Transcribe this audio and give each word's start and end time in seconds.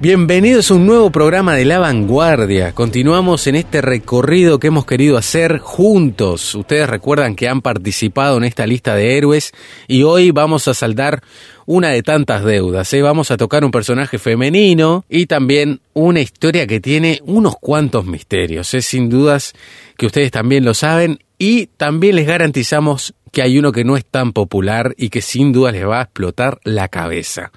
Bienvenidos 0.00 0.70
a 0.70 0.74
un 0.74 0.86
nuevo 0.86 1.10
programa 1.10 1.56
de 1.56 1.64
La 1.64 1.80
Vanguardia. 1.80 2.72
Continuamos 2.72 3.48
en 3.48 3.56
este 3.56 3.80
recorrido 3.80 4.60
que 4.60 4.68
hemos 4.68 4.86
querido 4.86 5.18
hacer 5.18 5.58
juntos. 5.58 6.54
Ustedes 6.54 6.88
recuerdan 6.88 7.34
que 7.34 7.48
han 7.48 7.62
participado 7.62 8.36
en 8.36 8.44
esta 8.44 8.64
lista 8.64 8.94
de 8.94 9.18
héroes 9.18 9.50
y 9.88 10.04
hoy 10.04 10.30
vamos 10.30 10.68
a 10.68 10.74
saldar 10.74 11.24
una 11.66 11.88
de 11.88 12.04
tantas 12.04 12.44
deudas. 12.44 12.92
¿eh? 12.92 13.02
Vamos 13.02 13.32
a 13.32 13.36
tocar 13.36 13.64
un 13.64 13.72
personaje 13.72 14.20
femenino 14.20 15.04
y 15.08 15.26
también 15.26 15.80
una 15.94 16.20
historia 16.20 16.68
que 16.68 16.78
tiene 16.78 17.20
unos 17.24 17.56
cuantos 17.56 18.06
misterios. 18.06 18.72
¿eh? 18.74 18.82
Sin 18.82 19.08
dudas 19.08 19.52
que 19.96 20.06
ustedes 20.06 20.30
también 20.30 20.64
lo 20.64 20.74
saben 20.74 21.18
y 21.38 21.66
también 21.76 22.14
les 22.14 22.28
garantizamos 22.28 23.14
que 23.32 23.42
hay 23.42 23.58
uno 23.58 23.72
que 23.72 23.84
no 23.84 23.96
es 23.96 24.04
tan 24.04 24.32
popular 24.32 24.94
y 24.96 25.10
que 25.10 25.22
sin 25.22 25.52
duda 25.52 25.72
les 25.72 25.86
va 25.86 26.00
a 26.00 26.02
explotar 26.04 26.60
la 26.64 26.88
cabeza. 26.88 27.52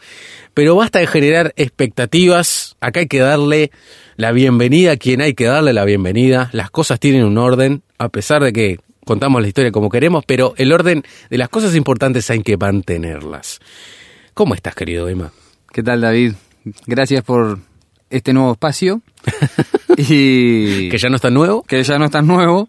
Pero 0.53 0.75
basta 0.75 0.99
de 0.99 1.07
generar 1.07 1.53
expectativas, 1.55 2.75
acá 2.81 3.01
hay 3.01 3.07
que 3.07 3.19
darle 3.19 3.71
la 4.17 4.31
bienvenida 4.31 4.93
a 4.93 4.97
quien 4.97 5.21
hay 5.21 5.33
que 5.33 5.45
darle 5.45 5.73
la 5.73 5.85
bienvenida, 5.85 6.49
las 6.53 6.69
cosas 6.69 6.99
tienen 6.99 7.23
un 7.23 7.37
orden, 7.37 7.83
a 7.97 8.09
pesar 8.09 8.43
de 8.43 8.53
que 8.53 8.79
contamos 9.05 9.41
la 9.41 9.47
historia 9.47 9.71
como 9.71 9.89
queremos, 9.89 10.23
pero 10.25 10.53
el 10.57 10.71
orden 10.71 11.03
de 11.29 11.37
las 11.37 11.49
cosas 11.49 11.75
importantes 11.75 12.29
hay 12.29 12.43
que 12.43 12.57
mantenerlas. 12.57 13.59
¿Cómo 14.33 14.53
estás, 14.53 14.75
querido 14.75 15.07
Emma? 15.09 15.31
¿Qué 15.71 15.83
tal, 15.83 16.01
David? 16.01 16.33
Gracias 16.85 17.23
por 17.23 17.59
este 18.11 18.33
nuevo 18.33 18.51
espacio. 18.51 19.01
y 19.97 20.89
que 20.89 20.97
ya 20.97 21.09
no 21.09 21.15
está 21.15 21.29
nuevo. 21.29 21.63
Que 21.63 21.83
ya 21.83 21.97
no 21.97 22.05
está 22.05 22.21
nuevo. 22.21 22.67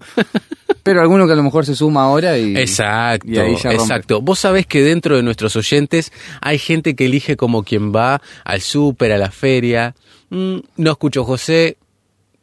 pero 0.82 1.02
alguno 1.02 1.26
que 1.26 1.32
a 1.32 1.36
lo 1.36 1.42
mejor 1.42 1.66
se 1.66 1.74
suma 1.74 2.04
ahora 2.04 2.38
y. 2.38 2.56
Exacto, 2.56 3.42
exacto. 3.70 4.20
Vos 4.22 4.38
sabés 4.38 4.66
que 4.66 4.82
dentro 4.82 5.16
de 5.16 5.22
nuestros 5.22 5.54
oyentes 5.56 6.12
hay 6.40 6.58
gente 6.58 6.96
que 6.96 7.06
elige 7.06 7.36
como 7.36 7.62
quien 7.62 7.92
va 7.94 8.22
al 8.44 8.60
súper, 8.60 9.12
a 9.12 9.18
la 9.18 9.30
feria. 9.30 9.94
Mm, 10.30 10.58
no 10.76 10.90
escucho 10.90 11.24
José, 11.24 11.76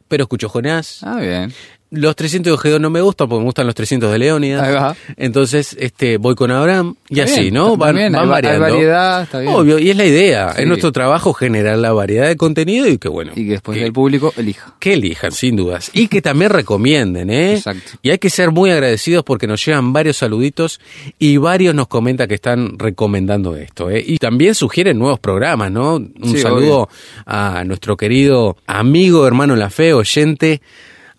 pero 0.06 0.24
escucho 0.24 0.48
Jonás. 0.48 1.00
Ah, 1.02 1.18
bien 1.18 1.52
los 1.90 2.14
300 2.14 2.50
de 2.50 2.54
Ojedón 2.54 2.82
no 2.82 2.90
me 2.90 3.00
gustan 3.00 3.28
porque 3.28 3.40
me 3.40 3.46
gustan 3.46 3.66
los 3.66 3.74
300 3.74 4.12
de 4.12 4.18
Leónidas. 4.18 4.96
Entonces, 5.16 5.76
este, 5.78 6.18
voy 6.18 6.36
con 6.36 6.50
Abraham 6.50 6.94
y 7.08 7.20
así, 7.20 7.50
¿no? 7.50 7.76
Van, 7.76 7.96
van 8.12 8.28
variando. 8.28 8.60
variedad, 8.60 9.22
está 9.24 9.40
bien. 9.40 9.52
Obvio, 9.52 9.78
y 9.78 9.90
es 9.90 9.96
la 9.96 10.04
idea. 10.04 10.50
Es 10.56 10.66
nuestro 10.66 10.92
trabajo 10.92 11.32
generar 11.32 11.78
la 11.78 11.92
variedad 11.92 12.28
de 12.28 12.36
contenido 12.36 12.86
y 12.86 12.98
que 12.98 13.08
bueno. 13.08 13.32
Y 13.34 13.46
que 13.46 13.52
después 13.52 13.78
el 13.78 13.92
público 13.92 14.32
elija. 14.36 14.74
Que 14.78 14.92
elijan, 14.92 15.32
sin 15.32 15.56
dudas. 15.56 15.90
Y 15.92 16.06
que 16.06 16.22
también 16.22 16.50
recomienden, 16.50 17.28
¿eh? 17.28 17.54
Exacto. 17.54 17.98
Y 18.02 18.10
hay 18.10 18.18
que 18.18 18.30
ser 18.30 18.52
muy 18.52 18.70
agradecidos 18.70 19.24
porque 19.24 19.48
nos 19.48 19.64
llegan 19.64 19.92
varios 19.92 20.18
saluditos 20.18 20.80
y 21.18 21.38
varios 21.38 21.74
nos 21.74 21.88
comentan 21.88 22.28
que 22.28 22.34
están 22.34 22.78
recomendando 22.78 23.56
esto, 23.56 23.90
¿eh? 23.90 24.02
Y 24.06 24.18
también 24.18 24.54
sugieren 24.54 24.98
nuevos 24.98 25.18
programas, 25.18 25.72
¿no? 25.72 25.96
Un 25.96 26.38
saludo 26.38 26.88
a 27.26 27.64
nuestro 27.64 27.96
querido 27.96 28.56
amigo, 28.66 29.26
hermano 29.26 29.56
La 29.56 29.70
Fe, 29.70 29.92
oyente 29.92 30.60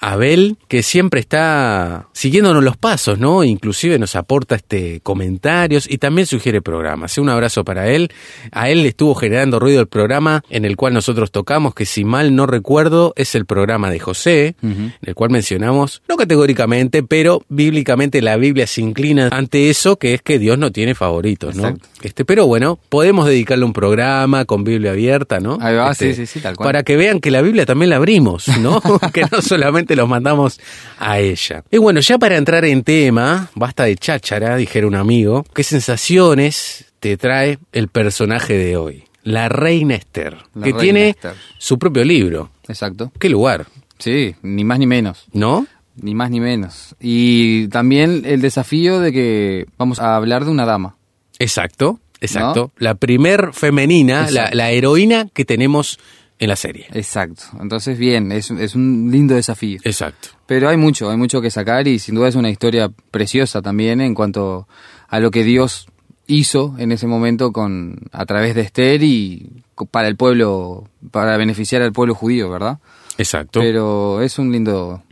Abel, 0.01 0.57
que 0.67 0.81
siempre 0.81 1.19
está 1.19 2.07
siguiéndonos 2.11 2.63
los 2.63 2.75
pasos, 2.75 3.19
¿no? 3.19 3.43
Inclusive 3.43 3.99
nos 3.99 4.15
aporta 4.15 4.55
este 4.55 4.99
comentarios 5.01 5.87
y 5.89 5.99
también 5.99 6.25
sugiere 6.25 6.61
programas. 6.61 7.19
Un 7.19 7.29
abrazo 7.29 7.63
para 7.63 7.87
él. 7.87 8.11
A 8.51 8.69
él 8.69 8.81
le 8.81 8.89
estuvo 8.89 9.13
generando 9.13 9.59
ruido 9.59 9.79
el 9.79 9.87
programa 9.87 10.43
en 10.49 10.65
el 10.65 10.75
cual 10.75 10.95
nosotros 10.95 11.31
tocamos, 11.31 11.75
que 11.75 11.85
si 11.85 12.03
mal 12.03 12.35
no 12.35 12.47
recuerdo, 12.47 13.13
es 13.15 13.35
el 13.35 13.45
programa 13.45 13.91
de 13.91 13.99
José, 13.99 14.55
en 14.63 14.93
el 15.01 15.13
cual 15.13 15.29
mencionamos, 15.29 16.01
no 16.09 16.17
categóricamente, 16.17 17.03
pero 17.03 17.43
bíblicamente 17.49 18.21
la 18.21 18.37
Biblia 18.37 18.65
se 18.65 18.81
inclina 18.81 19.29
ante 19.31 19.69
eso, 19.69 19.97
que 19.97 20.15
es 20.15 20.21
que 20.23 20.39
Dios 20.39 20.57
no 20.57 20.71
tiene 20.71 20.95
favoritos, 20.95 21.55
¿no? 21.55 21.75
Este, 22.01 22.25
pero 22.25 22.47
bueno, 22.47 22.79
podemos 22.89 23.27
dedicarle 23.27 23.65
un 23.65 23.73
programa 23.73 24.45
con 24.45 24.63
Biblia 24.63 24.91
abierta, 24.91 25.39
¿no? 25.39 25.59
Ahí 25.61 25.75
va, 25.75 25.91
este, 25.91 26.15
sí, 26.15 26.25
sí, 26.25 26.33
sí, 26.33 26.39
tal 26.39 26.55
cual. 26.55 26.67
Para 26.67 26.83
que 26.83 26.97
vean 26.97 27.19
que 27.19 27.29
la 27.29 27.43
Biblia 27.43 27.67
también 27.67 27.91
la 27.91 27.97
abrimos, 27.97 28.47
¿no? 28.59 28.81
que 29.13 29.25
no 29.31 29.41
solamente 29.41 29.90
los 29.95 30.07
mandamos 30.07 30.59
a 30.99 31.19
ella. 31.19 31.63
Y 31.71 31.77
bueno, 31.77 31.99
ya 31.99 32.17
para 32.17 32.37
entrar 32.37 32.65
en 32.65 32.83
tema, 32.83 33.49
basta 33.55 33.83
de 33.83 33.95
cháchara, 33.95 34.55
dijera 34.55 34.87
un 34.87 34.95
amigo, 34.95 35.45
¿qué 35.53 35.63
sensaciones 35.63 36.85
te 36.99 37.17
trae 37.17 37.59
el 37.71 37.87
personaje 37.87 38.57
de 38.57 38.77
hoy? 38.77 39.03
La 39.23 39.49
reina 39.49 39.95
Esther, 39.95 40.37
que 40.63 40.73
tiene 40.73 41.15
su 41.57 41.77
propio 41.77 42.03
libro. 42.03 42.51
Exacto. 42.67 43.11
¿Qué 43.19 43.29
lugar? 43.29 43.67
Sí, 43.99 44.35
ni 44.41 44.63
más 44.63 44.79
ni 44.79 44.87
menos. 44.87 45.27
¿No? 45.31 45.67
Ni 45.95 46.15
más 46.15 46.31
ni 46.31 46.39
menos. 46.39 46.95
Y 46.99 47.67
también 47.67 48.23
el 48.25 48.41
desafío 48.41 48.99
de 48.99 49.11
que 49.11 49.67
vamos 49.77 49.99
a 49.99 50.15
hablar 50.15 50.45
de 50.45 50.51
una 50.51 50.65
dama. 50.65 50.95
Exacto, 51.37 51.99
exacto. 52.19 52.71
La 52.77 52.95
primer 52.95 53.53
femenina, 53.53 54.29
la, 54.31 54.49
la, 54.53 54.71
heroína 54.71 55.27
que 55.33 55.45
tenemos 55.45 55.99
en 56.41 56.49
la 56.49 56.55
serie. 56.55 56.87
Exacto. 56.91 57.43
Entonces, 57.61 57.99
bien, 57.99 58.31
es, 58.31 58.49
es 58.49 58.73
un 58.73 59.09
lindo 59.11 59.35
desafío. 59.35 59.79
Exacto. 59.83 60.29
Pero 60.47 60.69
hay 60.69 60.75
mucho, 60.75 61.11
hay 61.11 61.15
mucho 61.15 61.39
que 61.39 61.51
sacar 61.51 61.87
y 61.87 61.99
sin 61.99 62.15
duda 62.15 62.27
es 62.29 62.35
una 62.35 62.49
historia 62.49 62.89
preciosa 63.11 63.61
también 63.61 64.01
en 64.01 64.15
cuanto 64.15 64.67
a 65.07 65.19
lo 65.19 65.29
que 65.29 65.43
Dios 65.43 65.87
hizo 66.25 66.75
en 66.79 66.91
ese 66.91 67.05
momento 67.05 67.51
con 67.51 67.99
a 68.11 68.25
través 68.25 68.55
de 68.55 68.61
Esther 68.61 69.03
y 69.03 69.63
para 69.91 70.07
el 70.07 70.15
pueblo, 70.15 70.89
para 71.11 71.37
beneficiar 71.37 71.83
al 71.83 71.93
pueblo 71.93 72.15
judío, 72.15 72.49
¿verdad? 72.49 72.79
Exacto. 73.19 73.59
Pero 73.59 74.23
es 74.23 74.39
un 74.39 74.51
lindo, 74.51 75.03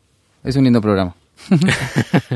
es 0.44 0.56
un 0.56 0.64
lindo 0.64 0.82
programa. 0.82 1.16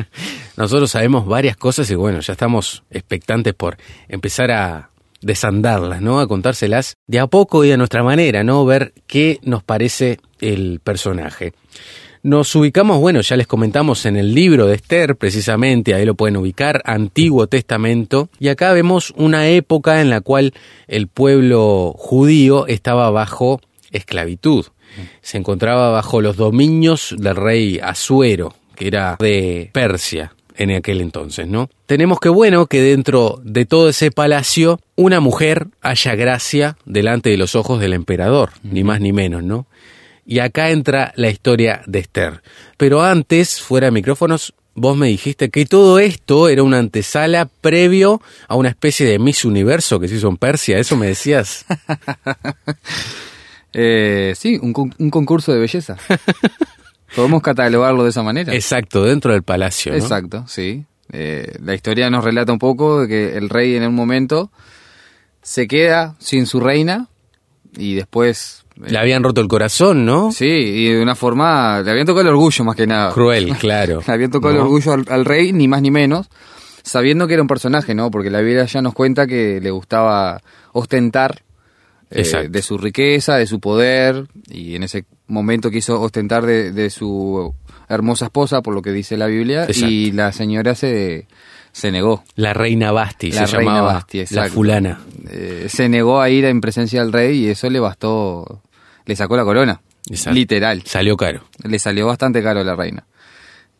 Nosotros 0.55 0.91
sabemos 0.91 1.25
varias 1.25 1.57
cosas 1.57 1.89
y 1.89 1.95
bueno, 1.95 2.19
ya 2.19 2.33
estamos 2.33 2.83
expectantes 2.91 3.55
por 3.55 3.75
empezar 4.07 4.51
a 4.51 4.91
desandarlas, 5.23 6.01
¿no? 6.01 6.19
A 6.19 6.27
contárselas 6.27 6.97
de 7.07 7.19
a 7.19 7.27
poco 7.27 7.65
y 7.65 7.71
a 7.71 7.77
nuestra 7.77 8.03
manera, 8.03 8.43
¿no? 8.43 8.65
Ver 8.65 8.93
qué 9.07 9.39
nos 9.43 9.63
parece 9.63 10.19
el 10.39 10.79
personaje. 10.83 11.53
Nos 12.21 12.55
ubicamos, 12.55 12.99
bueno, 12.99 13.19
ya 13.19 13.35
les 13.35 13.47
comentamos 13.47 14.05
en 14.05 14.15
el 14.15 14.33
libro 14.33 14.65
de 14.67 14.75
Esther, 14.75 15.17
precisamente, 15.17 15.93
ahí 15.93 16.05
lo 16.05 16.15
pueden 16.15 16.37
ubicar, 16.37 16.81
Antiguo 16.85 17.47
Testamento, 17.47 18.29
y 18.39 18.47
acá 18.47 18.71
vemos 18.71 19.13
una 19.17 19.49
época 19.49 19.99
en 19.99 20.09
la 20.09 20.21
cual 20.21 20.53
el 20.87 21.09
pueblo 21.09 21.93
judío 21.97 22.65
estaba 22.67 23.09
bajo 23.09 23.59
esclavitud. 23.91 24.67
Se 25.21 25.37
encontraba 25.37 25.89
bajo 25.89 26.21
los 26.21 26.37
dominios 26.37 27.13
del 27.17 27.35
rey 27.35 27.79
Asuero, 27.83 28.53
que 28.75 28.87
era 28.87 29.17
de 29.19 29.69
Persia 29.73 30.33
en 30.55 30.71
aquel 30.71 31.01
entonces, 31.01 31.47
¿no? 31.47 31.69
Tenemos 31.85 32.19
que 32.19 32.29
bueno 32.29 32.67
que 32.67 32.81
dentro 32.81 33.39
de 33.43 33.65
todo 33.65 33.89
ese 33.89 34.11
palacio 34.11 34.79
una 34.95 35.19
mujer 35.19 35.67
haya 35.81 36.15
gracia 36.15 36.77
delante 36.85 37.29
de 37.29 37.37
los 37.37 37.55
ojos 37.55 37.79
del 37.79 37.93
emperador, 37.93 38.51
ni 38.63 38.83
más 38.83 39.01
ni 39.01 39.13
menos, 39.13 39.43
¿no? 39.43 39.67
Y 40.25 40.39
acá 40.39 40.69
entra 40.69 41.13
la 41.15 41.29
historia 41.29 41.81
de 41.85 41.99
Esther. 41.99 42.41
Pero 42.77 43.01
antes, 43.03 43.61
fuera 43.61 43.87
de 43.87 43.91
micrófonos, 43.91 44.53
vos 44.73 44.95
me 44.95 45.07
dijiste 45.07 45.49
que 45.49 45.65
todo 45.65 45.99
esto 45.99 46.47
era 46.49 46.63
una 46.63 46.79
antesala 46.79 47.49
previo 47.61 48.21
a 48.47 48.55
una 48.55 48.69
especie 48.69 49.05
de 49.05 49.19
Miss 49.19 49.43
Universo 49.45 49.99
que 49.99 50.07
se 50.07 50.15
hizo 50.15 50.29
en 50.29 50.37
Persia, 50.37 50.79
¿eso 50.79 50.95
me 50.95 51.07
decías? 51.07 51.65
eh, 53.73 54.33
sí, 54.37 54.57
un, 54.61 54.93
un 54.97 55.09
concurso 55.09 55.51
de 55.51 55.59
belleza. 55.59 55.97
Podemos 57.15 57.41
catalogarlo 57.41 58.03
de 58.03 58.09
esa 58.09 58.23
manera. 58.23 58.53
Exacto, 58.53 59.03
dentro 59.03 59.33
del 59.33 59.43
palacio. 59.43 59.91
¿no? 59.91 59.97
Exacto, 59.97 60.45
sí. 60.47 60.85
Eh, 61.11 61.57
la 61.63 61.75
historia 61.75 62.09
nos 62.09 62.23
relata 62.23 62.51
un 62.51 62.59
poco 62.59 63.01
de 63.01 63.07
que 63.07 63.37
el 63.37 63.49
rey 63.49 63.75
en 63.75 63.83
un 63.83 63.95
momento 63.95 64.51
se 65.41 65.67
queda 65.67 66.15
sin 66.19 66.45
su 66.45 66.59
reina 66.59 67.07
y 67.77 67.95
después... 67.95 68.65
Eh, 68.83 68.89
le 68.89 68.97
habían 68.97 69.23
roto 69.23 69.41
el 69.41 69.47
corazón, 69.47 70.05
¿no? 70.05 70.31
Sí, 70.31 70.45
y 70.45 70.89
de 70.89 71.01
una 71.01 71.15
forma... 71.15 71.81
Le 71.81 71.91
habían 71.91 72.05
tocado 72.05 72.21
el 72.21 72.29
orgullo 72.29 72.63
más 72.63 72.75
que 72.75 72.87
nada. 72.87 73.11
Cruel, 73.11 73.55
claro. 73.59 74.01
le 74.05 74.13
habían 74.13 74.31
tocado 74.31 74.53
el 74.53 74.61
orgullo 74.61 74.93
al, 74.93 75.25
rey, 75.25 75.53
ni 75.53 75.67
más 75.67 75.81
ni 75.81 75.91
menos, 75.91 76.29
sabiendo 76.81 77.27
que 77.27 77.33
era 77.33 77.43
un 77.43 77.47
personaje, 77.47 77.93
¿no? 77.93 78.09
Porque 78.09 78.29
la 78.29 78.41
vida 78.41 78.65
ya 78.65 78.81
nos 78.81 78.93
cuenta 78.93 79.27
que 79.27 79.59
le 79.61 79.69
gustaba 79.69 80.41
ostentar 80.71 81.43
eh, 82.13 82.49
de 82.49 82.61
su 82.61 82.77
riqueza, 82.77 83.37
de 83.37 83.47
su 83.47 83.59
poder, 83.59 84.27
y 84.49 84.75
en 84.75 84.83
ese 84.83 85.05
momento 85.27 85.71
quiso 85.71 85.99
ostentar 86.01 86.45
de, 86.45 86.89
su 86.89 87.53
hermosa 87.89 88.25
esposa, 88.25 88.61
por 88.61 88.73
lo 88.73 88.81
que 88.81 88.91
dice 88.91 89.17
la 89.17 89.27
Biblia, 89.27 89.67
y 89.69 90.11
la 90.11 90.31
señora 90.31 90.75
se, 90.75 91.27
se 91.71 91.91
negó. 91.91 92.23
La 92.35 92.53
reina 92.53 92.91
Basti, 92.91 93.31
la 93.31 93.47
se 93.47 93.57
reina 93.57 93.73
llamaba 93.73 93.93
Basti, 93.93 94.23
la 94.29 94.47
fulana. 94.47 95.01
Eh, 95.29 95.65
se 95.67 95.89
negó 95.89 96.21
a 96.21 96.29
ir 96.29 96.45
en 96.45 96.61
presencia 96.61 97.01
del 97.01 97.11
rey 97.11 97.45
y 97.45 97.49
eso 97.49 97.69
le 97.69 97.79
bastó, 97.79 98.61
le 99.05 99.15
sacó 99.15 99.35
la 99.35 99.43
corona. 99.43 99.81
Literal. 100.31 100.83
Salió 100.85 101.17
caro. 101.17 101.43
Le 101.63 101.79
salió 101.79 102.07
bastante 102.07 102.43
caro 102.43 102.61
a 102.61 102.63
la 102.63 102.75
reina. 102.75 103.05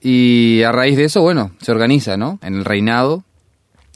Y 0.01 0.63
a 0.63 0.71
raíz 0.71 0.97
de 0.97 1.05
eso, 1.05 1.21
bueno, 1.21 1.51
se 1.61 1.71
organiza, 1.71 2.17
¿no? 2.17 2.39
En 2.41 2.55
el 2.55 2.65
reinado, 2.65 3.23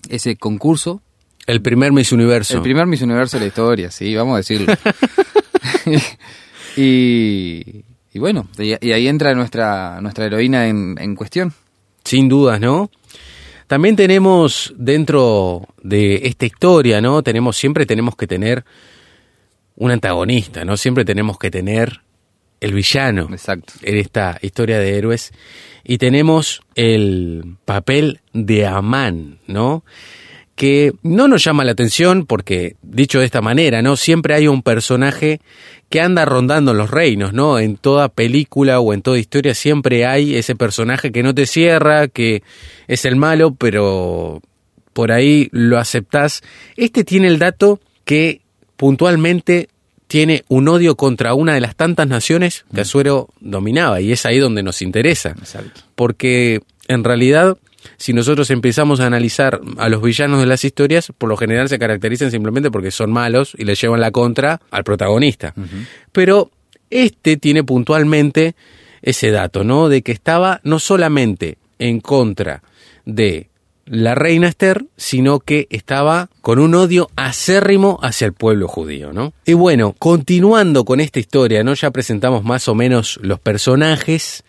ese 0.09 0.35
concurso. 0.37 1.01
El 1.47 1.61
primer 1.61 1.93
Miss 1.93 2.11
Universo. 2.11 2.57
El 2.57 2.61
primer 2.61 2.85
Miss 2.85 3.01
Universo 3.01 3.37
de 3.37 3.41
la 3.41 3.47
historia, 3.47 3.89
sí, 3.89 4.13
vamos 4.13 4.33
a 4.33 4.37
decirlo. 4.37 4.73
y, 6.75 7.83
bueno, 8.15 8.49
y, 8.59 8.73
ahí 8.91 9.07
entra 9.07 9.33
nuestra, 9.33 10.01
nuestra 10.01 10.25
heroína 10.25 10.67
en, 10.67 10.97
en 10.99 11.15
cuestión. 11.15 11.53
Sin 12.03 12.27
dudas, 12.27 12.59
¿no? 12.59 12.91
También 13.67 13.95
tenemos 13.95 14.73
dentro 14.77 15.67
de 15.81 16.27
esta 16.27 16.45
historia, 16.45 16.99
¿no? 16.99 17.23
Tenemos, 17.23 17.57
siempre 17.57 17.85
tenemos 17.85 18.15
que 18.17 18.27
tener 18.27 18.65
un 19.77 19.91
antagonista, 19.91 20.65
¿no? 20.65 20.75
Siempre 20.75 21.05
tenemos 21.05 21.37
que 21.37 21.49
tener 21.49 22.01
el 22.59 22.73
villano 22.73 23.27
Exacto. 23.31 23.73
en 23.83 23.97
esta 23.97 24.37
historia 24.41 24.79
de 24.79 24.97
héroes. 24.97 25.31
Y 25.83 25.97
tenemos 25.97 26.61
el 26.75 27.55
papel 27.65 28.19
de 28.33 28.65
Amán, 28.65 29.39
¿no? 29.47 29.83
Que 30.57 30.91
no 31.03 31.29
nos 31.29 31.43
llama 31.43 31.63
la 31.63 31.71
atención 31.71 32.25
porque, 32.25 32.75
dicho 32.81 33.19
de 33.19 33.25
esta 33.25 33.41
manera, 33.41 33.81
¿no? 33.81 33.95
Siempre 33.95 34.33
hay 34.33 34.47
un 34.47 34.63
personaje 34.63 35.39
que 35.89 36.01
anda 36.01 36.25
rondando 36.25 36.73
los 36.73 36.91
reinos, 36.91 37.31
¿no? 37.31 37.59
En 37.59 37.77
toda 37.77 38.09
película 38.09 38.79
o 38.79 38.93
en 38.93 39.01
toda 39.01 39.19
historia 39.19 39.53
siempre 39.53 40.05
hay 40.05 40.35
ese 40.35 40.55
personaje 40.55 41.11
que 41.11 41.23
no 41.23 41.33
te 41.33 41.45
cierra, 41.45 42.07
que 42.07 42.43
es 42.87 43.05
el 43.05 43.15
malo, 43.15 43.53
pero 43.53 44.41
por 44.93 45.11
ahí 45.11 45.47
lo 45.51 45.77
aceptás. 45.77 46.41
Este 46.75 47.03
tiene 47.03 47.27
el 47.27 47.37
dato 47.37 47.79
que 48.03 48.41
puntualmente 48.77 49.69
tiene 50.07 50.43
un 50.47 50.67
odio 50.69 50.95
contra 50.95 51.33
una 51.33 51.53
de 51.53 51.61
las 51.61 51.75
tantas 51.75 52.07
naciones 52.07 52.65
que 52.73 52.81
Azuero 52.81 53.29
dominaba 53.39 54.01
y 54.01 54.11
es 54.11 54.25
ahí 54.25 54.39
donde 54.39 54.63
nos 54.63 54.81
interesa. 54.81 55.35
Porque 55.95 56.61
en 56.87 57.03
realidad 57.03 57.57
si 57.97 58.13
nosotros 58.13 58.49
empezamos 58.51 58.99
a 58.99 59.07
analizar 59.07 59.61
a 59.77 59.89
los 59.89 60.01
villanos 60.01 60.39
de 60.39 60.45
las 60.45 60.65
historias, 60.65 61.11
por 61.17 61.29
lo 61.29 61.37
general 61.37 61.69
se 61.69 61.79
caracterizan 61.79 62.31
simplemente 62.31 62.71
porque 62.71 62.91
son 62.91 63.11
malos 63.11 63.53
y 63.57 63.65
le 63.65 63.75
llevan 63.75 64.01
la 64.01 64.11
contra 64.11 64.59
al 64.71 64.83
protagonista. 64.83 65.53
Pero 66.11 66.51
este 66.89 67.37
tiene 67.37 67.63
puntualmente 67.63 68.55
ese 69.01 69.31
dato, 69.31 69.63
¿no? 69.63 69.89
De 69.89 70.01
que 70.01 70.11
estaba 70.11 70.59
no 70.63 70.79
solamente 70.79 71.57
en 71.79 71.99
contra 71.99 72.63
de 73.05 73.49
la 73.85 74.15
reina 74.15 74.49
Esther, 74.49 74.85
sino 74.97 75.39
que 75.39 75.67
estaba 75.69 76.29
con 76.41 76.59
un 76.59 76.75
odio 76.75 77.09
acérrimo 77.15 77.99
hacia 78.01 78.25
el 78.25 78.33
pueblo 78.33 78.67
judío, 78.67 79.13
¿no? 79.13 79.33
Y 79.45 79.53
bueno, 79.53 79.95
continuando 79.97 80.83
con 80.83 80.99
esta 80.99 81.19
historia, 81.19 81.63
¿no? 81.63 81.73
Ya 81.73 81.91
presentamos 81.91 82.43
más 82.43 82.67
o 82.67 82.75
menos 82.75 83.17
los 83.21 83.39
personajes, 83.39 84.43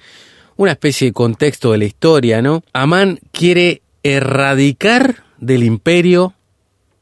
una 0.59 0.73
especie 0.73 1.07
de 1.07 1.13
contexto 1.13 1.73
de 1.73 1.79
la 1.79 1.85
historia, 1.87 2.43
¿no? 2.43 2.63
Amán 2.73 3.21
quiere 3.33 3.81
erradicar 4.03 5.23
del 5.39 5.63
imperio 5.63 6.35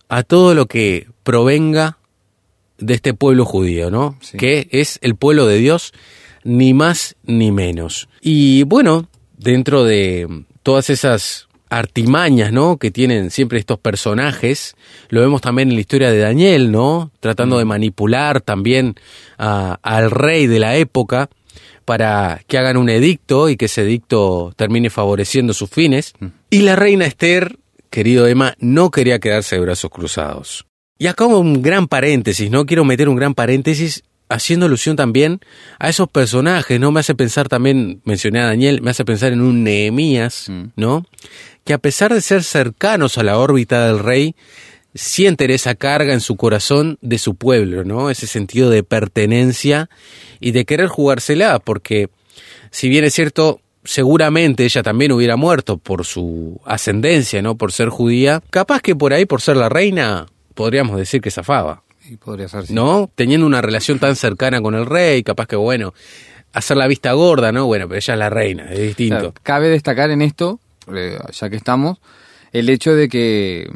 a 0.08 0.22
todo 0.22 0.54
lo 0.54 0.66
que 0.66 1.08
provenga 1.24 1.98
de 2.78 2.94
este 2.94 3.14
pueblo 3.14 3.46
judío, 3.46 3.90
¿no? 3.90 4.18
Que 4.38 4.68
es 4.70 4.98
el 5.00 5.16
pueblo 5.16 5.46
de 5.46 5.56
Dios, 5.56 5.94
ni 6.44 6.74
más 6.74 7.16
ni 7.24 7.50
menos. 7.50 8.08
Y 8.20 8.64
bueno, 8.64 9.08
dentro 9.38 9.84
de 9.84 10.28
todas 10.62 10.90
esas 10.90 11.48
artimañas, 11.70 12.52
¿no? 12.52 12.76
Que 12.76 12.90
tienen 12.90 13.30
siempre 13.30 13.58
estos 13.58 13.78
personajes. 13.78 14.76
Lo 15.08 15.22
vemos 15.22 15.40
también 15.40 15.70
en 15.70 15.76
la 15.76 15.80
historia 15.80 16.10
de 16.10 16.18
Daniel, 16.18 16.70
¿no? 16.70 17.10
Tratando 17.20 17.56
de 17.56 17.64
mm. 17.64 17.68
manipular 17.68 18.40
también 18.42 18.96
al 19.38 20.10
rey 20.10 20.46
de 20.46 20.58
la 20.58 20.76
época 20.76 21.30
para 21.86 22.42
que 22.48 22.58
hagan 22.58 22.76
un 22.76 22.90
edicto 22.90 23.48
y 23.48 23.56
que 23.56 23.66
ese 23.66 23.82
edicto 23.82 24.52
termine 24.56 24.90
favoreciendo 24.90 25.54
sus 25.54 25.70
fines. 25.70 26.12
Mm. 26.18 26.26
Y 26.50 26.60
la 26.62 26.76
reina 26.76 27.06
Esther, 27.06 27.58
querido 27.88 28.26
Emma, 28.26 28.54
no 28.58 28.90
quería 28.90 29.20
quedarse 29.20 29.56
de 29.56 29.62
brazos 29.62 29.90
cruzados. 29.90 30.66
Y 30.98 31.06
acá 31.06 31.24
un 31.26 31.62
gran 31.62 31.86
paréntesis, 31.86 32.50
¿no? 32.50 32.66
Quiero 32.66 32.84
meter 32.84 33.08
un 33.08 33.16
gran 33.16 33.34
paréntesis 33.34 34.02
haciendo 34.28 34.66
alusión 34.66 34.96
también 34.96 35.40
a 35.78 35.88
esos 35.88 36.08
personajes, 36.08 36.80
¿no? 36.80 36.90
Me 36.90 37.00
hace 37.00 37.14
pensar 37.14 37.48
también, 37.48 38.00
mencioné 38.04 38.40
a 38.40 38.46
Daniel, 38.46 38.82
me 38.82 38.90
hace 38.90 39.04
pensar 39.04 39.32
en 39.32 39.40
un 39.40 39.62
Nehemías, 39.62 40.48
mm. 40.48 40.64
¿no? 40.74 41.06
Que 41.64 41.72
a 41.72 41.78
pesar 41.78 42.12
de 42.12 42.20
ser 42.20 42.42
cercanos 42.42 43.16
a 43.16 43.22
la 43.22 43.38
órbita 43.38 43.86
del 43.86 44.00
rey, 44.00 44.34
sienten 44.96 45.50
esa 45.50 45.74
carga 45.74 46.12
en 46.12 46.20
su 46.20 46.36
corazón 46.36 46.98
de 47.00 47.18
su 47.18 47.34
pueblo, 47.34 47.84
¿no? 47.84 48.10
Ese 48.10 48.26
sentido 48.26 48.70
de 48.70 48.82
pertenencia 48.82 49.88
y 50.40 50.52
de 50.52 50.64
querer 50.64 50.88
jugársela, 50.88 51.58
porque 51.58 52.08
si 52.70 52.88
bien 52.88 53.04
es 53.04 53.14
cierto, 53.14 53.60
seguramente 53.84 54.64
ella 54.64 54.82
también 54.82 55.12
hubiera 55.12 55.36
muerto 55.36 55.78
por 55.78 56.04
su 56.04 56.60
ascendencia, 56.64 57.42
¿no? 57.42 57.56
Por 57.56 57.72
ser 57.72 57.88
judía, 57.88 58.42
capaz 58.50 58.80
que 58.80 58.96
por 58.96 59.12
ahí, 59.12 59.26
por 59.26 59.40
ser 59.40 59.56
la 59.56 59.68
reina, 59.68 60.26
podríamos 60.54 60.96
decir 60.96 61.20
que 61.20 61.30
zafaba. 61.30 61.82
podría 62.22 62.48
ser, 62.48 62.70
¿No? 62.70 63.10
Teniendo 63.14 63.46
una 63.46 63.62
relación 63.62 63.98
tan 63.98 64.16
cercana 64.16 64.60
con 64.60 64.74
el 64.74 64.86
rey, 64.86 65.22
capaz 65.22 65.46
que, 65.46 65.56
bueno, 65.56 65.94
hacer 66.52 66.76
la 66.76 66.86
vista 66.86 67.12
gorda, 67.12 67.52
¿no? 67.52 67.66
Bueno, 67.66 67.86
pero 67.88 67.98
ella 67.98 68.14
es 68.14 68.18
la 68.18 68.30
reina, 68.30 68.72
es 68.72 68.78
distinto. 68.78 69.34
cabe 69.42 69.68
destacar 69.68 70.10
en 70.10 70.22
esto, 70.22 70.60
eh, 70.94 71.18
ya 71.32 71.50
que 71.50 71.56
estamos, 71.56 71.98
el 72.52 72.68
hecho 72.68 72.94
de 72.94 73.08
que 73.08 73.70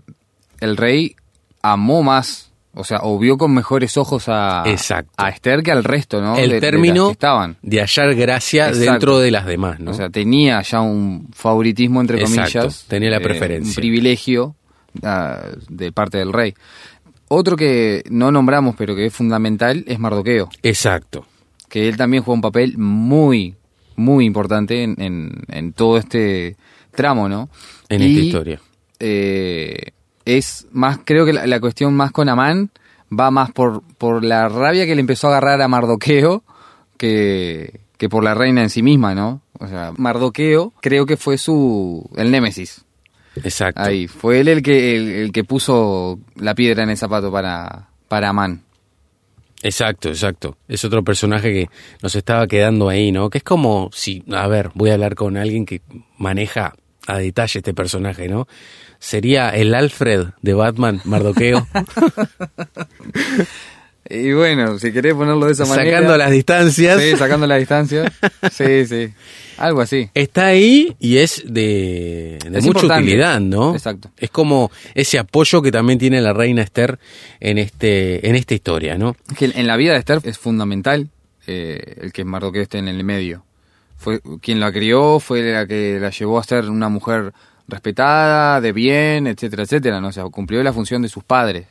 el 0.61 0.77
rey 0.77 1.17
amó 1.63 2.03
más, 2.03 2.53
o 2.75 2.85
sea, 2.85 3.01
o 3.03 3.19
vio 3.19 3.37
con 3.37 3.53
mejores 3.53 3.97
ojos 3.97 4.29
a, 4.29 4.63
a 4.63 5.29
Esther 5.29 5.63
que 5.63 5.73
al 5.73 5.85
resto, 5.85 6.21
¿no? 6.21 6.37
El 6.37 6.61
término 6.61 7.07
de, 7.07 7.13
estaban. 7.13 7.57
de 7.63 7.81
hallar 7.81 8.15
gracia 8.15 8.71
dentro 8.71 9.19
de 9.19 9.31
las 9.31 9.47
demás, 9.47 9.81
¿no? 9.81 9.91
O 9.91 9.95
sea, 9.95 10.09
tenía 10.11 10.63
ya 10.63 10.81
un 10.81 11.29
favoritismo, 11.33 12.01
entre 12.01 12.23
comillas. 12.23 12.85
tenía 12.87 13.11
la 13.11 13.19
eh, 13.19 13.21
preferencia. 13.21 13.71
un 13.71 13.75
privilegio 13.75 14.55
ah, 15.03 15.43
de 15.69 15.93
parte 15.93 16.19
del 16.19 16.33
rey. 16.33 16.55
Otro 17.29 17.57
que 17.57 18.03
no 18.11 18.33
nombramos, 18.33 18.75
pero 18.77 18.95
que 18.97 19.07
es 19.07 19.15
fundamental, 19.15 19.85
es 19.87 19.99
Mardoqueo. 19.99 20.49
Exacto. 20.63 21.27
Que 21.69 21.89
él 21.89 21.97
también 21.97 22.25
juega 22.25 22.35
un 22.35 22.41
papel 22.41 22.77
muy, 22.77 23.55
muy 23.95 24.25
importante 24.25 24.83
en, 24.83 24.97
en, 25.49 25.73
todo 25.73 25.97
este 25.97 26.57
tramo, 26.91 27.29
¿no? 27.29 27.49
En 27.89 28.03
esta 28.03 28.21
historia. 28.21 28.61
Eh, 28.99 29.93
es 30.25 30.67
más, 30.73 31.01
creo 31.05 31.27
que 31.27 31.33
la, 31.33 31.61
cuestión 31.61 31.95
más 31.95 32.13
con 32.13 32.29
Amán 32.29 32.71
va 33.13 33.31
más 33.31 33.51
por, 33.51 33.83
por 33.99 34.25
la 34.25 34.49
rabia 34.49 34.87
que 34.87 34.95
le 34.95 35.01
empezó 35.01 35.29
a 35.29 35.31
agarrar 35.31 35.61
a 35.63 35.69
Mardoqueo 35.69 36.45
que, 36.97 37.81
que 37.97 38.09
por 38.09 38.23
la 38.23 38.35
reina 38.35 38.63
en 38.63 38.71
sí 38.71 38.83
misma, 38.83 39.15
¿no? 39.15 39.43
O 39.59 39.67
sea, 39.67 39.93
Mardoqueo 39.97 40.73
creo 40.81 41.07
que 41.07 41.17
fue 41.17 41.39
su, 41.39 42.09
el 42.17 42.31
némesis. 42.31 42.85
Exacto. 43.37 43.83
Ahí, 43.83 44.09
fue 44.09 44.41
él 44.41 44.49
el 44.49 44.63
que, 44.63 45.23
el, 45.23 45.33
que 45.33 45.45
puso 45.45 46.19
la 46.37 46.55
piedra 46.55 46.83
en 46.83 46.91
el 46.91 46.97
zapato 46.97 47.31
para, 47.31 47.89
para 48.09 48.31
Amán. 48.31 48.63
Exacto, 49.63 50.09
exacto. 50.09 50.57
Es 50.69 50.85
otro 50.85 51.05
personaje 51.05 51.53
que 51.53 51.71
nos 52.03 52.15
estaba 52.15 52.47
quedando 52.47 52.89
ahí, 52.89 53.13
¿no? 53.13 53.29
Que 53.29 53.39
es 53.39 53.45
como 53.45 53.91
si, 53.93 54.25
a 54.33 54.47
ver, 54.49 54.71
voy 54.75 54.91
a 54.91 54.95
hablar 54.95 55.15
con 55.15 55.37
alguien 55.37 55.67
que 55.67 55.83
maneja 56.17 56.75
a 57.15 57.19
detalle 57.19 57.59
este 57.59 57.75
personaje, 57.75 58.29
¿no? 58.29 58.47
sería 59.01 59.51
el 59.51 59.75
Alfred 59.75 60.29
de 60.43 60.55
Batman, 60.55 61.01
Mardoqueo. 61.05 61.67
y 64.11 64.33
bueno, 64.33 64.79
si 64.79 64.93
querés 64.93 65.15
ponerlo 65.15 65.47
de 65.47 65.53
esa 65.53 65.65
manera. 65.65 65.91
Sacando 65.91 66.17
las 66.17 66.31
distancias. 66.31 67.03
Sí, 67.03 67.17
sacando 67.17 67.49
las 67.49 67.59
distancias. 67.59 68.13
Sí, 68.53 68.87
sí. 68.87 69.13
Algo 69.57 69.83
así. 69.83 70.09
Está 70.15 70.47
ahí 70.47 70.97
y 70.99 71.19
es 71.19 71.43
de, 71.47 72.39
mucha 72.63 72.87
utilidad, 72.87 73.41
¿no? 73.41 73.75
Exacto. 73.75 74.11
Es 74.17 74.31
como 74.31 74.71
ese 74.95 75.19
apoyo 75.19 75.61
que 75.61 75.71
también 75.71 75.99
tiene 75.99 76.23
la 76.23 76.33
reina 76.33 76.63
Esther 76.63 76.99
en 77.41 77.59
este 77.59 78.27
en 78.27 78.37
esta 78.37 78.55
historia, 78.55 78.97
¿no? 78.97 79.17
Que 79.39 79.53
en 79.55 79.67
la 79.67 79.77
vida 79.77 79.93
de 79.93 79.99
Esther 79.99 80.21
es 80.25 80.39
fundamental 80.39 81.11
eh, 81.47 81.97
el 82.01 82.13
que 82.13 82.25
Mardoqueo 82.25 82.63
esté 82.63 82.79
en 82.79 82.89
el 82.89 83.05
medio. 83.05 83.45
Fue 84.01 84.23
quien 84.41 84.61
la 84.61 84.73
crió, 84.73 85.21
fue 85.21 85.43
la 85.43 85.67
que 85.67 85.99
la 86.01 86.09
llevó 86.09 86.39
a 86.39 86.43
ser 86.43 86.71
una 86.71 86.89
mujer 86.89 87.35
respetada, 87.69 88.59
de 88.63 88.73
bien, 88.73 89.27
etcétera, 89.27 89.65
etcétera, 89.65 90.01
¿no? 90.01 90.09
O 90.09 90.13
sea, 90.13 90.25
cumplió 90.25 90.63
la 90.63 90.73
función 90.73 91.03
de 91.03 91.11
sus 91.11 91.23
padres. 91.23 91.67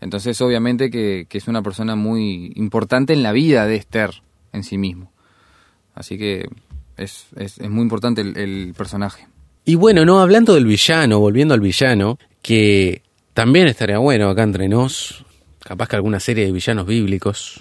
Entonces, 0.00 0.40
obviamente 0.40 0.88
que, 0.88 1.26
es 1.28 1.48
una 1.48 1.60
persona 1.60 1.96
muy 1.96 2.52
importante 2.54 3.12
en 3.12 3.24
la 3.24 3.32
vida 3.32 3.66
de 3.66 3.74
Esther 3.74 4.22
en 4.52 4.62
sí 4.62 4.78
mismo. 4.78 5.10
Así 5.96 6.16
que 6.16 6.48
es, 6.96 7.26
es, 7.34 7.58
muy 7.68 7.82
importante 7.82 8.20
el, 8.20 8.72
personaje. 8.76 9.26
Y 9.64 9.74
bueno, 9.74 10.04
no, 10.04 10.20
hablando 10.20 10.54
del 10.54 10.64
villano, 10.64 11.18
volviendo 11.18 11.54
al 11.54 11.60
villano, 11.60 12.20
que 12.40 13.02
también 13.34 13.66
estaría 13.66 13.98
bueno 13.98 14.30
acá 14.30 14.44
entre 14.44 14.68
nos, 14.68 15.24
capaz 15.58 15.88
que 15.88 15.96
alguna 15.96 16.20
serie 16.20 16.46
de 16.46 16.52
villanos 16.52 16.86
bíblicos, 16.86 17.58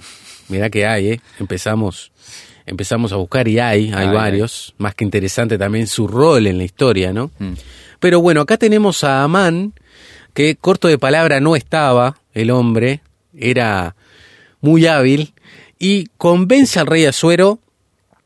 mirá 0.49 0.69
que 0.69 0.85
hay, 0.85 1.07
¿eh? 1.13 1.21
Empezamos 1.39 2.11
empezamos 2.67 3.13
a 3.13 3.15
buscar 3.15 3.47
y 3.47 3.59
hay, 3.59 3.91
hay 3.93 4.09
varios, 4.09 4.75
más 4.77 4.93
que 4.93 5.05
interesante 5.05 5.57
también 5.57 5.87
su 5.87 6.07
rol 6.07 6.45
en 6.45 6.57
la 6.57 6.65
historia, 6.65 7.13
¿no? 7.13 7.31
Mm. 7.39 7.53
Pero 7.99 8.21
bueno, 8.21 8.41
acá 8.41 8.57
tenemos 8.57 9.03
a 9.03 9.23
Amán, 9.23 9.73
que 10.33 10.55
corto 10.55 10.87
de 10.87 10.99
palabra 10.99 11.39
no 11.39 11.55
estaba, 11.55 12.19
el 12.33 12.51
hombre, 12.51 13.01
era 13.35 13.95
muy 14.61 14.85
hábil, 14.85 15.33
y 15.79 16.07
convence 16.17 16.79
al 16.79 16.87
rey 16.87 17.05
Asuero 17.05 17.59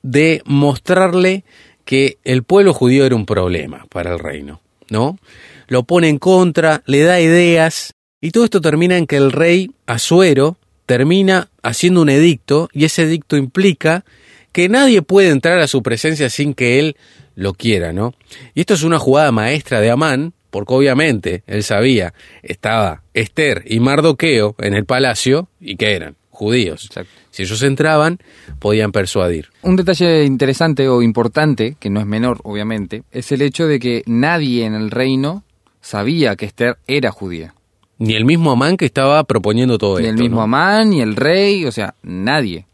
de 0.02 0.42
mostrarle 0.46 1.46
que 1.86 2.18
el 2.24 2.44
pueblo 2.44 2.74
judío 2.74 3.06
era 3.06 3.16
un 3.16 3.26
problema 3.26 3.86
para 3.90 4.12
el 4.12 4.20
reino, 4.20 4.60
¿no? 4.90 5.20
Lo 5.68 5.84
pone 5.84 6.10
en 6.10 6.18
contra, 6.18 6.82
le 6.86 7.02
da 7.02 7.22
ideas, 7.22 7.94
y 8.20 8.32
todo 8.32 8.44
esto 8.44 8.60
termina 8.60 8.98
en 8.98 9.06
que 9.06 9.18
el 9.18 9.32
rey 9.32 9.72
Asuero 9.86 10.58
termina 10.88 11.50
haciendo 11.62 12.02
un 12.02 12.10
edicto, 12.10 12.70
y 12.74 12.86
ese 12.86 13.04
edicto 13.04 13.38
implica 13.38 14.04
que 14.52 14.70
nadie 14.70 15.02
puede 15.02 15.30
entrar 15.30 15.60
a 15.60 15.68
su 15.68 15.82
presencia 15.82 16.30
sin 16.30 16.54
que 16.54 16.80
él 16.80 16.96
lo 17.36 17.54
quiera, 17.54 17.94
¿no? 17.94 18.14
Y 18.54 18.62
esto 18.62 18.74
es 18.74 18.84
una 18.84 19.00
jugada 19.00 19.32
maestra 19.32 19.80
de 19.82 19.92
Amán, 19.92 20.34
porque 20.50 20.74
obviamente 20.74 21.44
él 21.48 21.64
sabía, 21.64 22.14
estaba 22.44 23.04
Esther 23.14 23.64
y 23.66 23.80
Mardoqueo 23.80 24.56
en 24.60 24.74
el 24.74 24.86
palacio, 24.86 25.48
y 25.60 25.78
que 25.78 25.94
eran 25.94 26.16
judíos. 26.30 26.90
Si 27.30 27.44
ellos 27.44 27.62
entraban, 27.62 28.20
podían 28.60 28.92
persuadir. 28.92 29.50
Un 29.62 29.76
detalle 29.76 30.26
interesante 30.26 30.90
o 30.90 31.02
importante, 31.02 31.78
que 31.80 31.90
no 31.90 32.00
es 32.00 32.06
menor, 32.06 32.40
obviamente, 32.44 33.04
es 33.12 33.32
el 33.32 33.42
hecho 33.42 33.68
de 33.68 33.80
que 33.80 34.04
nadie 34.08 34.66
en 34.66 34.74
el 34.74 34.92
reino 34.92 35.44
sabía 35.82 36.36
que 36.36 36.46
Esther 36.46 36.78
era 36.88 37.12
judía. 37.12 37.54
Ni 38.00 38.16
el 38.16 38.26
mismo 38.26 38.52
Amán 38.52 38.78
que 38.78 38.86
estaba 38.86 39.24
proponiendo 39.24 39.78
todo 39.78 40.00
esto. 40.00 40.12
Ni 40.12 40.18
el 40.18 40.18
mismo 40.18 40.42
Amán, 40.42 40.90
ni 40.90 41.02
el 41.02 41.16
rey, 41.16 41.66
o 41.66 41.72
sea, 41.72 41.94
nadie. 42.02 42.66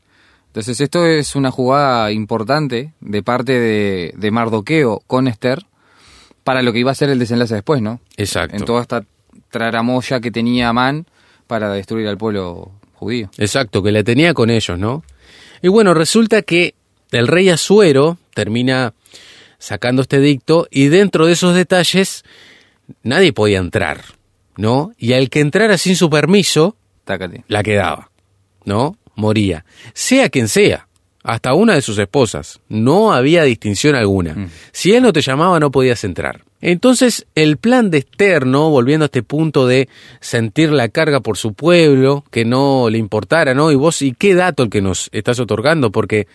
Entonces 0.57 0.81
esto 0.81 1.05
es 1.05 1.35
una 1.35 1.51
jugada 1.51 2.11
importante 2.11 2.91
de 2.99 3.21
parte 3.21 3.59
de, 3.59 4.31
Mardoqueo 4.31 5.03
con 5.05 5.27
Esther 5.27 5.67
para 6.43 6.63
lo 6.63 6.73
que 6.73 6.79
iba 6.79 6.89
a 6.89 6.95
ser 6.95 7.11
el 7.11 7.19
desenlace 7.19 7.53
después, 7.53 7.79
¿no? 7.79 8.01
Exacto. 8.17 8.57
En 8.57 8.65
toda 8.65 8.81
esta 8.81 9.05
traramoya 9.51 10.19
que 10.19 10.31
tenía 10.31 10.69
Amán 10.69 11.05
para 11.45 11.71
destruir 11.71 12.07
al 12.07 12.17
pueblo 12.17 12.71
judío. 12.95 13.29
Exacto, 13.37 13.83
que 13.83 13.91
la 13.91 14.03
tenía 14.03 14.33
con 14.33 14.49
ellos, 14.49 14.79
¿no? 14.79 15.03
Y 15.61 15.67
bueno, 15.67 15.93
resulta 15.93 16.41
que 16.41 16.73
el 17.11 17.27
rey 17.27 17.49
Azuero 17.49 18.17
termina 18.33 18.95
sacando 19.59 20.01
este 20.01 20.19
dicto 20.19 20.67
y 20.71 20.87
dentro 20.87 21.27
de 21.27 21.33
esos 21.33 21.53
detalles 21.53 22.25
nadie 23.03 23.31
podía 23.31 23.59
entrar, 23.59 24.05
¿no? 24.55 24.91
Y 24.97 25.13
al 25.13 25.29
que 25.29 25.41
entrara 25.41 25.77
sin 25.77 25.95
su 25.95 26.09
permiso, 26.09 26.75
la 27.47 27.61
quedaba, 27.61 28.09
¿no? 28.65 28.97
Moría, 29.17 29.65
sea 29.93 30.29
quien 30.29 30.47
sea, 30.47 30.87
hasta 31.23 31.53
una 31.53 31.75
de 31.75 31.81
sus 31.81 31.97
esposas. 31.97 32.61
No 32.69 33.11
había 33.11 33.43
distinción 33.43 33.95
alguna. 33.95 34.33
Mm. 34.33 34.49
Si 34.71 34.93
él 34.93 35.03
no 35.03 35.11
te 35.11 35.21
llamaba, 35.21 35.59
no 35.59 35.71
podías 35.71 36.05
entrar. 36.05 36.43
Entonces, 36.61 37.27
el 37.35 37.57
plan 37.57 37.91
de 37.91 37.99
Esther, 37.99 38.45
volviendo 38.45 39.03
a 39.03 39.07
este 39.07 39.23
punto 39.23 39.67
de 39.67 39.89
sentir 40.21 40.71
la 40.71 40.87
carga 40.87 41.19
por 41.19 41.37
su 41.37 41.53
pueblo, 41.53 42.23
que 42.31 42.45
no 42.45 42.89
le 42.89 42.97
importara, 42.97 43.53
¿no? 43.53 43.71
Y 43.71 43.75
vos, 43.75 44.01
¿y 44.01 44.13
qué 44.13 44.35
dato 44.35 44.63
el 44.63 44.69
que 44.69 44.81
nos 44.81 45.09
estás 45.11 45.39
otorgando? 45.39 45.91
Porque, 45.91 46.27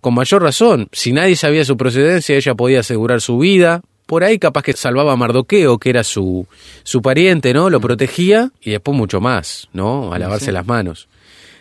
con 0.00 0.14
mayor 0.14 0.42
razón, 0.42 0.88
si 0.92 1.12
nadie 1.12 1.36
sabía 1.36 1.64
su 1.64 1.76
procedencia, 1.76 2.34
ella 2.34 2.54
podía 2.54 2.80
asegurar 2.80 3.20
su 3.20 3.38
vida. 3.38 3.82
Por 4.06 4.24
ahí 4.24 4.38
capaz 4.38 4.62
que 4.62 4.72
salvaba 4.72 5.12
a 5.12 5.16
Mardoqueo, 5.16 5.78
que 5.78 5.90
era 5.90 6.02
su, 6.02 6.46
su 6.82 7.02
pariente, 7.02 7.52
¿no? 7.52 7.68
Lo 7.68 7.78
mm. 7.78 7.82
protegía 7.82 8.50
y 8.62 8.70
después 8.70 8.96
mucho 8.96 9.20
más, 9.20 9.68
¿no? 9.74 10.12
A 10.12 10.18
lavarse 10.18 10.52
las 10.52 10.66
manos. 10.66 11.06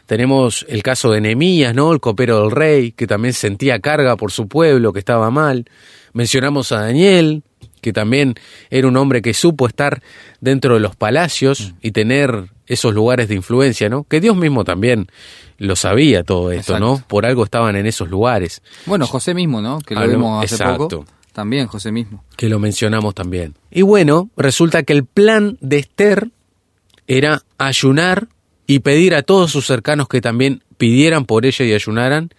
Tenemos 0.08 0.66
el 0.70 0.84
caso 0.84 1.12
de 1.12 1.22
Nemías, 1.22 1.76
¿no? 1.76 1.92
El 1.92 2.00
copero 2.00 2.42
del 2.42 2.52
rey, 2.52 2.94
que 2.94 3.06
también 3.08 3.34
sentía 3.34 3.80
carga 3.80 4.16
por 4.16 4.32
su 4.32 4.48
pueblo, 4.48 4.94
que 4.94 5.00
estaba 5.00 5.30
mal. 5.30 5.66
Mencionamos 6.14 6.72
a 6.72 6.82
Daniel, 6.82 7.44
que 7.82 7.92
también 7.92 8.36
era 8.70 8.88
un 8.88 8.96
hombre 8.96 9.22
que 9.22 9.34
supo 9.34 9.68
estar 9.68 10.02
dentro 10.40 10.76
de 10.76 10.80
los 10.80 10.96
palacios 10.96 11.74
y 11.82 11.92
tener 11.92 12.50
esos 12.68 12.94
lugares 12.94 13.28
de 13.28 13.36
influencia, 13.36 13.90
¿no? 13.90 14.06
Que 14.06 14.22
Dios 14.22 14.36
mismo 14.38 14.64
también 14.64 15.08
lo 15.58 15.76
sabía 15.76 16.24
todo 16.24 16.52
esto, 16.52 16.80
¿no? 16.80 17.04
Por 17.08 17.26
algo 17.26 17.44
estaban 17.44 17.76
en 17.76 17.86
esos 17.86 18.10
lugares. 18.10 18.62
Bueno, 18.86 19.08
José 19.08 19.34
mismo, 19.34 19.62
¿no? 19.62 19.80
Que 19.80 19.94
lo 19.94 20.08
vimos 20.08 20.44
hace 20.44 20.64
poco. 20.64 21.06
También 21.34 21.68
José 21.68 21.92
mismo. 21.92 22.24
Que 22.36 22.48
lo 22.48 22.60
mencionamos 22.60 23.14
también. 23.14 23.56
Y 23.70 23.82
bueno, 23.82 24.30
resulta 24.38 24.84
que 24.84 24.94
el 24.94 25.06
plan 25.06 25.58
de 25.62 25.80
Esther 25.80 26.30
era 27.08 27.44
ayunar 27.58 28.28
y 28.68 28.80
pedir 28.80 29.16
a 29.16 29.24
todos 29.24 29.52
sus 29.52 29.66
cercanos 29.66 30.08
que 30.08 30.22
también 30.22 30.62
pidieran 30.78 31.26
por 31.26 31.46
ella 31.46 31.66
y 31.66 31.74
ayunaran 31.74 32.30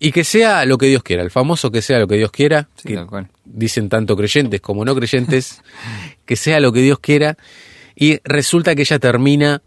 y 0.00 0.12
que 0.12 0.24
sea 0.24 0.64
lo 0.64 0.76
que 0.76 0.86
Dios 0.86 1.02
quiera, 1.02 1.22
el 1.22 1.30
famoso 1.30 1.70
que 1.70 1.82
sea 1.82 1.98
lo 1.98 2.08
que 2.08 2.16
Dios 2.16 2.30
quiera, 2.30 2.68
dicen 3.44 3.88
tanto 3.88 4.16
creyentes 4.16 4.60
como 4.60 4.84
no 4.84 4.94
creyentes, 4.94 5.62
que 6.26 6.36
sea 6.36 6.60
lo 6.60 6.72
que 6.72 6.82
Dios 6.82 6.98
quiera 6.98 7.38
y 7.94 8.20
resulta 8.24 8.74
que 8.74 8.82
ella 8.82 8.98
termina 8.98 9.62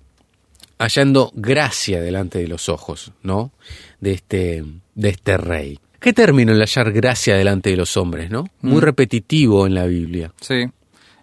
hallando 0.78 1.32
gracia 1.36 2.02
delante 2.02 2.40
de 2.40 2.48
los 2.48 2.70
ojos, 2.70 3.12
¿no? 3.24 3.52
De 4.00 4.14
este 4.14 4.64
de 4.96 5.10
este 5.10 5.38
rey. 5.38 5.80
¿Qué 6.00 6.14
término 6.14 6.52
el 6.52 6.60
hallar 6.60 6.92
gracia 6.92 7.36
delante 7.36 7.70
de 7.70 7.78
los 7.78 7.96
hombres, 7.96 8.32
no? 8.32 8.46
Muy 8.62 8.78
mm. 8.78 8.84
repetitivo 8.84 9.68
en 9.68 9.76
la 9.76 9.86
Biblia. 9.86 10.34
Sí. 10.42 10.66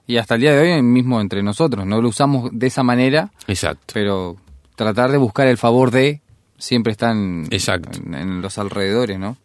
Y 0.07 0.17
hasta 0.17 0.37
el 0.37 0.43
día 0.43 0.53
de 0.53 0.75
hoy 0.75 0.83
mismo 0.83 1.21
entre 1.21 1.43
nosotros, 1.43 1.85
no 1.85 2.01
lo 2.01 2.09
usamos 2.09 2.51
de 2.53 2.69
esa 2.69 2.83
manera. 2.83 3.33
Exacto. 3.49 3.93
Pero 3.93 4.37
tratar 4.79 5.11
de 5.11 5.19
buscar 5.19 5.49
el 5.49 5.59
favor 5.59 5.91
de 5.91 6.23
siempre 6.57 6.93
están 6.93 7.49
en, 7.51 8.41
los 8.41 8.59
alrededores, 8.59 9.19
¿no? 9.19 9.37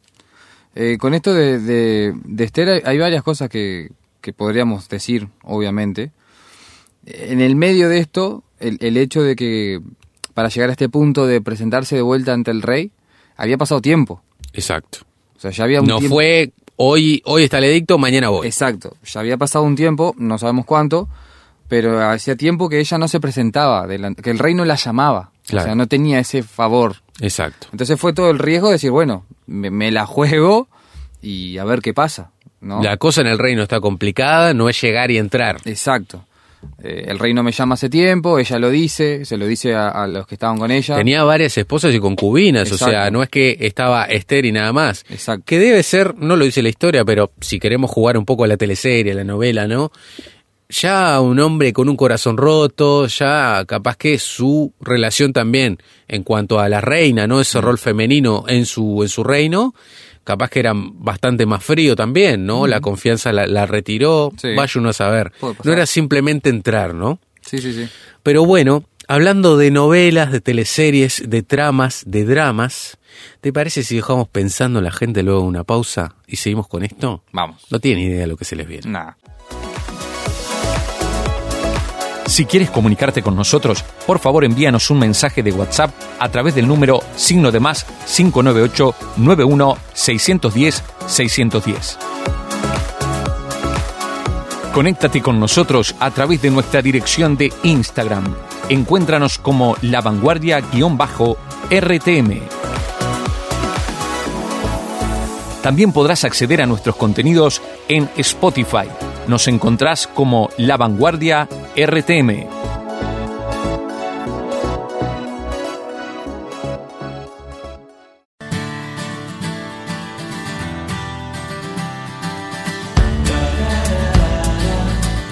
Eh, 0.76 0.98
con 1.00 1.16
esto 1.16 1.34
de, 1.34 1.60
de, 1.60 2.44
Esther 2.44 2.84
hay, 2.86 2.98
varias 3.00 3.24
cosas 3.24 3.50
que, 3.50 3.90
podríamos 4.38 4.88
decir, 4.90 5.28
obviamente. 5.42 6.12
En 7.06 7.42
el 7.42 7.56
medio 7.56 7.90
de 7.90 7.98
esto, 7.98 8.44
el, 8.60 8.96
hecho 8.96 9.24
de 9.24 9.36
que 9.36 9.82
para 10.36 10.50
llegar 10.50 10.70
a 10.70 10.74
este 10.74 10.88
punto 10.88 11.26
de 11.26 11.42
presentarse 11.42 11.96
de 11.96 12.04
vuelta 12.04 12.34
ante 12.34 12.52
el 12.52 12.62
rey, 12.62 12.92
había 13.36 13.58
pasado 13.58 13.82
tiempo. 13.82 14.22
Exacto. 14.54 15.00
O 15.36 15.40
sea, 15.40 15.50
ya 15.50 15.64
había 15.64 15.82
un 15.82 15.88
no 15.88 16.00
fue 16.00 16.54
hoy, 16.76 17.24
hoy 17.26 17.44
está 17.44 17.58
el 17.58 17.66
edicto, 17.66 17.98
mañana 17.98 18.30
voy. 18.30 18.48
Exacto. 18.48 18.96
Ya 19.04 19.20
había 19.20 19.38
pasado 19.38 19.66
un 19.66 19.76
tiempo, 19.76 20.14
no 20.18 20.38
sabemos 20.38 20.66
cuánto, 20.66 21.10
pero 21.74 22.08
hacía 22.08 22.36
tiempo 22.36 22.70
que 22.70 22.80
ella 22.80 23.00
no 23.00 23.08
se 23.08 23.20
presentaba, 23.20 23.88
que 23.88 24.30
el 24.30 24.38
rey 24.38 24.54
no 24.54 24.64
la 24.64 24.76
llamaba, 24.76 25.32
o 25.44 25.60
sea, 25.60 25.74
no 25.74 25.88
tenía 25.88 26.20
ese 26.20 26.44
favor. 26.44 26.98
Exacto. 27.20 27.66
Entonces 27.72 28.00
fue 28.00 28.14
todo 28.14 28.30
el 28.30 28.38
riesgo 28.38 28.68
de 28.68 28.74
decir, 28.74 28.92
bueno, 28.92 29.26
me, 29.48 29.90
la 29.90 30.06
juego 30.06 30.68
y 31.20 31.58
a 31.58 31.64
ver 31.64 31.82
qué 31.82 31.92
pasa. 31.92 32.30
¿no? 32.62 32.84
La 32.84 32.98
cosa 32.98 33.22
en 33.22 33.28
el 33.28 33.40
reino 33.40 33.64
está 33.64 33.80
complicada, 33.80 34.54
no 34.54 34.70
es 34.70 34.80
llegar 34.80 35.10
y 35.10 35.18
entrar. 35.18 35.62
Exacto. 35.66 36.24
Eh, 36.84 37.06
el 37.08 37.18
rey 37.18 37.34
no 37.34 37.42
me 37.42 37.52
llama 37.52 37.74
hace 37.74 37.90
tiempo, 37.90 38.38
ella 38.38 38.60
lo 38.60 38.70
dice, 38.70 39.26
se 39.26 39.36
lo 39.36 39.48
dice 39.48 39.74
a, 39.74 40.06
los 40.06 40.28
que 40.28 40.36
estaban 40.36 40.60
con 40.60 40.70
ella. 40.70 40.96
Tenía 40.96 41.24
varias 41.24 41.58
esposas 41.58 41.94
y 41.96 42.00
concubinas, 42.00 42.72
o 42.72 42.78
sea, 42.78 43.10
no 43.10 43.24
es 43.24 43.30
que 43.30 43.58
estaba 43.62 44.06
Esther 44.06 44.46
y 44.46 44.52
nada 44.52 44.72
más. 44.74 45.06
Exacto. 45.10 45.44
Que 45.46 45.58
debe 45.58 45.82
ser, 45.82 46.16
no 46.18 46.36
lo 46.36 46.46
dice 46.46 46.62
la 46.62 46.70
historia, 46.70 47.04
pero 47.04 47.32
si 47.42 47.60
queremos 47.60 47.90
jugar 47.90 48.16
un 48.16 48.26
poco 48.26 48.44
a 48.44 48.48
la 48.48 48.58
teleserie, 48.58 49.14
a 49.14 49.16
la 49.16 49.24
novela, 49.24 49.68
¿no? 49.68 49.92
Ya 50.74 51.22
un 51.22 51.40
hombre 51.40 51.72
con 51.72 51.88
un 51.88 51.96
corazón 51.96 52.36
roto, 52.36 53.08
ya 53.08 53.64
capaz 53.66 53.96
que 53.96 54.18
su 54.20 54.74
relación 54.82 55.32
también 55.32 55.78
en 56.08 56.24
cuanto 56.24 56.60
a 56.60 56.68
la 56.68 56.82
reina, 56.82 57.28
¿no? 57.28 57.40
Ese 57.40 57.60
mm. 57.60 57.62
rol 57.62 57.78
femenino 57.78 58.46
en 58.48 58.66
su, 58.66 59.04
en 59.04 59.10
su 59.10 59.24
reino, 59.24 59.74
capaz 60.24 60.50
que 60.50 60.60
era 60.60 60.74
bastante 60.76 61.46
más 61.46 61.64
frío 61.64 61.96
también, 61.96 62.46
¿no? 62.46 62.68
La 62.68 62.82
confianza 62.82 63.32
la, 63.32 63.66
retiró, 63.66 64.32
vaya 64.56 64.80
uno 64.80 64.90
a 64.90 64.94
saber. 64.94 65.32
No 65.64 65.72
era 65.72 65.86
simplemente 65.86 66.50
entrar, 66.50 66.94
¿no? 66.94 67.20
Sí, 67.42 67.60
sí, 67.60 67.74
sí. 67.74 67.88
Pero 68.24 68.46
bueno, 68.46 68.86
hablando 69.08 69.58
de 69.58 69.70
novelas, 69.70 70.32
de 70.32 70.42
teleseries, 70.42 71.24
de 71.28 71.44
tramas, 71.44 72.04
de 72.08 72.26
dramas, 72.26 72.98
¿te 73.42 73.54
parece 73.54 73.84
si 73.84 73.98
dejamos 73.98 74.28
pensando 74.28 74.80
en 74.80 74.86
la 74.86 74.92
gente 74.92 75.24
luego 75.24 75.42
una 75.42 75.64
pausa 75.64 76.16
y 76.26 76.38
seguimos 76.38 76.68
con 76.68 76.84
esto? 76.84 77.24
Vamos. 77.32 77.64
No 77.70 77.80
tienen 77.80 78.06
idea 78.06 78.22
de 78.22 78.28
lo 78.28 78.38
que 78.38 78.46
se 78.46 78.56
les 78.56 78.68
viene. 78.68 78.90
Nada. 78.90 79.18
Si 82.34 82.46
quieres 82.46 82.72
comunicarte 82.72 83.22
con 83.22 83.36
nosotros, 83.36 83.86
por 84.08 84.18
favor 84.18 84.44
envíanos 84.44 84.90
un 84.90 84.98
mensaje 84.98 85.44
de 85.44 85.52
WhatsApp 85.52 85.92
a 86.18 86.30
través 86.30 86.56
del 86.56 86.68
número 86.68 87.00
signo 87.16 87.52
de 87.52 87.60
más 87.60 87.86
598 88.08 88.96
91 89.18 89.78
610 89.94 90.84
610. 91.06 92.00
Conéctate 94.74 95.22
con 95.22 95.40
nosotros 95.40 95.94
a 96.00 96.10
través 96.10 96.42
de 96.42 96.50
nuestra 96.50 96.82
dirección 96.82 97.38
de 97.38 97.54
Instagram. 97.62 98.34
Encuéntranos 98.68 99.38
como 99.38 99.78
La 99.84 100.02
Vanguardia-RTM. 100.02 102.40
También 105.62 105.92
podrás 105.92 106.24
acceder 106.24 106.64
a 106.64 106.66
nuestros 106.66 106.96
contenidos 106.96 107.62
en 107.88 108.10
Spotify 108.18 108.88
nos 109.28 109.48
encontrás 109.48 110.08
como 110.08 110.50
La 110.58 110.78
Vanguardia 110.78 111.48
RTM. 111.76 112.46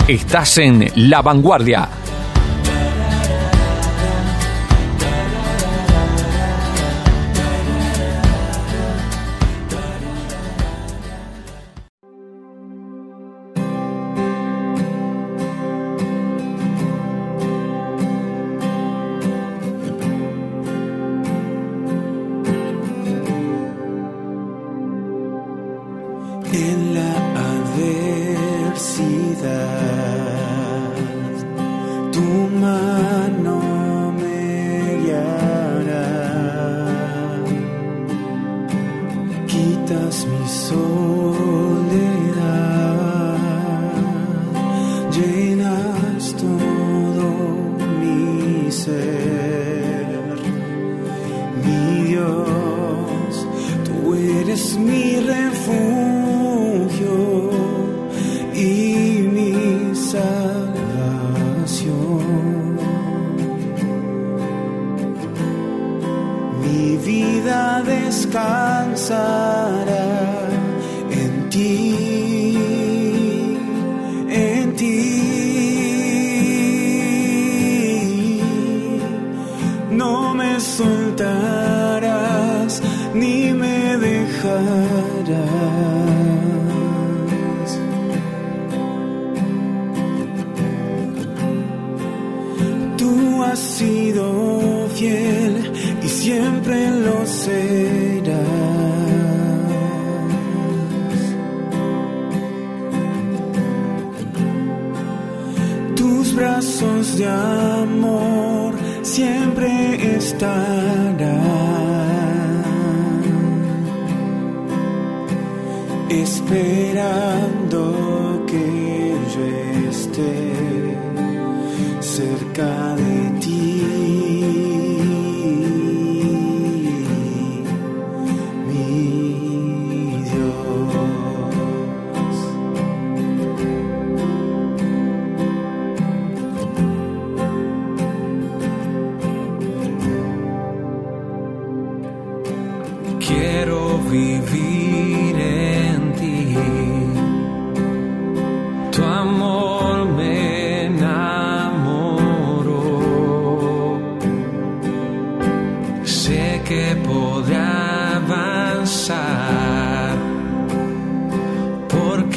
Estás 0.07 0.57
en 0.57 0.91
La 0.95 1.21
Vanguardia 1.21 2.00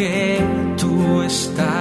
que 0.05 0.39
tú 0.77 1.23
estás. 1.23 1.74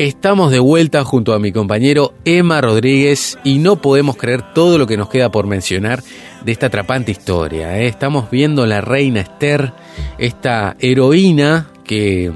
Estamos 0.00 0.50
de 0.50 0.60
vuelta 0.60 1.04
junto 1.04 1.34
a 1.34 1.38
mi 1.38 1.52
compañero 1.52 2.14
Emma 2.24 2.62
Rodríguez 2.62 3.36
y 3.44 3.58
no 3.58 3.82
podemos 3.82 4.16
creer 4.16 4.54
todo 4.54 4.78
lo 4.78 4.86
que 4.86 4.96
nos 4.96 5.10
queda 5.10 5.30
por 5.30 5.46
mencionar 5.46 6.02
de 6.42 6.52
esta 6.52 6.68
atrapante 6.68 7.10
historia. 7.12 7.78
¿eh? 7.78 7.86
Estamos 7.86 8.30
viendo 8.30 8.64
la 8.64 8.80
reina 8.80 9.20
Esther, 9.20 9.74
esta 10.16 10.74
heroína 10.80 11.70
que 11.84 12.32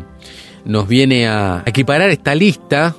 nos 0.67 0.87
viene 0.87 1.27
a 1.27 1.63
equiparar 1.65 2.11
esta 2.11 2.35
lista 2.35 2.97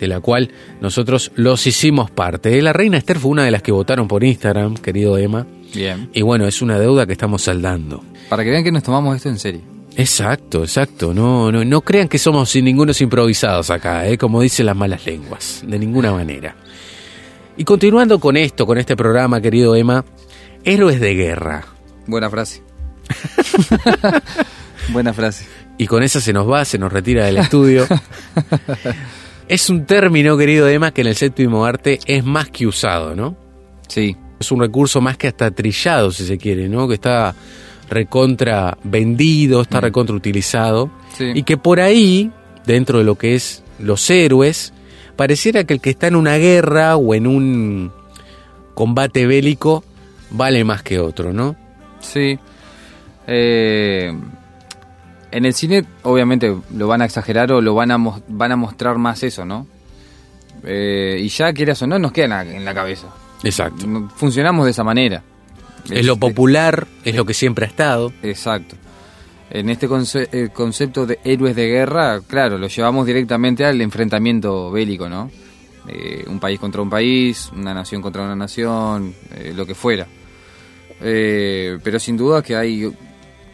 de 0.00 0.08
la 0.08 0.18
cual 0.18 0.50
nosotros 0.80 1.30
los 1.36 1.64
hicimos 1.68 2.10
parte. 2.10 2.60
La 2.60 2.72
reina 2.72 2.98
Esther 2.98 3.20
fue 3.20 3.30
una 3.30 3.44
de 3.44 3.52
las 3.52 3.62
que 3.62 3.70
votaron 3.70 4.08
por 4.08 4.24
Instagram, 4.24 4.74
querido 4.78 5.16
Emma. 5.16 5.46
Bien. 5.72 6.10
Y 6.12 6.22
bueno, 6.22 6.48
es 6.48 6.60
una 6.60 6.76
deuda 6.80 7.06
que 7.06 7.12
estamos 7.12 7.42
saldando. 7.42 8.02
Para 8.28 8.42
que 8.42 8.50
vean 8.50 8.64
que 8.64 8.72
nos 8.72 8.82
tomamos 8.82 9.14
esto 9.14 9.28
en 9.28 9.38
serio. 9.38 9.71
Exacto, 9.96 10.62
exacto. 10.62 11.12
No, 11.12 11.52
no, 11.52 11.64
no 11.64 11.80
crean 11.82 12.08
que 12.08 12.18
somos 12.18 12.50
sin 12.50 12.64
ningunos 12.64 13.00
improvisados 13.00 13.70
acá, 13.70 14.06
¿eh? 14.06 14.16
como 14.18 14.40
dicen 14.40 14.66
las 14.66 14.76
malas 14.76 15.04
lenguas, 15.06 15.62
de 15.66 15.78
ninguna 15.78 16.12
manera. 16.12 16.56
Y 17.56 17.64
continuando 17.64 18.18
con 18.18 18.36
esto, 18.36 18.66
con 18.66 18.78
este 18.78 18.96
programa, 18.96 19.40
querido 19.40 19.76
Emma, 19.76 20.04
héroes 20.64 21.00
de 21.00 21.14
guerra. 21.14 21.66
Buena 22.06 22.30
frase. 22.30 22.62
Buena 24.88 25.12
frase. 25.12 25.46
Y 25.78 25.86
con 25.86 26.02
esa 26.02 26.20
se 26.20 26.32
nos 26.32 26.50
va, 26.50 26.64
se 26.64 26.78
nos 26.78 26.92
retira 26.92 27.26
del 27.26 27.38
estudio. 27.38 27.86
es 29.48 29.68
un 29.68 29.84
término, 29.84 30.36
querido 30.36 30.68
Emma, 30.68 30.92
que 30.92 31.02
en 31.02 31.08
el 31.08 31.16
séptimo 31.16 31.64
arte 31.64 31.98
es 32.06 32.24
más 32.24 32.48
que 32.48 32.66
usado, 32.66 33.14
¿no? 33.14 33.36
Sí. 33.88 34.16
Es 34.40 34.50
un 34.50 34.60
recurso 34.60 35.00
más 35.00 35.16
que 35.16 35.28
hasta 35.28 35.50
trillado, 35.52 36.10
si 36.10 36.26
se 36.26 36.36
quiere, 36.36 36.68
¿no? 36.68 36.88
Que 36.88 36.94
está 36.94 37.34
recontra 37.92 38.76
vendido, 38.82 39.62
está 39.62 39.78
mm. 39.78 39.82
recontra 39.82 40.16
utilizado. 40.16 40.90
Y 41.18 41.42
que 41.44 41.56
por 41.56 41.80
ahí, 41.80 42.30
dentro 42.66 42.98
de 42.98 43.04
lo 43.04 43.16
que 43.16 43.34
es 43.34 43.62
los 43.78 44.08
héroes, 44.10 44.72
pareciera 45.16 45.64
que 45.64 45.74
el 45.74 45.80
que 45.80 45.90
está 45.90 46.06
en 46.08 46.16
una 46.16 46.36
guerra 46.36 46.96
o 46.96 47.14
en 47.14 47.26
un 47.26 47.92
combate 48.74 49.26
bélico 49.26 49.84
vale 50.30 50.64
más 50.64 50.82
que 50.82 50.98
otro, 50.98 51.32
¿no? 51.32 51.56
Sí. 52.00 52.38
Eh, 53.26 54.12
en 55.30 55.44
el 55.44 55.54
cine, 55.54 55.84
obviamente, 56.02 56.54
lo 56.74 56.88
van 56.88 57.02
a 57.02 57.04
exagerar 57.06 57.52
o 57.52 57.60
lo 57.60 57.74
van 57.74 57.90
a, 57.90 57.98
van 58.28 58.52
a 58.52 58.56
mostrar 58.56 58.98
más 58.98 59.22
eso, 59.22 59.44
¿no? 59.44 59.66
Eh, 60.64 61.18
y 61.20 61.28
ya, 61.28 61.52
quieras 61.52 61.80
o 61.82 61.86
no, 61.86 61.98
nos 61.98 62.12
queda 62.12 62.42
en 62.42 62.64
la, 62.64 62.74
cabeza. 62.74 63.08
Exacto. 63.42 64.10
Funcionamos 64.14 64.64
de 64.66 64.70
esa 64.70 64.84
manera. 64.84 65.22
Es, 65.90 66.04
lo 66.06 66.16
popular, 66.16 66.86
es 67.04 67.14
lo 67.14 67.24
que 67.24 67.34
siempre 67.34 67.66
ha 67.66 67.68
estado. 67.68 68.12
Exacto. 68.22 68.76
En 69.50 69.68
este 69.68 69.86
concepto 69.86 71.06
de 71.06 71.18
héroes 71.24 71.54
de 71.54 71.66
guerra, 71.68 72.20
claro, 72.26 72.56
lo 72.56 72.68
llevamos 72.68 73.06
directamente 73.06 73.64
al 73.64 73.80
enfrentamiento 73.80 74.70
bélico, 74.70 75.08
¿no? 75.08 75.30
Eh, 75.88 76.24
un 76.26 76.40
país 76.40 76.58
contra 76.58 76.80
un 76.80 76.88
país, 76.88 77.50
una 77.54 77.74
nación 77.74 78.00
contra 78.00 78.22
una 78.22 78.36
nación, 78.36 79.14
lo 79.54 79.66
que 79.66 79.74
fuera. 79.74 80.06
Eh, 81.02 81.78
pero 81.82 81.98
sin 81.98 82.16
duda 82.16 82.42
que 82.42 82.56
hay 82.56 82.90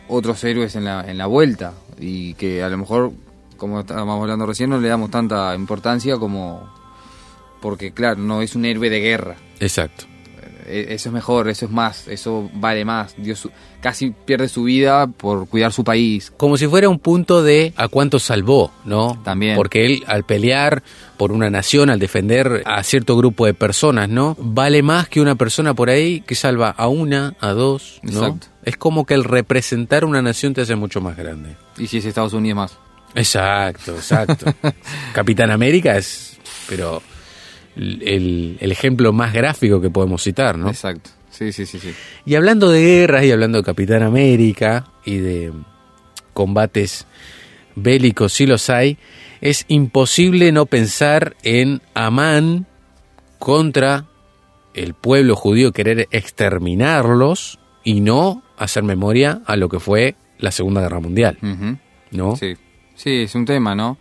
otros 0.06 0.42
héroes 0.44 0.76
en 0.76 0.84
la, 0.84 1.04
en 1.08 1.16
la 1.16 1.26
vuelta 1.26 1.72
y 1.98 2.34
que 2.34 2.62
a 2.62 2.68
lo 2.68 2.78
mejor, 2.78 3.12
como 3.56 3.80
estábamos 3.80 4.20
hablando 4.20 4.46
recién, 4.46 4.70
no 4.70 4.78
le 4.78 4.88
damos 4.88 5.10
tanta 5.10 5.54
importancia 5.54 6.16
como... 6.18 6.76
Porque 7.60 7.90
claro, 7.92 8.20
no 8.20 8.40
es 8.40 8.54
un 8.54 8.64
héroe 8.64 8.88
de 8.88 9.00
guerra. 9.00 9.36
Exacto. 9.58 10.04
E, 10.68 10.94
eso 10.94 11.08
es 11.08 11.12
mejor, 11.12 11.48
eso 11.48 11.66
es 11.66 11.70
más, 11.70 12.06
eso 12.08 12.50
vale 12.54 12.84
más. 12.84 13.14
Dios 13.16 13.48
casi 13.80 14.10
pierde 14.10 14.48
su 14.48 14.64
vida 14.64 15.06
por 15.06 15.48
cuidar 15.48 15.72
su 15.72 15.84
país. 15.84 16.32
Como 16.36 16.56
si 16.56 16.66
fuera 16.66 16.88
un 16.88 16.98
punto 16.98 17.42
de 17.42 17.72
a 17.76 17.88
cuánto 17.88 18.18
salvó, 18.18 18.70
¿no? 18.84 19.20
También. 19.24 19.56
Porque 19.56 19.86
él 19.86 20.04
al 20.06 20.24
pelear 20.24 20.82
por 21.16 21.32
una 21.32 21.50
nación, 21.50 21.90
al 21.90 21.98
defender 21.98 22.62
a 22.66 22.82
cierto 22.82 23.16
grupo 23.16 23.46
de 23.46 23.54
personas, 23.54 24.08
¿no? 24.08 24.36
Vale 24.38 24.82
más 24.82 25.08
que 25.08 25.20
una 25.20 25.34
persona 25.34 25.74
por 25.74 25.90
ahí 25.90 26.20
que 26.20 26.34
salva 26.34 26.70
a 26.70 26.88
una, 26.88 27.34
a 27.40 27.48
dos, 27.50 28.00
¿no? 28.02 28.26
Exacto. 28.26 28.46
Es 28.64 28.76
como 28.76 29.06
que 29.06 29.14
el 29.14 29.24
representar 29.24 30.04
una 30.04 30.20
nación 30.20 30.54
te 30.54 30.60
hace 30.60 30.76
mucho 30.76 31.00
más 31.00 31.16
grande. 31.16 31.56
Y 31.78 31.86
si 31.86 31.98
es 31.98 32.04
Estados 32.04 32.34
Unidos 32.34 32.56
más. 32.56 32.78
Exacto, 33.14 33.94
exacto. 33.94 34.52
Capitán 35.12 35.50
América 35.50 35.96
es, 35.96 36.38
pero 36.68 37.02
el, 37.78 38.58
ejemplo 38.60 39.12
más 39.12 39.32
gráfico 39.32 39.80
que 39.80 39.90
podemos 39.90 40.22
citar, 40.22 40.58
¿no? 40.58 40.68
Exacto. 40.68 41.10
Sí, 41.30 41.52
sí, 41.52 41.66
sí, 41.66 41.78
sí. 41.78 41.94
Y 42.26 42.34
hablando 42.34 42.70
de 42.70 42.80
guerras 42.80 43.24
y 43.24 43.30
hablando 43.30 43.58
de 43.58 43.64
Capitán 43.64 44.02
América 44.02 44.86
y 45.04 45.18
de 45.18 45.52
combates 46.32 47.06
bélicos, 47.76 48.32
si 48.32 48.46
los 48.46 48.70
hay, 48.70 48.98
es 49.40 49.64
imposible 49.68 50.50
no 50.52 50.66
pensar 50.66 51.36
en 51.42 51.80
Amán 51.94 52.66
contra 53.38 54.06
el 54.74 54.94
pueblo 54.94 55.36
judío, 55.36 55.72
querer 55.72 56.08
exterminarlos 56.10 57.58
y 57.84 58.00
no 58.00 58.42
hacer 58.56 58.82
memoria 58.82 59.42
a 59.46 59.56
lo 59.56 59.68
que 59.68 59.80
fue 59.80 60.16
la 60.38 60.50
Segunda 60.50 60.80
Guerra 60.80 61.00
Mundial. 61.00 61.38
¿No? 62.10 62.36
Sí. 62.36 62.56
sí, 62.94 63.22
es 63.22 63.34
un 63.34 63.44
tema, 63.44 63.74
¿no? 63.74 63.98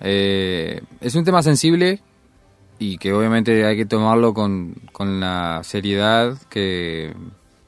Eh, 0.00 0.80
es 1.00 1.14
un 1.14 1.24
tema 1.24 1.42
sensible 1.42 2.00
y 2.78 2.98
que 2.98 3.12
obviamente 3.12 3.64
hay 3.64 3.76
que 3.76 3.86
tomarlo 3.86 4.34
con, 4.34 4.74
con 4.92 5.20
la 5.20 5.62
seriedad 5.64 6.36
que, 6.48 7.14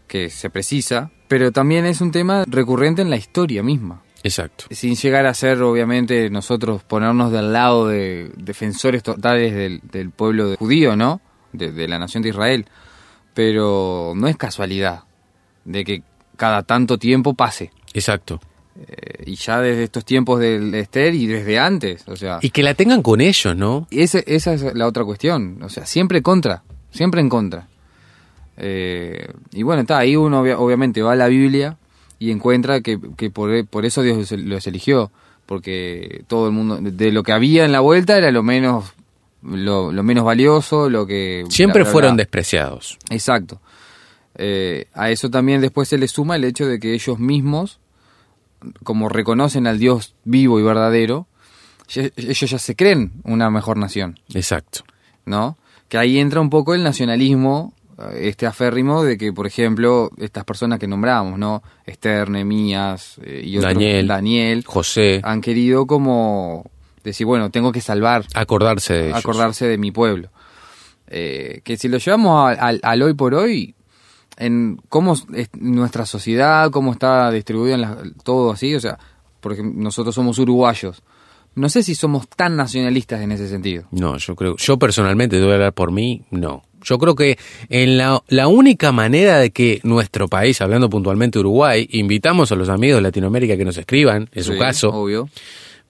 que 0.06 0.30
se 0.30 0.50
precisa, 0.50 1.10
pero 1.28 1.52
también 1.52 1.86
es 1.86 2.00
un 2.00 2.10
tema 2.10 2.44
recurrente 2.46 3.02
en 3.02 3.10
la 3.10 3.16
historia 3.16 3.62
misma. 3.62 4.02
Exacto. 4.22 4.64
Sin 4.70 4.96
llegar 4.96 5.26
a 5.26 5.34
ser, 5.34 5.62
obviamente, 5.62 6.28
nosotros 6.30 6.82
ponernos 6.82 7.30
del 7.30 7.52
lado 7.52 7.88
de 7.88 8.32
defensores 8.36 9.02
totales 9.02 9.54
del, 9.54 9.80
del 9.90 10.10
pueblo 10.10 10.56
judío, 10.56 10.96
¿no? 10.96 11.20
De, 11.52 11.86
la 11.86 11.98
nación 11.98 12.22
de 12.22 12.30
Israel. 12.30 12.66
Pero 13.34 14.14
no 14.16 14.26
es 14.26 14.36
casualidad 14.36 15.04
de 15.64 15.84
que 15.84 16.02
cada 16.36 16.62
tanto 16.62 16.98
tiempo 16.98 17.34
pase. 17.34 17.70
Exacto. 17.94 18.40
Eh, 18.86 19.24
y 19.26 19.34
ya 19.34 19.60
desde 19.60 19.84
estos 19.84 20.04
tiempos 20.04 20.38
del 20.38 20.72
Esther 20.74 21.14
y 21.14 21.26
desde 21.26 21.58
antes, 21.58 22.06
o 22.06 22.14
sea... 22.14 22.38
Y 22.42 22.50
que 22.50 22.62
la 22.62 22.74
tengan 22.74 23.02
con 23.02 23.20
ellos, 23.20 23.56
¿no? 23.56 23.88
Esa, 23.90 24.20
esa 24.20 24.54
es 24.54 24.74
la 24.74 24.86
otra 24.86 25.04
cuestión, 25.04 25.60
o 25.62 25.68
sea, 25.68 25.84
siempre 25.84 26.22
contra, 26.22 26.62
siempre 26.92 27.20
en 27.20 27.28
contra. 27.28 27.66
Eh, 28.56 29.32
y 29.52 29.62
bueno, 29.64 29.82
está, 29.82 29.98
ahí 29.98 30.14
uno 30.14 30.40
obviamente 30.40 31.02
va 31.02 31.12
a 31.12 31.16
la 31.16 31.26
Biblia 31.26 31.76
y 32.20 32.30
encuentra 32.30 32.80
que, 32.80 33.00
que 33.16 33.30
por, 33.30 33.66
por, 33.66 33.84
eso 33.84 34.02
Dios 34.02 34.30
los 34.32 34.66
eligió, 34.66 35.10
porque 35.46 36.24
todo 36.28 36.46
el 36.46 36.52
mundo, 36.52 36.78
de 36.80 37.10
lo 37.10 37.24
que 37.24 37.32
había 37.32 37.64
en 37.64 37.72
la 37.72 37.80
vuelta 37.80 38.16
era 38.16 38.30
lo 38.30 38.44
menos, 38.44 38.92
lo, 39.42 39.90
menos 40.04 40.24
valioso, 40.24 40.88
lo 40.88 41.04
que... 41.04 41.44
Siempre 41.48 41.84
fueron 41.84 42.16
despreciados. 42.16 42.98
Exacto. 43.10 43.60
Eh, 44.36 44.86
a 44.94 45.10
eso 45.10 45.30
también 45.30 45.60
después 45.60 45.88
se 45.88 45.98
le 45.98 46.06
suma 46.06 46.36
el 46.36 46.44
hecho 46.44 46.66
de 46.66 46.78
que 46.78 46.94
ellos 46.94 47.18
mismos 47.18 47.80
como 48.82 49.08
reconocen 49.08 49.66
al 49.66 49.78
Dios 49.78 50.14
vivo 50.24 50.58
y 50.58 50.62
verdadero, 50.62 51.26
ellos 51.94 52.50
ya 52.50 52.58
se 52.58 52.76
creen 52.76 53.12
una 53.24 53.50
mejor 53.50 53.76
nación. 53.76 54.18
Exacto. 54.34 54.80
¿No? 55.24 55.56
Que 55.88 55.98
ahí 55.98 56.18
entra 56.18 56.40
un 56.40 56.50
poco 56.50 56.74
el 56.74 56.82
nacionalismo, 56.82 57.72
eh, 57.98 58.28
este 58.28 58.46
aférrimo 58.46 59.02
de 59.04 59.16
que, 59.16 59.32
por 59.32 59.46
ejemplo, 59.46 60.10
estas 60.18 60.44
personas 60.44 60.78
que 60.78 60.86
nombramos, 60.86 61.38
¿no? 61.38 61.62
Esther, 61.86 62.30
Nemías 62.30 63.18
eh, 63.22 63.42
y 63.44 63.58
otros, 63.58 63.74
Daniel, 63.74 64.06
Daniel, 64.06 64.64
José, 64.66 65.20
han 65.22 65.40
querido 65.40 65.86
como 65.86 66.70
decir, 67.04 67.26
bueno, 67.26 67.50
tengo 67.50 67.72
que 67.72 67.80
salvar. 67.80 68.24
Acordarse 68.34 68.94
de 68.94 69.14
Acordarse 69.14 69.66
de 69.66 69.78
mi 69.78 69.90
pueblo. 69.90 70.30
Eh, 71.06 71.62
que 71.64 71.78
si 71.78 71.88
lo 71.88 71.96
llevamos 71.96 72.54
al 72.58 73.02
hoy 73.02 73.14
por 73.14 73.34
hoy, 73.34 73.74
en 74.38 74.80
cómo 74.88 75.14
es 75.34 75.50
nuestra 75.58 76.06
sociedad, 76.06 76.70
cómo 76.70 76.92
está 76.92 77.30
distribuido 77.30 77.74
en 77.76 78.14
todo 78.22 78.52
así, 78.52 78.74
o 78.74 78.80
sea, 78.80 78.98
porque 79.40 79.62
nosotros 79.62 80.14
somos 80.14 80.38
uruguayos. 80.38 81.02
No 81.54 81.68
sé 81.68 81.82
si 81.82 81.96
somos 81.96 82.28
tan 82.28 82.56
nacionalistas 82.56 83.20
en 83.20 83.32
ese 83.32 83.48
sentido. 83.48 83.84
No, 83.90 84.16
yo 84.16 84.36
creo, 84.36 84.56
yo 84.56 84.78
personalmente, 84.78 85.36
debo 85.36 85.52
hablar 85.52 85.72
por 85.72 85.90
mí, 85.90 86.22
no. 86.30 86.62
Yo 86.82 86.98
creo 86.98 87.16
que 87.16 87.36
en 87.68 87.98
la, 87.98 88.22
la 88.28 88.46
única 88.46 88.92
manera 88.92 89.38
de 89.38 89.50
que 89.50 89.80
nuestro 89.82 90.28
país, 90.28 90.60
hablando 90.60 90.88
puntualmente 90.88 91.40
Uruguay, 91.40 91.88
invitamos 91.90 92.52
a 92.52 92.54
los 92.54 92.68
amigos 92.68 92.98
de 92.98 93.02
Latinoamérica 93.02 93.56
que 93.56 93.64
nos 93.64 93.76
escriban, 93.76 94.30
en 94.32 94.44
su 94.44 94.56
caso. 94.56 94.90
Obvio. 94.90 95.28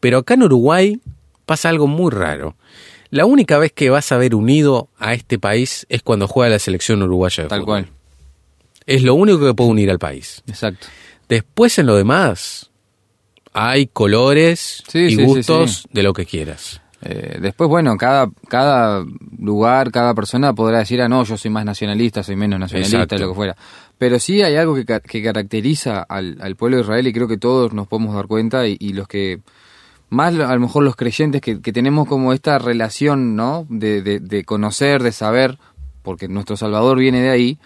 Pero 0.00 0.18
acá 0.18 0.34
en 0.34 0.44
Uruguay 0.44 0.98
pasa 1.44 1.68
algo 1.68 1.86
muy 1.86 2.10
raro. 2.10 2.56
La 3.10 3.26
única 3.26 3.58
vez 3.58 3.72
que 3.72 3.90
vas 3.90 4.10
a 4.12 4.16
ver 4.16 4.34
unido 4.34 4.88
a 4.98 5.12
este 5.12 5.38
país 5.38 5.86
es 5.90 6.02
cuando 6.02 6.26
juega 6.26 6.50
la 6.50 6.58
selección 6.58 7.02
uruguaya 7.02 7.44
de 7.44 7.48
Tal 7.50 7.64
cual. 7.66 7.88
Es 8.88 9.02
lo 9.02 9.14
único 9.14 9.38
que 9.38 9.52
puede 9.52 9.70
unir 9.70 9.90
al 9.90 9.98
país. 9.98 10.42
Exacto. 10.46 10.86
Después 11.28 11.78
en 11.78 11.84
lo 11.84 11.94
demás 11.94 12.70
hay 13.52 13.86
colores 13.86 14.82
y 14.94 15.22
gustos 15.22 15.86
de 15.92 16.02
lo 16.02 16.14
que 16.14 16.24
quieras. 16.24 16.80
Eh, 17.02 17.36
después, 17.38 17.68
bueno, 17.68 17.98
cada, 17.98 18.30
cada 18.48 19.04
lugar, 19.38 19.92
cada 19.92 20.14
persona 20.14 20.54
podrá 20.54 20.78
decir, 20.78 21.02
ah, 21.02 21.08
no, 21.08 21.22
yo 21.24 21.36
soy 21.36 21.50
más 21.50 21.66
nacionalista, 21.66 22.22
soy 22.22 22.36
menos 22.36 22.58
nacionalista, 22.58 23.18
lo 23.18 23.28
que 23.28 23.34
fuera. 23.34 23.56
Pero 23.98 24.18
sí 24.18 24.40
hay 24.40 24.56
algo 24.56 24.74
que, 24.74 24.86
que 24.86 25.22
caracteriza 25.22 26.02
al, 26.02 26.38
al, 26.40 26.56
pueblo 26.56 26.78
de 26.78 26.84
Israel 26.84 27.06
y 27.06 27.12
creo 27.12 27.28
que 27.28 27.36
todos 27.36 27.74
nos 27.74 27.88
podemos 27.88 28.14
dar 28.14 28.26
cuenta 28.26 28.66
y, 28.66 28.94
los 28.94 29.06
que, 29.06 29.40
más 30.08 30.34
a 30.34 30.54
lo 30.54 30.60
mejor 30.60 30.82
los 30.82 30.96
creyentes 30.96 31.42
que, 31.42 31.60
que 31.60 31.74
tenemos 31.74 32.08
como 32.08 32.32
esta 32.32 32.58
relación, 32.58 33.36
¿no? 33.36 33.66
De, 33.68 34.00
de, 34.00 34.18
de, 34.18 34.44
conocer, 34.44 35.02
de 35.02 35.12
saber, 35.12 35.58
porque 36.02 36.26
nuestro 36.26 36.56
Salvador 36.56 36.98
viene 36.98 37.20
de 37.20 37.28
ahí, 37.28 37.58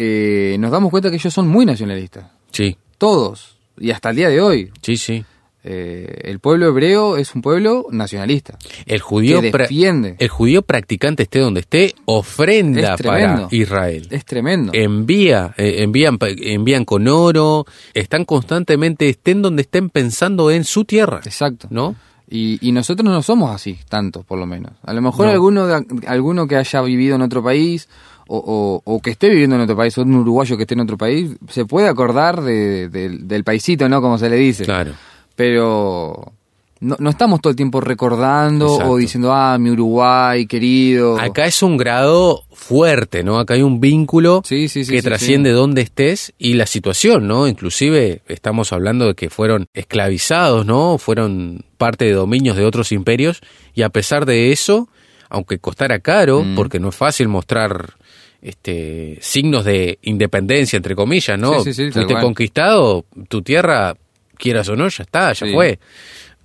eh, 0.00 0.56
nos 0.60 0.70
damos 0.70 0.90
cuenta 0.90 1.10
que 1.10 1.16
ellos 1.16 1.34
son 1.34 1.48
muy 1.48 1.66
nacionalistas. 1.66 2.26
Sí. 2.52 2.76
Todos. 2.98 3.56
Y 3.76 3.90
hasta 3.90 4.10
el 4.10 4.16
día 4.16 4.28
de 4.28 4.40
hoy. 4.40 4.70
Sí, 4.80 4.96
sí. 4.96 5.24
eh, 5.64 6.20
el 6.22 6.38
pueblo 6.38 6.68
hebreo 6.68 7.16
es 7.16 7.34
un 7.34 7.42
pueblo 7.42 7.86
nacionalista. 7.90 8.56
El 8.86 9.00
judío, 9.00 9.40
defiende. 9.40 10.14
el 10.20 10.28
judío 10.28 10.62
practicante 10.62 11.24
esté 11.24 11.40
donde 11.40 11.60
esté, 11.60 11.94
ofrenda 12.04 12.96
para 12.96 13.48
Israel. 13.50 14.06
Es 14.10 14.24
tremendo. 14.24 14.70
Envía, 14.72 15.52
eh, 15.58 15.82
envían, 15.82 16.16
envían 16.20 16.84
con 16.84 17.08
oro, 17.08 17.66
están 17.92 18.24
constantemente, 18.24 19.08
estén 19.08 19.42
donde 19.42 19.62
estén 19.62 19.90
pensando 19.90 20.52
en 20.52 20.62
su 20.62 20.84
tierra. 20.84 21.20
Exacto. 21.24 21.66
¿No? 21.70 21.96
Y, 22.30 22.58
y 22.60 22.72
nosotros 22.72 23.08
no 23.10 23.22
somos 23.22 23.54
así, 23.54 23.78
tanto 23.88 24.22
por 24.22 24.38
lo 24.38 24.46
menos. 24.46 24.72
A 24.82 24.92
lo 24.92 25.00
mejor 25.00 25.28
alguno, 25.28 25.66
alguno 26.06 26.46
que 26.46 26.56
haya 26.56 26.82
vivido 26.82 27.16
en 27.16 27.22
otro 27.22 27.42
país 27.42 27.88
o, 28.26 28.82
o, 28.84 29.00
que 29.00 29.10
esté 29.10 29.30
viviendo 29.30 29.56
en 29.56 29.62
otro 29.62 29.76
país, 29.76 29.96
o 29.96 30.02
un 30.02 30.14
uruguayo 30.14 30.56
que 30.58 30.64
esté 30.64 30.74
en 30.74 30.80
otro 30.80 30.98
país, 30.98 31.36
se 31.48 31.64
puede 31.64 31.88
acordar 31.88 32.42
de, 32.42 32.90
del 32.90 33.44
paisito, 33.44 33.88
¿no? 33.88 34.02
Como 34.02 34.18
se 34.18 34.28
le 34.28 34.36
dice. 34.36 34.64
Claro 34.64 34.92
pero 35.38 36.32
no, 36.80 36.96
no, 36.98 37.10
estamos 37.10 37.40
todo 37.40 37.50
el 37.50 37.56
tiempo 37.56 37.80
recordando 37.80 38.72
o 38.72 38.96
diciendo, 38.96 39.32
ah, 39.32 39.58
mi 39.58 39.70
Uruguay 39.70 40.46
querido. 40.46 41.18
Acá 41.18 41.46
es 41.46 41.62
un 41.62 41.76
grado 41.76 42.44
fuerte, 42.52 43.24
¿no? 43.24 43.38
Acá 43.38 43.54
hay 43.54 43.62
un 43.62 43.80
vínculo 43.80 44.42
que 44.42 45.02
trasciende 45.02 45.50
donde 45.50 45.82
estés 45.82 46.32
y 46.38 46.54
la 46.54 46.66
situación, 46.66 47.26
¿no? 47.26 47.48
Inclusive 47.48 48.22
estamos 48.28 48.72
hablando 48.72 49.06
de 49.06 49.14
que 49.14 49.30
fueron 49.30 49.68
esclavizados, 49.74 50.66
¿no? 50.66 50.98
Fueron 50.98 51.64
parte 51.76 52.04
de 52.04 52.12
dominios 52.12 52.56
de 52.56 52.64
otros 52.64 52.92
imperios 52.92 53.40
y 53.74 53.82
a 53.82 53.88
pesar 53.88 54.26
de 54.26 54.52
eso, 54.52 54.88
aunque 55.28 55.58
costara 55.58 55.98
caro, 56.00 56.44
mm. 56.44 56.54
porque 56.54 56.78
no 56.78 56.90
es 56.90 56.96
fácil 56.96 57.28
mostrar 57.28 57.94
este 58.40 59.18
signos 59.20 59.64
de 59.64 59.98
independencia 60.02 60.76
entre 60.76 60.94
comillas, 60.94 61.38
¿no? 61.38 61.62
Fuiste 61.62 61.90
conquistado, 62.20 63.04
tu 63.28 63.42
tierra 63.42 63.96
quieras 64.38 64.68
o 64.68 64.76
no, 64.76 64.88
ya 64.88 65.02
está, 65.02 65.32
ya 65.32 65.46
fue. 65.52 65.78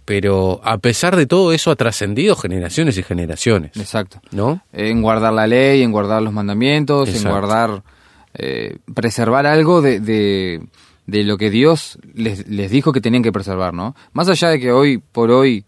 Pero 0.06 0.60
a 0.64 0.78
pesar 0.80 1.16
de 1.16 1.26
todo 1.26 1.54
eso 1.54 1.72
ha 1.72 1.76
trascendido 1.76 2.36
generaciones 2.36 2.98
y 2.98 3.04
generaciones. 3.04 3.72
Exacto. 3.78 4.22
¿No? 4.32 4.62
En 4.74 5.02
guardar 5.02 5.34
la 5.34 5.48
ley, 5.48 5.82
en 5.82 5.92
guardar 5.92 6.22
los 6.22 6.34
mandamientos, 6.34 7.10
en 7.10 7.30
guardar, 7.30 7.84
eh, 8.34 8.78
preservar 8.94 9.46
algo 9.46 9.82
de, 9.82 10.00
de, 10.02 11.24
lo 11.24 11.38
que 11.38 11.50
Dios 11.50 12.00
les, 12.14 12.48
les 12.50 12.70
dijo 12.70 12.92
que 12.92 13.00
tenían 13.00 13.24
que 13.24 13.32
preservar, 13.32 13.74
¿no? 13.74 13.96
Más 14.12 14.28
allá 14.28 14.50
de 14.50 14.60
que 14.60 14.74
hoy 14.74 14.98
por 14.98 15.32
hoy, 15.32 15.64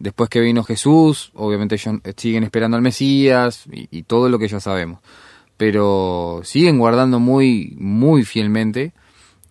después 0.00 0.28
que 0.28 0.40
vino 0.40 0.64
Jesús, 0.64 1.30
obviamente 1.34 1.76
ellos 1.76 1.96
siguen 2.16 2.42
esperando 2.42 2.76
al 2.76 2.82
Mesías 2.82 3.64
y, 3.70 4.02
todo 4.02 4.28
lo 4.28 4.38
que 4.38 4.48
ya 4.48 4.58
sabemos. 4.58 5.00
Pero 5.56 6.40
siguen 6.42 6.78
guardando 6.78 7.20
muy, 7.20 7.76
muy 7.78 8.24
fielmente 8.24 8.92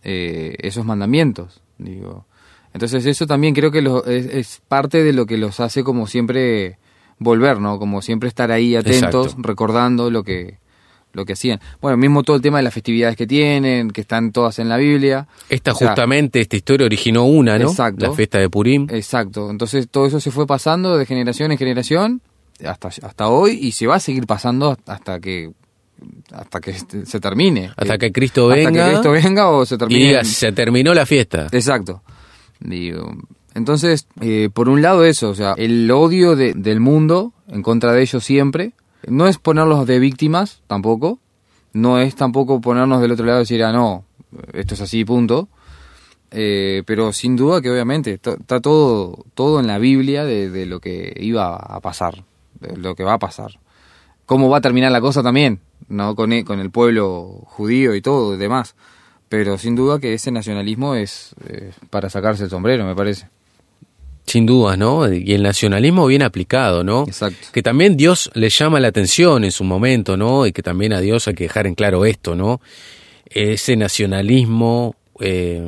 eh, 0.04 0.56
esos 0.60 0.86
mandamientos. 0.86 1.62
Digo, 1.78 2.26
entonces 2.76 3.06
eso 3.06 3.26
también 3.26 3.54
creo 3.54 3.72
que 3.72 3.80
es, 4.38 4.62
parte 4.68 5.02
de 5.02 5.14
lo 5.14 5.26
que 5.26 5.38
los 5.38 5.62
hace 5.62 5.82
como 5.86 6.08
siempre 6.08 6.78
volver, 7.20 7.62
¿no? 7.62 7.80
Como 7.80 8.02
siempre 8.02 8.28
estar 8.28 8.52
ahí 8.52 8.76
atentos, 8.76 9.38
recordando 9.38 10.12
lo 10.12 10.26
que 10.26 10.58
lo 11.14 11.24
que 11.24 11.32
hacían. 11.32 11.62
Bueno, 11.80 11.96
mismo 11.96 12.24
todo 12.24 12.36
el 12.36 12.42
tema 12.42 12.58
de 12.58 12.64
las 12.64 12.74
festividades 12.74 13.16
que 13.16 13.26
tienen, 13.26 13.92
que 13.92 14.02
están 14.02 14.34
todas 14.34 14.60
en 14.60 14.68
la 14.68 14.76
Biblia. 14.76 15.26
Esta 15.48 15.74
justamente, 15.74 16.42
esta 16.42 16.58
historia 16.58 16.86
originó 16.86 17.24
una, 17.24 17.58
¿no? 17.58 17.70
Exacto. 17.70 18.08
La 18.08 18.12
fiesta 18.12 18.40
de 18.40 18.50
Purim. 18.50 18.88
Exacto. 18.90 19.50
Entonces 19.50 19.88
todo 19.90 20.06
eso 20.06 20.20
se 20.20 20.30
fue 20.30 20.46
pasando 20.46 20.98
de 20.98 21.06
generación 21.06 21.54
en 21.54 21.58
generación 21.58 22.22
hasta, 22.62 22.90
hasta 22.90 23.30
hoy 23.30 23.58
y 23.62 23.72
se 23.72 23.88
va 23.88 23.96
a 23.96 24.00
seguir 24.02 24.28
pasando 24.28 24.78
hasta 24.86 25.22
que 25.22 25.54
hasta 26.34 26.60
que 26.60 26.74
se 26.74 27.22
termine. 27.22 27.72
Hasta 27.78 27.98
que 27.98 28.12
Cristo 28.12 28.48
venga. 28.48 28.68
Hasta 28.68 28.74
que 28.74 28.92
Cristo 28.92 29.12
venga 29.12 29.50
o 29.50 29.66
se 29.66 29.78
termine. 29.78 30.02
Y 30.02 30.08
diga, 30.08 30.26
se 30.26 30.52
terminó 30.52 30.94
la 30.94 31.06
fiesta. 31.06 31.48
Exacto. 31.54 32.04
Digo, 32.60 33.16
entonces, 33.54 34.08
eh, 34.22 34.50
por 34.54 34.70
un 34.70 34.82
lado 34.82 35.06
eso, 35.06 35.30
o 35.30 35.36
sea, 35.36 35.54
el 35.58 35.90
odio 35.90 36.36
del 36.36 36.80
mundo 36.80 37.34
en 37.48 37.64
contra 37.64 37.94
de 37.94 38.02
ellos 38.02 38.24
siempre, 38.24 38.74
no 39.08 39.28
es 39.28 39.38
ponerlos 39.38 39.86
de 39.88 40.00
víctimas 40.00 40.62
tampoco, 40.68 41.20
no 41.74 42.00
es 42.00 42.16
tampoco 42.16 42.62
ponernos 42.62 43.02
del 43.02 43.12
otro 43.12 43.26
lado 43.26 43.40
y 43.40 43.44
decir, 43.44 43.64
ah, 43.64 43.72
no, 43.72 44.04
esto 44.54 44.74
es 44.74 44.82
así, 44.82 45.06
punto. 45.06 45.48
Eh, 46.32 46.84
pero 46.86 47.14
sin 47.14 47.38
duda 47.38 47.62
que 47.62 47.72
obviamente 47.72 48.14
está 48.14 48.60
todo, 48.60 49.26
todo 49.36 49.62
en 49.62 49.68
la 49.68 49.78
Biblia 49.78 50.26
de, 50.26 50.50
de, 50.50 50.66
lo 50.66 50.82
que 50.82 51.16
iba 51.18 51.56
a 51.56 51.80
pasar, 51.80 52.26
de 52.60 52.76
lo 52.76 52.94
que 52.96 53.04
va 53.04 53.14
a 53.14 53.20
pasar. 53.20 53.60
Cómo 54.26 54.50
va 54.50 54.58
a 54.58 54.62
terminar 54.62 54.92
la 54.92 55.00
cosa 55.00 55.24
también, 55.24 55.62
no 55.88 56.14
con, 56.16 56.44
con 56.44 56.60
el 56.60 56.72
pueblo 56.72 57.44
judío 57.46 57.96
y 57.96 58.02
todo 58.02 58.36
y 58.36 58.38
demás. 58.38 58.76
Pero 59.36 59.58
sin 59.58 59.76
duda 59.76 60.00
que 60.00 60.14
ese 60.14 60.32
nacionalismo 60.32 60.96
es 60.96 61.36
para 61.90 62.10
sacarse 62.10 62.46
el 62.46 62.50
sombrero, 62.50 62.86
me 62.86 62.96
parece. 62.96 63.28
Sin 64.26 64.46
duda, 64.46 64.78
¿no? 64.78 65.12
Y 65.12 65.34
el 65.34 65.44
nacionalismo 65.44 66.06
bien 66.06 66.24
aplicado, 66.24 66.86
¿no? 66.86 67.04
Exacto. 67.06 67.50
Que 67.52 67.62
también 67.62 67.98
Dios 67.98 68.32
le 68.34 68.48
llama 68.48 68.80
la 68.80 68.88
atención 68.88 69.44
en 69.44 69.52
su 69.52 69.66
momento, 69.66 70.16
¿no? 70.16 70.48
Y 70.48 70.54
que 70.54 70.64
también 70.64 70.94
a 70.94 71.02
Dios 71.02 71.28
hay 71.28 71.34
que 71.34 71.44
dejar 71.44 71.68
en 71.68 71.76
claro 71.76 72.06
esto, 72.06 72.34
¿no? 72.34 72.62
Ese 73.26 73.76
nacionalismo 73.76 74.96
eh, 75.20 75.62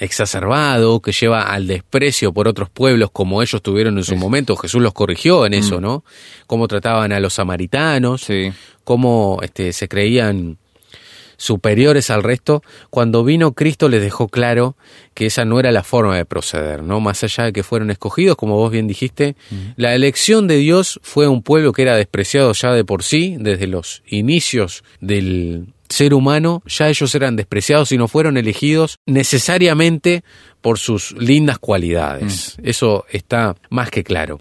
exacerbado 0.00 0.98
que 0.98 1.12
lleva 1.12 1.44
al 1.44 1.68
desprecio 1.68 2.32
por 2.32 2.48
otros 2.48 2.70
pueblos 2.70 3.10
como 3.12 3.40
ellos 3.40 3.62
tuvieron 3.62 3.98
en 3.98 4.04
su 4.04 4.16
momento. 4.16 4.56
Jesús 4.56 4.82
los 4.82 4.94
corrigió 4.94 5.46
en 5.46 5.54
eso, 5.54 5.78
mm. 5.78 5.82
¿no? 5.82 6.04
Cómo 6.48 6.66
trataban 6.66 7.12
a 7.12 7.20
los 7.20 7.34
samaritanos, 7.34 8.26
cómo 8.82 9.38
este, 9.44 9.72
se 9.72 9.86
creían 9.86 10.58
superiores 11.42 12.08
al 12.10 12.22
resto, 12.22 12.62
cuando 12.88 13.24
vino 13.24 13.52
Cristo 13.52 13.88
les 13.88 14.00
dejó 14.00 14.28
claro 14.28 14.76
que 15.12 15.26
esa 15.26 15.44
no 15.44 15.58
era 15.58 15.72
la 15.72 15.82
forma 15.82 16.16
de 16.16 16.24
proceder, 16.24 16.84
¿no? 16.84 17.00
Más 17.00 17.24
allá 17.24 17.44
de 17.44 17.52
que 17.52 17.64
fueron 17.64 17.90
escogidos, 17.90 18.36
como 18.36 18.56
vos 18.56 18.70
bien 18.70 18.86
dijiste, 18.86 19.34
la 19.76 19.94
elección 19.94 20.46
de 20.46 20.56
Dios 20.56 21.00
fue 21.02 21.26
un 21.26 21.42
pueblo 21.42 21.72
que 21.72 21.82
era 21.82 21.96
despreciado 21.96 22.52
ya 22.52 22.72
de 22.72 22.84
por 22.84 23.02
sí, 23.02 23.36
desde 23.40 23.66
los 23.66 24.04
inicios 24.06 24.84
del 25.00 25.66
ser 25.88 26.14
humano, 26.14 26.62
ya 26.66 26.88
ellos 26.88 27.12
eran 27.16 27.34
despreciados 27.34 27.90
y 27.90 27.98
no 27.98 28.06
fueron 28.06 28.36
elegidos 28.36 28.98
necesariamente 29.04 30.22
por 30.60 30.78
sus 30.78 31.12
lindas 31.18 31.58
cualidades. 31.58 32.56
Mm. 32.58 32.68
Eso 32.68 33.04
está 33.10 33.56
más 33.68 33.90
que 33.90 34.04
claro. 34.04 34.40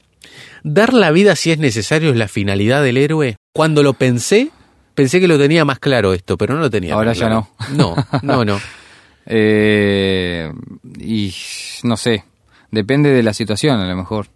Dar 0.64 0.94
la 0.94 1.10
vida 1.10 1.36
si 1.36 1.52
es 1.52 1.58
necesario 1.58 2.12
es 2.12 2.16
la 2.16 2.28
finalidad 2.28 2.84
del 2.84 2.98
héroe. 2.98 3.38
Cuando 3.54 3.82
lo 3.82 3.94
pensé, 3.94 4.52
pensé 4.94 5.20
que 5.20 5.28
lo 5.28 5.38
tenía 5.38 5.66
más 5.66 5.80
claro 5.80 6.14
esto, 6.14 6.38
pero 6.38 6.54
no 6.54 6.62
lo 6.62 6.70
tenía. 6.70 6.94
Ahora 6.94 7.14
ya 7.14 7.30
no. 7.30 7.50
No, 7.76 7.96
no, 8.22 8.46
no. 8.46 8.60
Eh, 9.34 10.52
y 11.00 11.32
no 11.84 11.96
sé, 11.96 12.26
depende 12.72 13.12
de 13.12 13.22
la 13.22 13.34
situación 13.34 13.80
a 13.80 13.88
lo 13.88 13.96
mejor. 13.96 14.28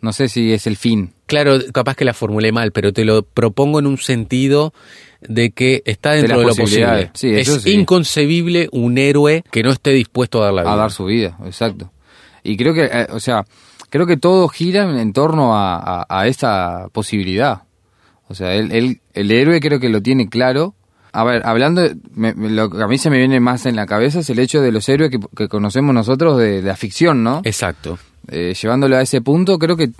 No 0.00 0.12
sé 0.12 0.28
si 0.28 0.52
es 0.52 0.66
el 0.66 0.76
fin. 0.76 1.12
Claro, 1.26 1.58
capaz 1.72 1.94
que 1.94 2.04
la 2.04 2.14
formulé 2.14 2.50
mal, 2.50 2.72
pero 2.72 2.92
te 2.92 3.04
lo 3.04 3.22
propongo 3.22 3.78
en 3.78 3.86
un 3.86 3.98
sentido 3.98 4.72
de 5.20 5.50
que 5.50 5.82
está 5.86 6.12
dentro 6.12 6.40
de, 6.40 6.46
lo 6.46 6.54
posible. 6.54 7.10
es 7.14 7.66
inconcebible 7.66 8.68
un 8.72 8.98
héroe 8.98 9.44
que 9.50 9.62
no 9.62 9.70
esté 9.70 9.90
dispuesto 9.90 10.42
a 10.42 10.46
dar 10.46 10.54
la 10.54 10.62
vida. 10.62 10.72
A 10.72 10.76
dar 10.76 10.92
su 10.92 11.04
vida, 11.06 11.38
exacto. 11.44 11.90
Y 12.42 12.56
creo 12.56 12.74
que, 12.74 12.84
eh, 12.84 13.06
o 13.10 13.20
sea, 13.20 13.46
creo 13.88 14.06
que 14.06 14.16
todo 14.16 14.48
gira 14.48 14.82
en 15.00 15.12
torno 15.12 15.56
a, 15.56 16.04
a, 16.08 16.26
esa 16.26 16.88
posibilidad. 16.92 17.62
O 18.28 18.34
sea, 18.34 18.54
el, 18.54 19.00
el, 19.12 19.30
héroe 19.30 19.60
creo 19.60 19.80
que 19.80 19.88
lo 19.88 20.02
tiene 20.02 20.28
claro. 20.28 20.74
A 21.12 21.24
ver, 21.24 21.42
hablando, 21.44 21.82
lo 22.16 22.70
que 22.70 22.82
a 22.82 22.88
mí 22.88 22.98
se 22.98 23.10
me 23.10 23.18
viene 23.18 23.38
más 23.38 23.66
en 23.66 23.76
la 23.76 23.86
cabeza 23.86 24.20
es 24.20 24.30
el 24.30 24.38
hecho 24.38 24.60
de 24.60 24.72
los 24.72 24.88
héroes 24.88 25.10
que, 25.36 25.48
conocemos 25.48 25.94
nosotros 25.94 26.38
de, 26.38 26.62
la 26.62 26.76
ficción, 26.76 27.22
¿no? 27.22 27.42
Exacto. 27.44 27.98
Eh, 28.28 28.54
llevándolo 28.60 28.96
a 28.96 29.02
ese 29.02 29.20
punto, 29.20 29.58
creo 29.58 29.76
que 29.76 29.90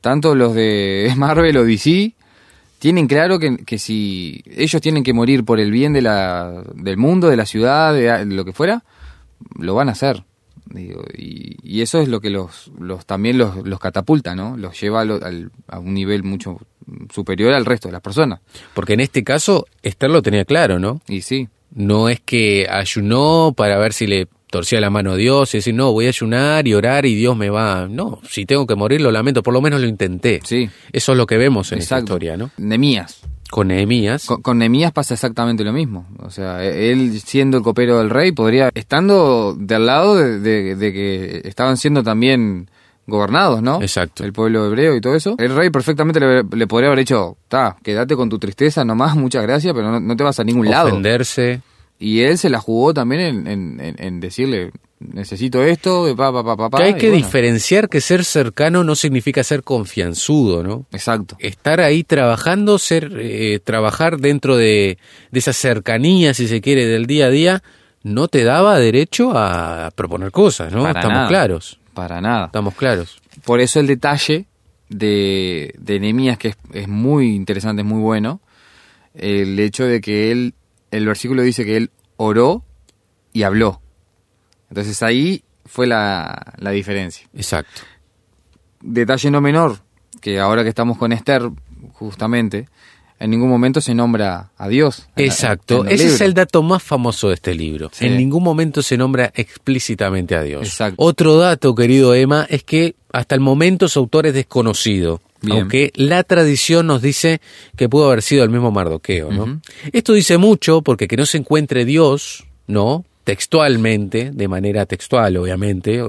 tanto 0.00 0.34
los 0.34 0.54
de 0.54 1.12
Marvel 1.16 1.56
o 1.56 1.64
DC 1.64 2.14
tienen 2.78 3.06
claro 3.06 3.38
que, 3.38 3.56
que, 3.58 3.78
si 3.78 4.42
ellos 4.46 4.80
tienen 4.82 5.02
que 5.02 5.12
morir 5.12 5.44
por 5.44 5.58
el 5.58 5.70
bien 5.70 5.92
de 5.92 6.02
la, 6.02 6.62
del 6.74 6.96
mundo, 6.96 7.28
de 7.28 7.36
la 7.36 7.46
ciudad, 7.46 7.94
de, 7.94 8.26
lo 8.26 8.44
que 8.44 8.52
fuera, 8.52 8.84
lo 9.58 9.74
van 9.74 9.88
a 9.88 9.92
hacer. 9.92 10.24
Digo, 10.66 11.02
y, 11.16 11.56
y, 11.62 11.80
eso 11.80 11.98
es 11.98 12.08
lo 12.08 12.20
que 12.20 12.28
los, 12.28 12.70
los 12.78 13.06
también 13.06 13.38
los, 13.38 13.66
los 13.66 13.80
catapulta, 13.80 14.34
¿no? 14.34 14.56
Los 14.56 14.78
lleva 14.78 15.00
a 15.02 15.78
un 15.78 15.94
nivel 15.94 16.24
mucho 16.24 16.60
superior 17.12 17.52
al 17.52 17.64
resto 17.64 17.88
de 17.88 17.92
las 17.92 18.02
personas. 18.02 18.40
Porque 18.74 18.94
en 18.94 19.00
este 19.00 19.24
caso, 19.24 19.66
Esther 19.82 20.10
lo 20.10 20.22
tenía 20.22 20.44
claro, 20.44 20.78
¿no? 20.78 21.00
Y 21.08 21.22
sí. 21.22 21.48
No 21.74 22.08
es 22.08 22.20
que 22.20 22.66
ayunó 22.68 23.52
para 23.56 23.78
ver 23.78 23.92
si 23.92 24.06
le 24.06 24.28
torcía 24.50 24.80
la 24.80 24.90
mano 24.90 25.12
a 25.12 25.16
Dios 25.16 25.54
y 25.54 25.58
decir, 25.58 25.74
no, 25.74 25.92
voy 25.92 26.06
a 26.06 26.08
ayunar 26.08 26.66
y 26.66 26.74
orar 26.74 27.04
y 27.06 27.14
Dios 27.14 27.36
me 27.36 27.50
va. 27.50 27.86
No, 27.88 28.20
si 28.28 28.46
tengo 28.46 28.66
que 28.66 28.74
morir, 28.74 29.00
lo 29.00 29.10
lamento, 29.10 29.42
por 29.42 29.54
lo 29.54 29.60
menos 29.60 29.80
lo 29.80 29.86
intenté. 29.86 30.40
Sí. 30.44 30.68
Eso 30.92 31.12
es 31.12 31.18
lo 31.18 31.26
que 31.26 31.36
vemos 31.36 31.70
en 31.72 31.78
esta 31.78 31.98
historia, 31.98 32.36
¿no? 32.36 32.50
Nemías. 32.56 33.20
Con 33.50 33.68
Nehemías. 33.68 34.26
Con, 34.26 34.42
con 34.42 34.58
Nehemías 34.58 34.92
pasa 34.92 35.14
exactamente 35.14 35.64
lo 35.64 35.72
mismo. 35.72 36.06
O 36.18 36.30
sea, 36.30 36.62
él 36.64 37.18
siendo 37.20 37.56
el 37.56 37.62
copero 37.62 37.98
del 37.98 38.10
rey, 38.10 38.32
podría, 38.32 38.70
estando 38.74 39.54
del 39.58 39.86
lado 39.86 40.16
de, 40.16 40.76
que 40.78 41.40
estaban 41.44 41.78
siendo 41.78 42.02
también 42.02 42.68
gobernados, 43.08 43.62
¿no? 43.62 43.80
Exacto. 43.82 44.22
El 44.22 44.32
pueblo 44.32 44.66
hebreo 44.66 44.94
y 44.94 45.00
todo 45.00 45.14
eso. 45.14 45.34
El 45.38 45.56
rey 45.56 45.70
perfectamente 45.70 46.20
le, 46.20 46.66
podría 46.66 46.88
haber 46.88 47.00
dicho, 47.00 47.36
ta, 47.48 47.76
quédate 47.82 48.14
con 48.14 48.28
tu 48.28 48.38
tristeza 48.38 48.84
nomás, 48.84 49.16
muchas 49.16 49.42
gracias, 49.42 49.74
pero 49.74 49.98
no, 49.98 50.16
te 50.16 50.22
vas 50.22 50.38
a 50.38 50.44
ningún 50.44 50.70
lado. 50.70 50.88
Ofenderse. 50.88 51.62
Y 51.98 52.20
él 52.20 52.38
se 52.38 52.48
la 52.48 52.60
jugó 52.60 52.94
también 52.94 53.48
en, 53.48 53.80
en, 53.98 54.20
decirle, 54.20 54.70
necesito 55.00 55.64
esto, 55.64 56.14
pa, 56.16 56.32
pa, 56.32 56.44
pa, 56.44 56.70
pa, 56.70 56.78
Que 56.78 56.84
hay 56.84 56.94
que 56.94 57.10
diferenciar 57.10 57.88
que 57.88 58.00
ser 58.00 58.24
cercano 58.24 58.84
no 58.84 58.94
significa 58.94 59.42
ser 59.42 59.64
confianzudo, 59.64 60.62
¿no? 60.62 60.86
Exacto. 60.92 61.34
Estar 61.40 61.80
ahí 61.80 62.04
trabajando, 62.04 62.78
ser, 62.78 63.10
eh, 63.18 63.58
trabajar 63.64 64.18
dentro 64.18 64.56
de, 64.56 64.98
de 65.32 65.38
esa 65.40 65.52
cercanía, 65.52 66.34
si 66.34 66.46
se 66.46 66.60
quiere, 66.60 66.86
del 66.86 67.06
día 67.06 67.26
a 67.26 67.30
día, 67.30 67.62
no 68.04 68.28
te 68.28 68.44
daba 68.44 68.78
derecho 68.78 69.32
a 69.34 69.90
proponer 69.94 70.30
cosas, 70.30 70.72
¿no? 70.72 70.86
Estamos 70.86 71.28
claros. 71.28 71.77
Para 71.98 72.20
nada. 72.20 72.46
Estamos 72.46 72.76
claros. 72.76 73.20
Por 73.44 73.58
eso 73.58 73.80
el 73.80 73.88
detalle 73.88 74.46
de, 74.88 75.74
de 75.76 75.98
Nehemías, 75.98 76.38
que 76.38 76.50
es, 76.50 76.56
es 76.72 76.86
muy 76.86 77.34
interesante, 77.34 77.82
es 77.82 77.88
muy 77.88 78.00
bueno, 78.00 78.40
el 79.14 79.58
hecho 79.58 79.84
de 79.84 80.00
que 80.00 80.30
él, 80.30 80.54
el 80.92 81.06
versículo 81.06 81.42
dice 81.42 81.64
que 81.64 81.76
él 81.76 81.90
oró 82.16 82.62
y 83.32 83.42
habló. 83.42 83.82
Entonces 84.68 85.02
ahí 85.02 85.42
fue 85.66 85.88
la, 85.88 86.54
la 86.58 86.70
diferencia. 86.70 87.26
Exacto. 87.34 87.80
Detalle 88.80 89.32
no 89.32 89.40
menor, 89.40 89.78
que 90.20 90.38
ahora 90.38 90.62
que 90.62 90.68
estamos 90.68 90.98
con 90.98 91.10
Esther, 91.10 91.50
justamente, 91.94 92.68
en 93.20 93.30
ningún 93.30 93.48
momento 93.48 93.80
se 93.80 93.94
nombra 93.94 94.50
a 94.56 94.68
Dios. 94.68 95.08
Exacto, 95.16 95.84
ese 95.86 96.06
es 96.06 96.20
el 96.20 96.34
dato 96.34 96.62
más 96.62 96.82
famoso 96.82 97.28
de 97.28 97.34
este 97.34 97.54
libro. 97.54 97.90
En 98.00 98.16
ningún 98.16 98.42
momento 98.42 98.82
se 98.82 98.96
nombra 98.96 99.32
explícitamente 99.34 100.36
a 100.36 100.42
Dios. 100.42 100.62
Exacto. 100.62 101.02
Otro 101.02 101.36
dato, 101.36 101.74
querido 101.74 102.14
Emma, 102.14 102.46
es 102.48 102.62
que 102.62 102.94
hasta 103.12 103.34
el 103.34 103.40
momento 103.40 103.88
su 103.88 103.98
autor 103.98 104.26
es 104.26 104.34
desconocido. 104.34 105.20
Aunque 105.50 105.92
la 105.94 106.24
tradición 106.24 106.88
nos 106.88 107.00
dice 107.00 107.40
que 107.76 107.88
pudo 107.88 108.06
haber 108.06 108.22
sido 108.22 108.42
el 108.42 108.50
mismo 108.50 108.72
Mardoqueo, 108.72 109.30
¿no? 109.30 109.60
Esto 109.92 110.12
dice 110.12 110.36
mucho 110.36 110.82
porque 110.82 111.06
que 111.06 111.16
no 111.16 111.26
se 111.26 111.38
encuentre 111.38 111.84
Dios, 111.84 112.44
¿no? 112.66 113.04
Textualmente, 113.28 114.30
de 114.32 114.48
manera 114.48 114.86
textual, 114.86 115.36
obviamente, 115.36 116.02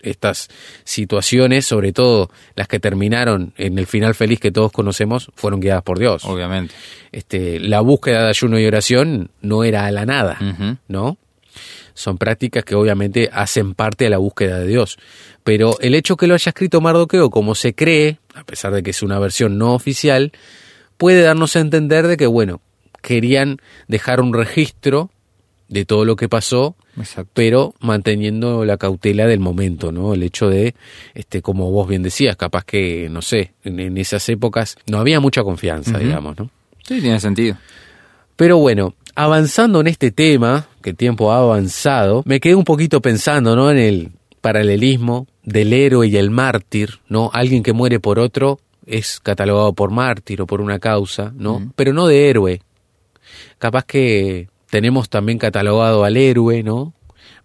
estas 0.00 0.48
situaciones, 0.82 1.64
sobre 1.66 1.92
todo 1.92 2.32
las 2.56 2.66
que 2.66 2.80
terminaron 2.80 3.52
en 3.56 3.78
el 3.78 3.86
final 3.86 4.16
feliz 4.16 4.40
que 4.40 4.50
todos 4.50 4.72
conocemos, 4.72 5.30
fueron 5.36 5.60
guiadas 5.60 5.84
por 5.84 6.00
Dios. 6.00 6.24
Obviamente. 6.24 6.74
Este, 7.12 7.60
la 7.60 7.80
búsqueda 7.80 8.24
de 8.24 8.30
ayuno 8.30 8.58
y 8.58 8.66
oración 8.66 9.30
no 9.40 9.62
era 9.62 9.86
a 9.86 9.92
la 9.92 10.04
nada, 10.04 10.36
¿no? 10.88 11.16
Son 11.94 12.18
prácticas 12.18 12.64
que 12.64 12.74
obviamente 12.74 13.30
hacen 13.32 13.74
parte 13.74 14.02
de 14.02 14.10
la 14.10 14.18
búsqueda 14.18 14.58
de 14.58 14.66
Dios. 14.66 14.98
Pero 15.44 15.78
el 15.78 15.94
hecho 15.94 16.16
que 16.16 16.26
lo 16.26 16.34
haya 16.34 16.50
escrito 16.50 16.80
Mardoqueo 16.80 17.30
como 17.30 17.54
se 17.54 17.72
cree, 17.72 18.18
a 18.34 18.42
pesar 18.42 18.74
de 18.74 18.82
que 18.82 18.90
es 18.90 19.04
una 19.04 19.20
versión 19.20 19.58
no 19.58 19.74
oficial, 19.74 20.32
puede 20.96 21.22
darnos 21.22 21.54
a 21.54 21.60
entender 21.60 22.08
de 22.08 22.16
que, 22.16 22.26
bueno, 22.26 22.60
querían 23.00 23.58
dejar 23.86 24.20
un 24.20 24.34
registro 24.34 25.12
de 25.68 25.84
todo 25.84 26.04
lo 26.04 26.16
que 26.16 26.28
pasó, 26.28 26.76
pero 27.34 27.74
manteniendo 27.80 28.64
la 28.64 28.78
cautela 28.78 29.26
del 29.26 29.40
momento, 29.40 29.92
¿no? 29.92 30.14
El 30.14 30.22
hecho 30.22 30.48
de, 30.48 30.74
este, 31.14 31.42
como 31.42 31.70
vos 31.70 31.88
bien 31.88 32.02
decías, 32.02 32.36
capaz 32.36 32.64
que, 32.64 33.08
no 33.10 33.22
sé, 33.22 33.52
en, 33.64 33.96
esas 33.98 34.28
épocas 34.28 34.76
no 34.86 34.98
había 34.98 35.20
mucha 35.20 35.44
confianza, 35.44 35.98
digamos, 35.98 36.38
¿no? 36.38 36.50
Sí, 36.82 37.00
tiene 37.00 37.20
sentido. 37.20 37.56
Pero 38.36 38.58
bueno, 38.58 38.94
avanzando 39.14 39.80
en 39.80 39.88
este 39.88 40.10
tema, 40.10 40.68
que 40.80 40.90
el 40.90 40.96
tiempo 40.96 41.32
ha 41.32 41.38
avanzado, 41.38 42.22
me 42.24 42.40
quedé 42.40 42.54
un 42.54 42.64
poquito 42.64 43.02
pensando, 43.02 43.54
¿no? 43.54 43.70
En 43.70 43.78
el 43.78 44.12
paralelismo 44.40 45.26
del 45.42 45.72
héroe 45.72 46.06
y 46.06 46.16
el 46.16 46.30
mártir, 46.30 47.00
¿no? 47.08 47.30
Alguien 47.34 47.62
que 47.62 47.72
muere 47.72 48.00
por 48.00 48.18
otro 48.18 48.60
es 48.86 49.20
catalogado 49.20 49.74
por 49.74 49.90
mártir 49.90 50.40
o 50.40 50.46
por 50.46 50.60
una 50.60 50.78
causa, 50.78 51.32
¿no? 51.36 51.72
Pero 51.76 51.92
no 51.92 52.06
de 52.06 52.30
héroe. 52.30 52.62
Capaz 53.58 53.84
que 53.84 54.48
tenemos 54.70 55.08
también 55.08 55.38
catalogado 55.38 56.04
al 56.04 56.16
héroe, 56.16 56.62
¿no? 56.62 56.94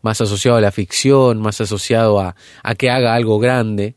Más 0.02 0.20
asociado 0.22 0.58
a 0.58 0.62
la 0.62 0.72
ficción, 0.72 1.40
más 1.42 1.62
asociado 1.62 2.20
a, 2.20 2.36
a 2.62 2.76
que 2.76 2.90
haga 2.90 3.16
algo 3.16 3.40
grande. 3.40 3.96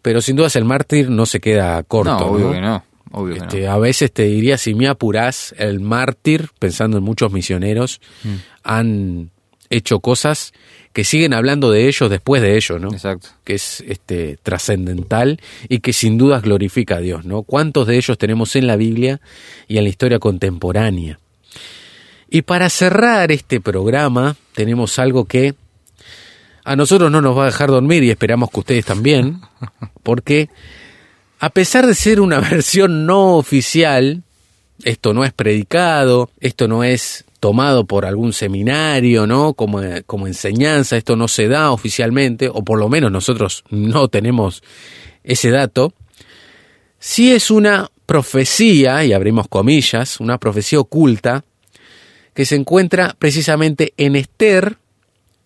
Pero 0.00 0.20
sin 0.20 0.36
dudas 0.36 0.56
el 0.56 0.64
mártir 0.64 1.10
no 1.10 1.26
se 1.26 1.40
queda 1.40 1.82
corto. 1.82 2.18
No, 2.18 2.26
obvio 2.26 2.52
que 2.52 2.60
no. 2.60 2.84
Obvio 3.12 3.36
este, 3.36 3.68
A 3.68 3.76
veces 3.76 4.10
te 4.10 4.24
diría, 4.24 4.56
si 4.56 4.74
me 4.74 4.88
apurás, 4.88 5.54
el 5.58 5.80
mártir, 5.80 6.48
pensando 6.58 6.96
en 6.96 7.04
muchos 7.04 7.30
misioneros, 7.30 8.00
mm. 8.24 8.34
han 8.64 9.30
hecho 9.68 10.00
cosas 10.00 10.52
que 10.92 11.04
siguen 11.04 11.34
hablando 11.34 11.70
de 11.70 11.88
ellos 11.88 12.10
después 12.10 12.42
de 12.42 12.56
ellos, 12.56 12.80
¿no? 12.80 12.92
Exacto. 12.92 13.28
Que 13.44 13.54
es 13.54 13.82
este 13.86 14.38
trascendental 14.42 15.40
y 15.68 15.80
que 15.80 15.92
sin 15.92 16.18
dudas 16.18 16.42
glorifica 16.42 16.96
a 16.96 17.00
Dios, 17.00 17.24
¿no? 17.24 17.42
¿Cuántos 17.42 17.86
de 17.86 17.96
ellos 17.96 18.18
tenemos 18.18 18.56
en 18.56 18.66
la 18.66 18.76
Biblia 18.76 19.20
y 19.68 19.78
en 19.78 19.84
la 19.84 19.90
historia 19.90 20.18
contemporánea? 20.18 21.18
Y 22.34 22.40
para 22.40 22.70
cerrar 22.70 23.30
este 23.30 23.60
programa 23.60 24.36
tenemos 24.54 24.98
algo 24.98 25.26
que 25.26 25.54
a 26.64 26.76
nosotros 26.76 27.10
no 27.10 27.20
nos 27.20 27.36
va 27.36 27.42
a 27.42 27.46
dejar 27.46 27.68
dormir 27.68 28.02
y 28.04 28.10
esperamos 28.10 28.50
que 28.50 28.60
ustedes 28.60 28.86
también, 28.86 29.42
porque 30.02 30.48
a 31.40 31.50
pesar 31.50 31.86
de 31.86 31.94
ser 31.94 32.22
una 32.22 32.40
versión 32.50 33.04
no 33.04 33.36
oficial, 33.36 34.22
esto 34.82 35.12
no 35.12 35.24
es 35.24 35.34
predicado, 35.34 36.30
esto 36.40 36.68
no 36.68 36.84
es 36.84 37.26
tomado 37.38 37.84
por 37.84 38.06
algún 38.06 38.32
seminario, 38.32 39.26
¿no? 39.26 39.52
Como, 39.52 39.82
como 40.06 40.26
enseñanza, 40.26 40.96
esto 40.96 41.16
no 41.16 41.28
se 41.28 41.48
da 41.48 41.70
oficialmente, 41.70 42.48
o 42.48 42.64
por 42.64 42.78
lo 42.78 42.88
menos 42.88 43.12
nosotros 43.12 43.62
no 43.68 44.08
tenemos 44.08 44.62
ese 45.22 45.50
dato, 45.50 45.92
sí 46.98 47.30
es 47.30 47.50
una 47.50 47.90
profecía, 48.06 49.04
y 49.04 49.12
abrimos 49.12 49.48
comillas, 49.48 50.18
una 50.18 50.38
profecía 50.38 50.80
oculta, 50.80 51.44
que 52.34 52.44
se 52.44 52.56
encuentra 52.56 53.14
precisamente 53.18 53.92
en 53.96 54.16
Esther, 54.16 54.76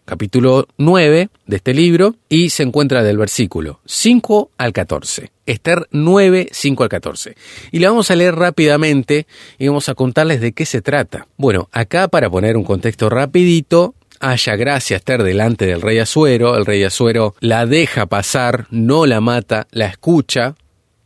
capítulo 0.04 0.68
9 0.78 1.28
de 1.46 1.56
este 1.56 1.74
libro, 1.74 2.14
y 2.28 2.50
se 2.50 2.62
encuentra 2.62 3.02
del 3.02 3.18
versículo 3.18 3.80
5 3.86 4.50
al 4.56 4.72
14. 4.72 5.30
Esther 5.46 5.86
9, 5.90 6.48
5 6.50 6.82
al 6.82 6.88
14. 6.88 7.36
Y 7.72 7.78
la 7.78 7.90
vamos 7.90 8.10
a 8.10 8.16
leer 8.16 8.34
rápidamente 8.34 9.26
y 9.58 9.68
vamos 9.68 9.88
a 9.88 9.94
contarles 9.94 10.40
de 10.40 10.52
qué 10.52 10.66
se 10.66 10.82
trata. 10.82 11.26
Bueno, 11.36 11.68
acá 11.72 12.08
para 12.08 12.30
poner 12.30 12.56
un 12.56 12.64
contexto 12.64 13.08
rapidito, 13.08 13.94
haya 14.20 14.56
gracia 14.56 14.96
Esther 14.96 15.22
delante 15.22 15.66
del 15.66 15.82
rey 15.82 15.98
Azuero, 15.98 16.56
el 16.56 16.66
rey 16.66 16.82
Azuero 16.84 17.34
la 17.40 17.66
deja 17.66 18.06
pasar, 18.06 18.66
no 18.70 19.06
la 19.06 19.20
mata, 19.20 19.66
la 19.70 19.86
escucha, 19.86 20.56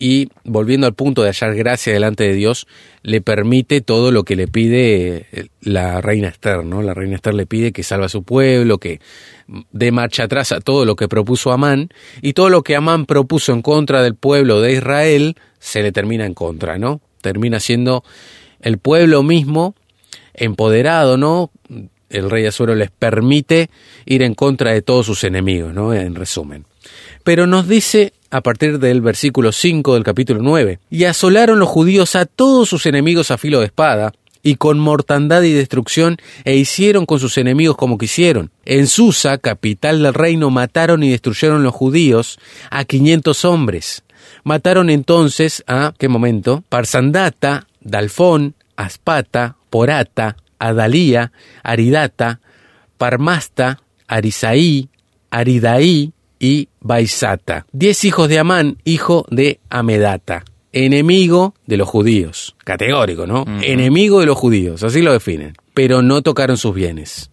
y 0.03 0.31
volviendo 0.45 0.87
al 0.87 0.95
punto 0.95 1.23
de 1.23 1.29
hallar 1.29 1.55
gracia 1.55 1.93
delante 1.93 2.25
de 2.25 2.33
Dios, 2.33 2.67
le 3.03 3.21
permite 3.21 3.83
todo 3.83 4.11
lo 4.11 4.25
que 4.25 4.35
le 4.35 4.49
pide 4.49 5.27
eh, 5.31 5.49
la 5.61 6.01
reina 6.01 6.29
Esther, 6.29 6.65
¿no? 6.65 6.81
La 6.81 6.95
reina 6.95 7.17
Esther 7.17 7.35
le 7.35 7.45
pide 7.45 7.71
que 7.71 7.83
salve 7.83 8.07
a 8.07 8.09
su 8.09 8.23
pueblo, 8.23 8.79
que 8.79 8.99
dé 9.73 9.93
marcha 9.93 10.25
atrás 10.25 10.53
a 10.53 10.61
todo 10.61 10.87
lo 10.87 10.97
que 10.97 11.07
propuso 11.07 11.53
Amán, 11.53 11.91
y 12.23 12.33
todo 12.33 12.49
lo 12.49 12.63
que 12.63 12.77
Amán 12.77 13.05
propuso 13.05 13.53
en 13.53 13.61
contra 13.61 14.03
del 14.03 14.15
pueblo 14.15 14.63
de 14.63 14.73
Israel, 14.73 15.37
se 15.59 15.83
le 15.83 15.93
termina 15.93 16.25
en 16.25 16.33
contra, 16.33 16.79
¿no? 16.79 17.03
Termina 17.21 17.61
siendo 17.61 18.03
el 18.63 18.79
pueblo 18.79 19.23
mismo 19.23 19.75
empoderado, 20.33 21.19
¿no? 21.19 21.51
El 22.09 22.31
rey 22.31 22.47
Azuero 22.47 22.75
les 22.75 22.91
permite 22.91 23.69
ir 24.07 24.23
en 24.23 24.35
contra 24.35 24.73
de 24.73 24.81
todos 24.81 25.05
sus 25.05 25.25
enemigos, 25.25 25.75
¿no? 25.75 25.93
En 25.93 26.15
resumen. 26.15 26.65
Pero 27.23 27.47
nos 27.47 27.69
dice 27.69 28.15
a 28.31 28.41
partir 28.41 28.79
del 28.79 29.01
versículo 29.01 29.53
5 29.53 29.95
del 29.95 30.05
capítulo 30.05 30.41
9. 30.43 30.79
Y 30.91 31.05
asolaron 31.05 31.59
los 31.59 31.69
judíos 31.69 32.17
a 32.17 32.27
todos 32.27 32.69
sus 32.69 32.87
enemigos 32.87 33.31
a 33.31 33.39
filo 33.39 33.61
de 33.61 33.67
espada, 33.67 34.13
y 34.43 34.55
con 34.55 34.79
mortandad 34.79 35.43
y 35.43 35.53
destrucción, 35.53 36.17
e 36.45 36.57
hicieron 36.57 37.07
con 37.07 37.21
sus 37.21 37.37
enemigos 37.37 37.77
como 37.77 37.99
quisieron. 37.99 38.51
En 38.65 38.87
Susa, 38.87 39.39
capital 39.39 40.03
del 40.03 40.15
reino, 40.15 40.51
mataron 40.51 41.03
y 41.03 41.11
destruyeron 41.11 41.63
los 41.63 41.75
judíos 41.75 42.39
a 42.71 42.85
quinientos 42.85 43.45
hombres. 43.45 44.03
Mataron 44.45 44.89
entonces 44.91 45.63
a, 45.67 45.93
¿qué 45.99 46.09
momento? 46.09 46.65
Parsandata, 46.69 47.67
Dalfón, 47.81 48.55
Aspata, 48.77 49.57
Porata, 49.69 50.37
Adalía, 50.59 51.33
Aridata, 51.63 52.41
Parmasta, 52.97 53.83
Arisaí, 54.07 54.89
Aridaí, 55.31 56.13
y 56.41 56.69
Baisata. 56.81 57.67
Diez 57.71 58.05
hijos 58.05 58.29
de 58.29 58.41
Amán, 58.41 58.79
hijo 58.85 59.27
de 59.31 59.61
Amedata. 59.69 60.45
Enemigo 60.73 61.55
de 61.67 61.77
los 61.77 61.89
judíos. 61.89 62.57
Categórico, 62.65 63.27
¿no? 63.27 63.45
Enemigo 63.63 64.21
de 64.21 64.27
los 64.27 64.39
judíos, 64.39 64.83
así 64.83 65.03
lo 65.03 65.13
definen. 65.13 65.55
Pero 65.75 66.03
no 66.03 66.23
tocaron 66.23 66.57
sus 66.57 66.75
bienes. 66.75 67.31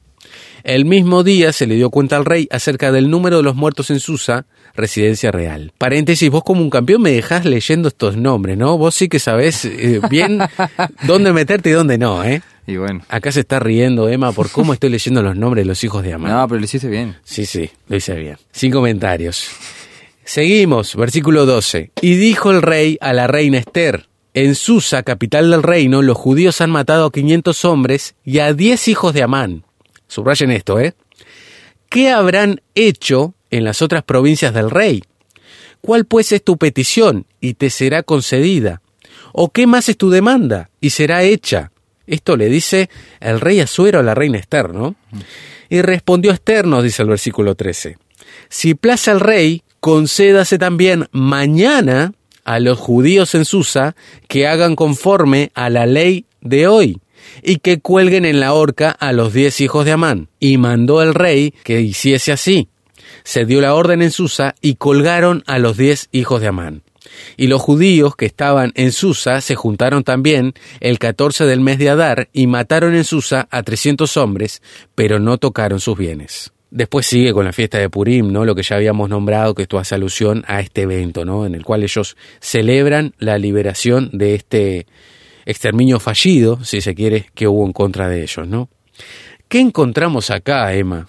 El 0.67 0.83
mismo 0.83 1.23
día 1.23 1.53
se 1.53 1.65
le 1.65 1.75
dio 1.75 1.89
cuenta 1.89 2.17
al 2.17 2.25
rey 2.25 2.49
acerca 2.51 2.91
del 2.91 3.09
número 3.09 3.37
de 3.37 3.43
los 3.43 3.55
muertos 3.55 3.89
en 3.89 4.01
Susa, 4.01 4.47
residencia 4.75 5.31
real. 5.31 5.71
Paréntesis, 5.77 6.29
vos 6.29 6.43
como 6.43 6.61
un 6.61 6.69
campeón 6.69 7.03
me 7.03 7.11
dejás 7.11 7.45
leyendo 7.45 7.87
estos 7.87 8.17
nombres, 8.17 8.57
¿no? 8.57 8.77
Vos 8.77 8.93
sí 8.93 9.07
que 9.07 9.17
sabés 9.17 9.63
eh, 9.63 10.01
bien 10.09 10.39
dónde 11.03 11.31
meterte 11.31 11.69
y 11.69 11.71
dónde 11.71 11.97
no, 11.97 12.21
¿eh? 12.21 12.41
Y 12.67 12.75
bueno. 12.75 13.01
Acá 13.07 13.31
se 13.31 13.39
está 13.39 13.61
riendo 13.61 14.09
Emma 14.09 14.33
por 14.33 14.51
cómo 14.51 14.73
estoy 14.73 14.89
leyendo 14.89 15.23
los 15.23 15.37
nombres 15.37 15.63
de 15.63 15.69
los 15.69 15.81
hijos 15.85 16.03
de 16.03 16.11
Amán. 16.11 16.33
No, 16.33 16.45
pero 16.49 16.59
lo 16.59 16.65
hiciste 16.65 16.89
bien. 16.89 17.15
Sí, 17.23 17.45
sí, 17.45 17.71
lo 17.87 17.95
hice 17.95 18.15
bien. 18.15 18.35
Sin 18.51 18.69
comentarios. 18.69 19.47
Seguimos, 20.25 20.97
versículo 20.97 21.45
12. 21.45 21.91
Y 22.01 22.15
dijo 22.15 22.51
el 22.51 22.61
rey 22.61 22.97
a 22.99 23.13
la 23.13 23.27
reina 23.27 23.57
Esther, 23.57 24.09
en 24.33 24.53
Susa, 24.53 25.03
capital 25.03 25.49
del 25.49 25.63
reino, 25.63 26.01
los 26.01 26.17
judíos 26.17 26.59
han 26.59 26.71
matado 26.71 27.05
a 27.05 27.11
500 27.13 27.63
hombres 27.63 28.15
y 28.25 28.39
a 28.39 28.53
10 28.53 28.89
hijos 28.89 29.13
de 29.13 29.23
Amán. 29.23 29.63
Subrayen 30.07 30.51
esto, 30.51 30.79
¿eh? 30.79 30.93
¿qué 31.89 32.09
habrán 32.09 32.61
hecho 32.75 33.33
en 33.49 33.63
las 33.63 33.81
otras 33.81 34.03
provincias 34.03 34.53
del 34.53 34.69
rey? 34.69 35.03
¿Cuál 35.81 36.05
pues 36.05 36.31
es 36.31 36.43
tu 36.43 36.57
petición 36.57 37.25
y 37.39 37.53
te 37.53 37.69
será 37.69 38.03
concedida? 38.03 38.81
¿O 39.33 39.49
qué 39.49 39.67
más 39.67 39.89
es 39.89 39.97
tu 39.97 40.09
demanda 40.09 40.69
y 40.81 40.89
será 40.89 41.23
hecha? 41.23 41.71
Esto 42.05 42.37
le 42.37 42.49
dice 42.49 42.89
el 43.19 43.39
rey 43.39 43.59
Asuero 43.59 43.99
a 43.99 44.03
la 44.03 44.15
reina 44.15 44.37
Esther, 44.37 44.73
¿no? 44.73 44.95
Y 45.69 45.81
respondió 45.81 46.31
Esther, 46.31 46.65
nos 46.65 46.83
dice 46.83 47.03
el 47.03 47.09
versículo 47.09 47.55
13, 47.55 47.97
si 48.49 48.73
place 48.73 49.11
al 49.11 49.19
rey, 49.19 49.63
concédase 49.79 50.57
también 50.57 51.07
mañana 51.11 52.13
a 52.45 52.59
los 52.59 52.79
judíos 52.79 53.35
en 53.35 53.43
Susa 53.43 53.95
que 54.29 54.47
hagan 54.47 54.75
conforme 54.75 55.51
a 55.53 55.69
la 55.69 55.85
ley 55.85 56.25
de 56.41 56.67
hoy 56.67 57.01
y 57.41 57.57
que 57.57 57.79
cuelguen 57.79 58.25
en 58.25 58.39
la 58.39 58.53
horca 58.53 58.91
a 58.91 59.11
los 59.13 59.33
diez 59.33 59.61
hijos 59.61 59.85
de 59.85 59.91
Amán. 59.91 60.29
Y 60.39 60.57
mandó 60.57 61.01
el 61.01 61.13
rey 61.13 61.53
que 61.63 61.81
hiciese 61.81 62.31
así. 62.31 62.69
Se 63.23 63.45
dio 63.45 63.61
la 63.61 63.73
orden 63.73 64.01
en 64.01 64.11
Susa 64.11 64.55
y 64.61 64.75
colgaron 64.75 65.43
a 65.47 65.59
los 65.59 65.77
diez 65.77 66.09
hijos 66.11 66.41
de 66.41 66.47
Amán. 66.47 66.83
Y 67.37 67.47
los 67.47 67.61
judíos 67.61 68.15
que 68.15 68.25
estaban 68.25 68.71
en 68.75 68.91
Susa 68.91 69.41
se 69.41 69.55
juntaron 69.55 70.03
también 70.03 70.53
el 70.79 70.99
catorce 70.99 71.45
del 71.45 71.59
mes 71.59 71.79
de 71.79 71.89
Adar 71.89 72.29
y 72.33 72.47
mataron 72.47 72.95
en 72.95 73.03
Susa 73.03 73.47
a 73.49 73.63
trescientos 73.63 74.17
hombres, 74.17 74.61
pero 74.95 75.19
no 75.19 75.37
tocaron 75.37 75.79
sus 75.79 75.97
bienes. 75.97 76.51
Después 76.69 77.05
sigue 77.05 77.31
con 77.31 77.45
la 77.45 77.53
fiesta 77.53 77.77
de 77.77 77.89
Purim, 77.89 78.31
¿no? 78.31 78.43
Lo 78.43 78.53
que 78.53 78.63
ya 78.63 78.75
habíamos 78.75 79.09
nombrado, 79.09 79.55
que 79.55 79.61
esto 79.61 79.79
hace 79.79 79.95
alusión 79.95 80.43
a 80.47 80.59
este 80.59 80.81
evento, 80.81 81.23
¿no? 81.23 81.45
En 81.45 81.55
el 81.55 81.63
cual 81.63 81.83
ellos 81.83 82.17
celebran 82.41 83.13
la 83.19 83.37
liberación 83.37 84.09
de 84.11 84.35
este 84.35 84.85
exterminio 85.47 85.99
fallido, 85.99 86.63
si 86.63 86.81
se 86.81 86.93
quiere, 86.93 87.29
que 87.33 87.47
hubo 87.47 87.65
en 87.65 87.73
contra 87.73 88.09
de 88.09 88.21
ellos, 88.21 88.47
¿no? 88.47 88.69
¿Qué 89.47 89.61
encontramos 89.61 90.29
acá, 90.29 90.73
Emma? 90.73 91.07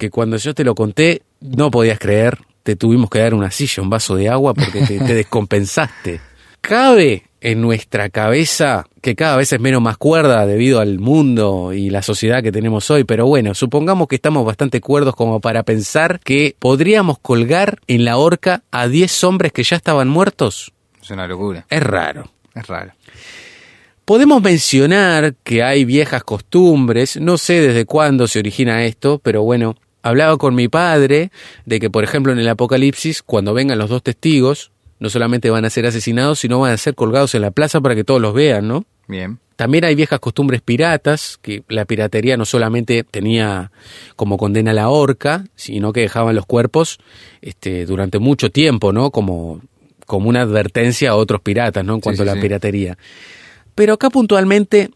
que 0.00 0.10
cuando 0.10 0.36
yo 0.36 0.52
te 0.52 0.64
lo 0.64 0.74
conté, 0.74 1.22
no 1.40 1.70
podías 1.70 2.00
creer, 2.00 2.38
te 2.64 2.74
tuvimos 2.74 3.08
que 3.08 3.20
dar 3.20 3.34
una 3.34 3.52
silla, 3.52 3.82
un 3.82 3.88
vaso 3.88 4.16
de 4.16 4.28
agua 4.28 4.52
porque 4.52 4.82
te, 4.82 4.98
descompensaste. 5.14 6.20
¿Cabe 6.60 7.22
en 7.40 7.60
nuestra 7.60 8.10
cabeza 8.10 8.84
que 9.00 9.14
cada 9.14 9.36
vez 9.36 9.52
es 9.52 9.60
menos 9.60 9.80
más 9.80 9.96
cuerda 9.96 10.44
debido 10.44 10.80
al 10.80 10.98
mundo 10.98 11.72
y 11.72 11.88
la 11.88 12.02
sociedad 12.02 12.42
que 12.42 12.50
tenemos 12.50 12.90
hoy, 12.90 13.04
pero 13.04 13.26
bueno, 13.26 13.54
supongamos 13.54 14.08
que 14.08 14.16
estamos 14.16 14.44
bastante 14.44 14.80
cuerdos 14.80 15.14
como 15.14 15.40
para 15.40 15.62
pensar 15.62 16.18
que 16.18 16.56
podríamos 16.58 17.20
colgar 17.20 17.78
en 17.86 18.04
la 18.04 18.16
horca 18.16 18.64
a 18.72 18.88
10 18.88 19.22
hombres 19.22 19.52
que 19.52 19.62
ya 19.62 19.76
estaban 19.76 20.08
muertos. 20.08 20.72
Es 21.00 21.10
una 21.10 21.28
locura. 21.28 21.64
Es 21.70 21.80
raro. 21.80 22.28
Es 22.56 22.66
raro. 22.66 22.92
Podemos 24.08 24.40
mencionar 24.40 25.34
que 25.44 25.62
hay 25.62 25.84
viejas 25.84 26.24
costumbres, 26.24 27.20
no 27.20 27.36
sé 27.36 27.60
desde 27.60 27.84
cuándo 27.84 28.26
se 28.26 28.38
origina 28.38 28.86
esto, 28.86 29.20
pero 29.22 29.42
bueno, 29.42 29.76
hablaba 30.02 30.38
con 30.38 30.54
mi 30.54 30.66
padre 30.66 31.30
de 31.66 31.78
que, 31.78 31.90
por 31.90 32.04
ejemplo, 32.04 32.32
en 32.32 32.38
el 32.38 32.48
Apocalipsis, 32.48 33.20
cuando 33.22 33.52
vengan 33.52 33.76
los 33.76 33.90
dos 33.90 34.02
testigos, 34.02 34.72
no 34.98 35.10
solamente 35.10 35.50
van 35.50 35.66
a 35.66 35.68
ser 35.68 35.84
asesinados, 35.84 36.38
sino 36.38 36.58
van 36.58 36.72
a 36.72 36.78
ser 36.78 36.94
colgados 36.94 37.34
en 37.34 37.42
la 37.42 37.50
plaza 37.50 37.82
para 37.82 37.94
que 37.94 38.02
todos 38.02 38.18
los 38.18 38.32
vean, 38.32 38.66
¿no? 38.66 38.86
Bien. 39.08 39.40
También 39.56 39.84
hay 39.84 39.94
viejas 39.94 40.20
costumbres 40.20 40.62
piratas, 40.62 41.38
que 41.42 41.62
la 41.68 41.84
piratería 41.84 42.38
no 42.38 42.46
solamente 42.46 43.04
tenía 43.04 43.72
como 44.16 44.38
condena 44.38 44.72
la 44.72 44.88
horca, 44.88 45.44
sino 45.54 45.92
que 45.92 46.00
dejaban 46.00 46.34
los 46.34 46.46
cuerpos 46.46 46.98
este, 47.42 47.84
durante 47.84 48.18
mucho 48.18 48.48
tiempo, 48.48 48.90
¿no? 48.90 49.10
Como, 49.10 49.60
como 50.06 50.30
una 50.30 50.40
advertencia 50.40 51.10
a 51.10 51.16
otros 51.16 51.42
piratas, 51.42 51.84
¿no? 51.84 51.96
En 51.96 52.00
cuanto 52.00 52.22
a 52.22 52.24
la 52.24 52.40
piratería. 52.40 52.96
Pero 53.78 53.92
acá 53.92 54.10
puntualmente 54.10 54.90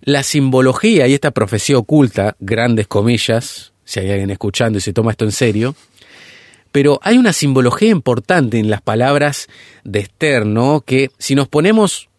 la 0.00 0.22
simbología 0.22 1.08
y 1.08 1.14
esta 1.14 1.32
profecía 1.32 1.76
oculta, 1.76 2.36
grandes 2.38 2.86
comillas, 2.86 3.72
si 3.84 3.98
hay 3.98 4.12
alguien 4.12 4.30
escuchando 4.30 4.78
y 4.78 4.80
se 4.80 4.92
toma 4.92 5.10
esto 5.10 5.24
en 5.24 5.32
serio, 5.32 5.74
pero 6.70 7.00
hay 7.02 7.18
una 7.18 7.32
simbología 7.32 7.90
importante 7.90 8.60
en 8.60 8.70
las 8.70 8.80
palabras 8.80 9.48
de 9.82 9.98
Esther, 9.98 10.46
¿no? 10.46 10.82
Que 10.82 11.10
si 11.18 11.34
nos 11.34 11.48
ponemos 11.48 12.10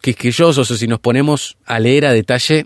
quisquillosos 0.00 0.70
o 0.70 0.74
si 0.74 0.86
nos 0.86 1.00
ponemos 1.00 1.58
a 1.66 1.78
leer 1.80 2.06
a 2.06 2.14
detalle, 2.14 2.64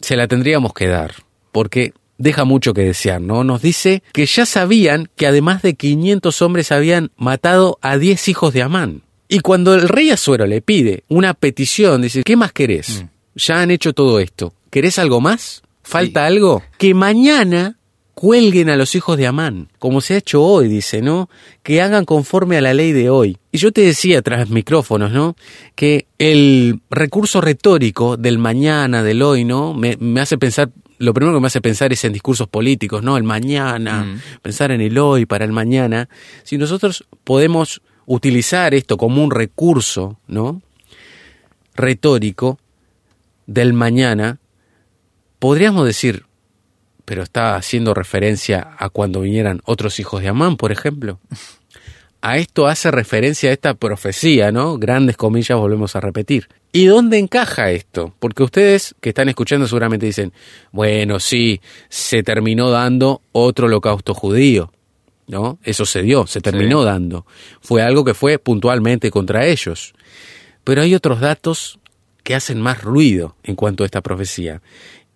se 0.00 0.16
la 0.16 0.26
tendríamos 0.26 0.74
que 0.74 0.88
dar, 0.88 1.14
porque 1.52 1.92
deja 2.18 2.42
mucho 2.42 2.74
que 2.74 2.82
desear, 2.82 3.20
¿no? 3.20 3.44
Nos 3.44 3.62
dice 3.62 4.02
que 4.12 4.26
ya 4.26 4.44
sabían 4.44 5.08
que 5.14 5.28
además 5.28 5.62
de 5.62 5.74
500 5.74 6.42
hombres 6.42 6.72
habían 6.72 7.12
matado 7.16 7.78
a 7.80 7.96
10 7.96 8.26
hijos 8.26 8.52
de 8.52 8.62
Amán. 8.62 9.04
Y 9.28 9.40
cuando 9.40 9.74
el 9.74 9.88
rey 9.88 10.10
Azuero 10.10 10.46
le 10.46 10.60
pide 10.60 11.04
una 11.08 11.34
petición, 11.34 12.02
dice, 12.02 12.22
¿qué 12.22 12.36
más 12.36 12.52
querés? 12.52 13.02
Mm. 13.02 13.08
Ya 13.36 13.62
han 13.62 13.70
hecho 13.70 13.92
todo 13.92 14.20
esto. 14.20 14.54
¿Querés 14.70 14.98
algo 14.98 15.20
más? 15.20 15.62
¿Falta 15.82 16.26
algo? 16.26 16.62
Que 16.78 16.94
mañana 16.94 17.78
cuelguen 18.14 18.70
a 18.70 18.76
los 18.76 18.94
hijos 18.94 19.18
de 19.18 19.26
Amán, 19.26 19.68
como 19.78 20.00
se 20.00 20.14
ha 20.14 20.18
hecho 20.18 20.42
hoy, 20.42 20.68
dice, 20.68 21.02
¿no? 21.02 21.28
Que 21.62 21.82
hagan 21.82 22.04
conforme 22.04 22.56
a 22.56 22.60
la 22.60 22.72
ley 22.72 22.92
de 22.92 23.10
hoy. 23.10 23.36
Y 23.52 23.58
yo 23.58 23.72
te 23.72 23.82
decía 23.82 24.22
tras 24.22 24.48
micrófonos, 24.50 25.12
¿no? 25.12 25.36
Que 25.74 26.06
el 26.18 26.80
recurso 26.90 27.40
retórico 27.40 28.16
del 28.16 28.38
mañana, 28.38 29.02
del 29.02 29.20
hoy, 29.20 29.44
¿no? 29.44 29.74
Me, 29.74 29.96
hace 30.20 30.38
pensar, 30.38 30.70
lo 30.98 31.12
primero 31.12 31.36
que 31.36 31.40
me 31.40 31.48
hace 31.48 31.60
pensar 31.60 31.92
es 31.92 32.04
en 32.04 32.12
discursos 32.12 32.48
políticos, 32.48 33.02
¿no? 33.02 33.16
El 33.16 33.24
mañana, 33.24 34.04
mm. 34.04 34.40
pensar 34.42 34.70
en 34.70 34.80
el 34.80 34.96
hoy 34.96 35.26
para 35.26 35.44
el 35.44 35.52
mañana. 35.52 36.08
Si 36.44 36.56
nosotros 36.56 37.04
podemos 37.24 37.82
utilizar 38.06 38.74
esto 38.74 38.96
como 38.96 39.22
un 39.22 39.30
recurso, 39.30 40.18
¿no? 40.26 40.62
retórico 41.74 42.58
del 43.46 43.72
mañana, 43.72 44.38
podríamos 45.38 45.86
decir, 45.86 46.24
pero 47.04 47.22
está 47.22 47.56
haciendo 47.56 47.94
referencia 47.94 48.74
a 48.78 48.88
cuando 48.88 49.20
vinieran 49.20 49.60
otros 49.64 50.00
hijos 50.00 50.22
de 50.22 50.28
Amán, 50.28 50.56
por 50.56 50.72
ejemplo. 50.72 51.18
A 52.22 52.38
esto 52.38 52.68
hace 52.68 52.90
referencia 52.90 53.50
a 53.50 53.52
esta 53.52 53.74
profecía, 53.74 54.50
¿no? 54.50 54.78
Grandes 54.78 55.18
comillas, 55.18 55.58
volvemos 55.58 55.94
a 55.94 56.00
repetir. 56.00 56.48
¿Y 56.72 56.86
dónde 56.86 57.18
encaja 57.18 57.70
esto? 57.70 58.14
Porque 58.18 58.42
ustedes 58.42 58.94
que 59.02 59.10
están 59.10 59.28
escuchando 59.28 59.66
seguramente 59.66 60.06
dicen, 60.06 60.32
bueno, 60.72 61.20
sí, 61.20 61.60
se 61.90 62.22
terminó 62.22 62.70
dando 62.70 63.20
otro 63.32 63.66
holocausto 63.66 64.14
judío. 64.14 64.72
¿No? 65.26 65.58
Eso 65.62 65.86
se 65.86 66.02
dio, 66.02 66.26
se 66.26 66.40
terminó 66.40 66.84
dando. 66.84 67.26
Fue 67.60 67.82
algo 67.82 68.04
que 68.04 68.14
fue 68.14 68.38
puntualmente 68.38 69.10
contra 69.10 69.46
ellos. 69.46 69.94
Pero 70.64 70.82
hay 70.82 70.94
otros 70.94 71.20
datos 71.20 71.78
que 72.22 72.34
hacen 72.34 72.60
más 72.60 72.82
ruido 72.82 73.36
en 73.42 73.54
cuanto 73.54 73.82
a 73.82 73.86
esta 73.86 74.00
profecía. 74.00 74.62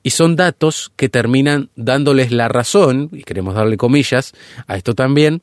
Y 0.03 0.11
son 0.11 0.37
datos 0.37 0.93
que 0.97 1.09
terminan 1.09 1.71
dándoles 1.75 2.31
la 2.31 2.49
razón, 2.49 3.11
y 3.13 3.25
queremos 3.25 3.55
darle 3.55 3.77
comillas 3.77 4.33
a 4.67 4.77
esto 4.77 4.95
también, 4.95 5.43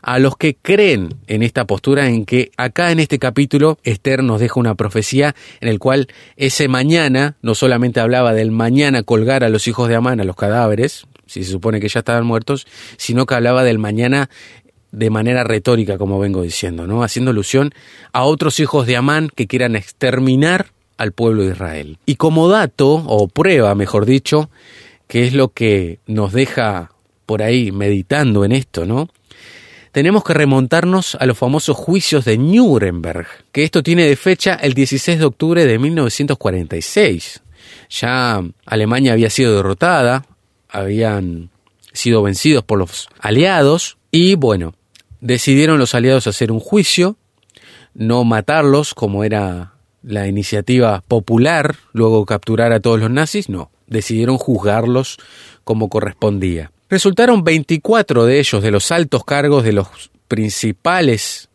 a 0.00 0.18
los 0.18 0.36
que 0.36 0.54
creen 0.54 1.16
en 1.26 1.42
esta 1.42 1.66
postura 1.66 2.08
en 2.08 2.24
que 2.24 2.50
acá 2.56 2.92
en 2.92 3.00
este 3.00 3.18
capítulo 3.18 3.78
Esther 3.82 4.22
nos 4.22 4.40
deja 4.40 4.60
una 4.60 4.74
profecía 4.74 5.34
en 5.60 5.68
el 5.68 5.78
cual 5.78 6.06
ese 6.36 6.68
mañana 6.68 7.36
no 7.42 7.54
solamente 7.54 8.00
hablaba 8.00 8.32
del 8.32 8.52
mañana 8.52 9.02
colgar 9.02 9.42
a 9.42 9.48
los 9.48 9.66
hijos 9.66 9.88
de 9.88 9.96
Amán 9.96 10.20
a 10.20 10.24
los 10.24 10.36
cadáveres, 10.36 11.06
si 11.26 11.44
se 11.44 11.50
supone 11.50 11.80
que 11.80 11.88
ya 11.88 12.00
estaban 12.00 12.26
muertos, 12.26 12.66
sino 12.96 13.26
que 13.26 13.34
hablaba 13.34 13.64
del 13.64 13.78
mañana 13.78 14.30
de 14.92 15.10
manera 15.10 15.44
retórica, 15.44 15.98
como 15.98 16.18
vengo 16.18 16.42
diciendo, 16.42 16.86
¿no? 16.86 17.02
Haciendo 17.02 17.30
alusión 17.32 17.72
a 18.12 18.24
otros 18.24 18.60
hijos 18.60 18.86
de 18.86 18.96
Amán 18.96 19.30
que 19.34 19.46
quieran 19.46 19.76
exterminar 19.76 20.68
al 20.96 21.12
pueblo 21.12 21.42
de 21.42 21.52
Israel. 21.52 21.98
Y 22.06 22.16
como 22.16 22.48
dato, 22.48 23.04
o 23.06 23.28
prueba, 23.28 23.74
mejor 23.74 24.06
dicho, 24.06 24.48
que 25.06 25.26
es 25.26 25.34
lo 25.34 25.48
que 25.48 25.98
nos 26.06 26.32
deja 26.32 26.92
por 27.26 27.42
ahí 27.42 27.72
meditando 27.72 28.44
en 28.44 28.52
esto, 28.52 28.86
¿no? 28.86 29.08
Tenemos 29.92 30.24
que 30.24 30.34
remontarnos 30.34 31.14
a 31.14 31.26
los 31.26 31.38
famosos 31.38 31.76
juicios 31.76 32.24
de 32.24 32.38
Nuremberg, 32.38 33.26
que 33.50 33.64
esto 33.64 33.82
tiene 33.82 34.04
de 34.04 34.16
fecha 34.16 34.54
el 34.54 34.74
16 34.74 35.18
de 35.18 35.24
octubre 35.24 35.64
de 35.64 35.78
1946. 35.78 37.42
Ya 37.88 38.42
Alemania 38.66 39.12
había 39.12 39.30
sido 39.30 39.56
derrotada, 39.56 40.26
habían 40.76 41.50
sido 41.92 42.22
vencidos 42.22 42.62
por 42.62 42.78
los 42.78 43.08
aliados 43.18 43.96
y 44.10 44.34
bueno, 44.34 44.74
decidieron 45.20 45.78
los 45.78 45.94
aliados 45.94 46.26
hacer 46.26 46.52
un 46.52 46.60
juicio, 46.60 47.16
no 47.94 48.24
matarlos 48.24 48.94
como 48.94 49.24
era 49.24 49.72
la 50.02 50.26
iniciativa 50.26 51.02
popular, 51.08 51.76
luego 51.92 52.26
capturar 52.26 52.72
a 52.72 52.80
todos 52.80 53.00
los 53.00 53.10
nazis, 53.10 53.48
no, 53.48 53.70
decidieron 53.86 54.36
juzgarlos 54.38 55.18
como 55.64 55.88
correspondía. 55.88 56.70
Resultaron 56.88 57.42
24 57.42 58.26
de 58.26 58.38
ellos, 58.38 58.62
de 58.62 58.70
los 58.70 58.92
altos 58.92 59.24
cargos, 59.24 59.64
de 59.64 59.72
los 59.72 59.88
principales 60.28 61.48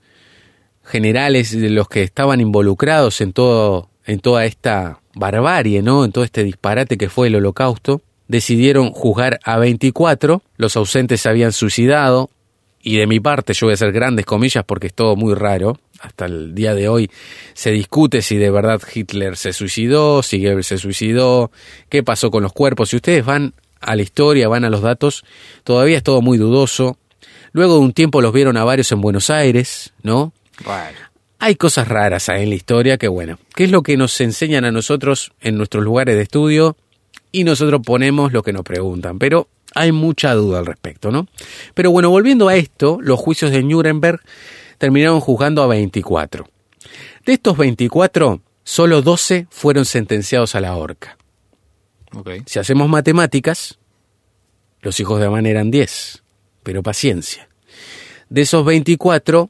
generales, 0.84 1.58
de 1.58 1.70
los 1.70 1.88
que 1.88 2.04
estaban 2.04 2.42
involucrados 2.42 3.22
en, 3.22 3.32
todo, 3.32 3.90
en 4.06 4.20
toda 4.20 4.46
esta 4.46 5.00
barbarie, 5.14 5.82
¿no? 5.82 6.04
en 6.04 6.12
todo 6.12 6.24
este 6.24 6.44
disparate 6.44 6.98
que 6.98 7.10
fue 7.10 7.28
el 7.28 7.36
holocausto, 7.36 8.02
decidieron 8.32 8.92
juzgar 8.92 9.40
a 9.44 9.58
24, 9.58 10.42
los 10.56 10.78
ausentes 10.78 11.22
se 11.22 11.30
habían 11.30 11.52
suicidado, 11.52 12.30
y 12.82 12.98
de 12.98 13.06
mi 13.06 13.20
parte 13.20 13.54
yo 13.54 13.68
voy 13.68 13.74
a 13.74 13.76
hacer 13.76 13.92
grandes 13.92 14.26
comillas 14.26 14.64
porque 14.66 14.88
es 14.88 14.94
todo 14.94 15.18
muy 15.18 15.36
raro, 15.36 15.78
hasta 16.00 16.26
el 16.26 16.56
día 16.56 16.74
de 16.74 16.88
hoy 16.88 17.12
se 17.54 17.72
discute 17.72 18.22
si 18.22 18.38
de 18.38 18.50
verdad 18.50 18.82
Hitler 18.92 19.36
se 19.36 19.52
suicidó, 19.52 20.24
si 20.24 20.42
Goebbels 20.42 20.68
se 20.68 20.78
suicidó, 20.78 21.52
qué 21.90 22.04
pasó 22.04 22.32
con 22.32 22.42
los 22.42 22.54
cuerpos, 22.54 22.90
si 22.90 22.96
ustedes 22.96 23.26
van 23.26 23.54
a 23.82 23.96
la 23.96 24.02
historia, 24.02 24.48
van 24.48 24.64
a 24.64 24.70
los 24.70 24.82
datos, 24.82 25.26
todavía 25.66 25.98
es 25.98 26.04
todo 26.04 26.22
muy 26.22 26.38
dudoso. 26.38 26.98
Luego 27.52 27.74
de 27.74 27.80
un 27.82 27.94
tiempo 27.94 28.22
los 28.22 28.32
vieron 28.32 28.56
a 28.56 28.64
varios 28.64 28.92
en 28.94 29.02
Buenos 29.02 29.30
Aires, 29.30 29.92
¿no? 30.04 30.32
Hay 31.38 31.56
cosas 31.56 31.88
raras 31.88 32.30
ahí 32.30 32.44
en 32.44 32.50
la 32.50 32.56
historia 32.56 32.98
que, 32.98 33.10
bueno, 33.10 33.40
¿qué 33.56 33.66
es 33.66 33.72
lo 33.72 33.82
que 33.82 33.98
nos 33.98 34.22
enseñan 34.22 34.64
a 34.64 34.72
nosotros 34.72 35.34
en 35.42 35.58
nuestros 35.58 35.84
lugares 35.84 36.16
de 36.16 36.22
estudio? 36.22 36.78
Y 37.32 37.44
nosotros 37.44 37.82
ponemos 37.86 38.34
lo 38.34 38.44
que 38.44 38.54
nos 38.54 38.64
preguntan, 38.64 39.20
pero 39.20 39.48
hay 39.74 39.92
mucha 39.92 40.34
duda 40.34 40.60
al 40.60 40.66
respecto, 40.66 41.12
¿no? 41.12 41.28
Pero 41.74 41.92
bueno, 41.92 42.10
volviendo 42.10 42.48
a 42.48 42.56
esto, 42.56 43.00
los 43.02 43.20
juicios 43.20 43.52
de 43.52 43.64
Nuremberg 43.64 44.20
terminaron 44.78 45.20
juzgando 45.20 45.64
a 45.64 45.68
24. 45.68 46.48
De 47.26 47.34
estos 47.34 47.58
24, 47.58 48.42
solo 48.64 49.02
12 49.02 49.48
fueron 49.50 49.86
sentenciados 49.86 50.56
a 50.56 50.62
la 50.62 50.76
horca. 50.76 51.18
Si 52.46 52.60
hacemos 52.60 52.90
matemáticas, 52.90 53.80
los 54.82 55.00
hijos 55.00 55.20
de 55.20 55.28
Amán 55.28 55.46
eran 55.46 55.72
10, 55.72 56.24
pero 56.64 56.84
paciencia. 56.84 57.48
De 58.30 58.42
esos 58.42 58.66
24, 58.66 59.50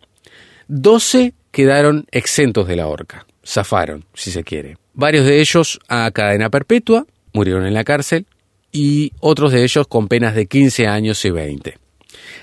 12 0.67 1.33
quedaron 1.51 2.05
exentos 2.11 2.67
de 2.67 2.75
la 2.75 2.87
horca, 2.87 3.25
zafaron, 3.45 4.05
si 4.13 4.31
se 4.31 4.43
quiere. 4.43 4.77
Varios 4.93 5.25
de 5.25 5.39
ellos 5.39 5.79
a 5.87 6.11
cadena 6.11 6.49
perpetua, 6.49 7.07
murieron 7.33 7.65
en 7.65 7.73
la 7.73 7.83
cárcel, 7.83 8.25
y 8.71 9.13
otros 9.19 9.51
de 9.51 9.63
ellos 9.63 9.87
con 9.87 10.07
penas 10.07 10.35
de 10.35 10.45
15 10.45 10.87
años 10.87 11.23
y 11.25 11.29
20. 11.29 11.77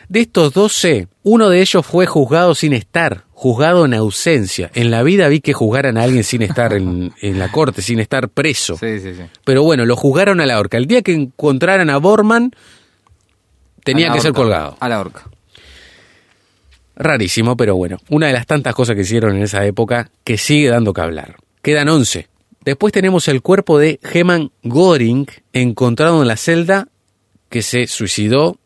De 0.08 0.20
estos 0.20 0.52
12, 0.54 1.08
uno 1.22 1.48
de 1.48 1.60
ellos 1.60 1.84
fue 1.84 2.06
juzgado 2.06 2.54
sin 2.54 2.72
estar, 2.72 3.24
juzgado 3.32 3.84
en 3.84 3.94
ausencia. 3.94 4.70
En 4.74 4.90
la 4.90 5.02
vida 5.02 5.28
vi 5.28 5.40
que 5.40 5.52
juzgaran 5.52 5.98
a 5.98 6.02
alguien 6.02 6.24
sin 6.24 6.42
estar 6.42 6.72
en, 6.74 7.12
la 7.20 7.50
corte, 7.50 7.82
sin 7.82 8.00
estar 8.00 8.28
preso. 8.28 8.76
Sí, 8.76 9.00
sí, 9.00 9.14
sí. 9.14 9.22
Pero 9.44 9.62
bueno, 9.62 9.84
lo 9.84 9.96
juzgaron 9.96 10.40
a 10.40 10.46
la 10.46 10.58
horca. 10.58 10.76
El 10.78 10.86
día 10.86 11.02
que 11.02 11.12
encontraran 11.12 11.90
a 11.90 11.98
Borman, 11.98 12.52
tenía 13.84 14.12
que 14.12 14.20
ser 14.20 14.32
colgado. 14.32 14.76
A 14.80 14.88
la 14.88 15.00
horca. 15.00 15.24
Rarísimo, 16.96 17.56
pero 17.56 17.76
bueno, 17.76 17.98
una 18.08 18.26
de 18.26 18.32
las 18.32 18.46
tantas 18.46 18.74
cosas 18.74 18.96
que 18.96 19.02
hicieron 19.02 19.36
en 19.36 19.42
esa 19.42 19.64
época 19.64 20.10
que 20.24 20.36
sigue 20.36 20.68
dando 20.68 20.92
que 20.92 21.00
hablar. 21.00 21.36
Quedan 21.62 21.88
11. 21.88 22.28
Después 22.68 22.92
tenemos 22.92 23.28
el 23.28 23.40
cuerpo 23.40 23.78
de 23.78 23.98
Heman 24.02 24.52
Göring, 24.62 25.26
encontrado 25.54 26.20
en 26.20 26.28
la 26.28 26.36
celda, 26.36 26.88
que 27.48 27.62
se 27.62 27.86
suicidó 27.86 28.58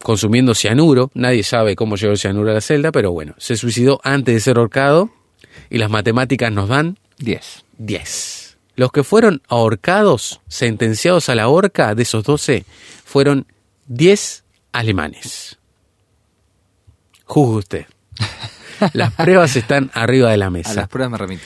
consumiendo 0.00 0.54
cianuro. 0.54 1.10
Nadie 1.14 1.42
sabe 1.42 1.74
cómo 1.74 1.96
llegó 1.96 2.12
el 2.12 2.18
cianuro 2.18 2.52
a 2.52 2.54
la 2.54 2.60
celda, 2.60 2.92
pero 2.92 3.10
bueno, 3.10 3.34
se 3.38 3.56
suicidó 3.56 4.00
antes 4.04 4.32
de 4.32 4.40
ser 4.40 4.58
ahorcado 4.58 5.10
y 5.70 5.78
las 5.78 5.90
matemáticas 5.90 6.52
nos 6.52 6.68
dan 6.68 7.00
10. 7.18 7.64
10. 7.78 8.58
Los 8.76 8.92
que 8.92 9.02
fueron 9.02 9.42
ahorcados, 9.48 10.40
sentenciados 10.46 11.28
a 11.28 11.34
la 11.34 11.48
horca 11.48 11.96
de 11.96 12.04
esos 12.04 12.22
12, 12.22 12.64
fueron 13.04 13.48
10 13.88 14.44
alemanes. 14.70 15.58
Juzgue 17.24 17.56
usted. 17.56 17.86
Las 18.92 19.12
pruebas 19.14 19.56
están 19.56 19.90
arriba 19.94 20.30
de 20.30 20.36
la 20.36 20.48
mesa. 20.48 20.70
A 20.70 20.74
las 20.74 20.88
pruebas 20.88 21.10
me 21.10 21.18
remito. 21.18 21.42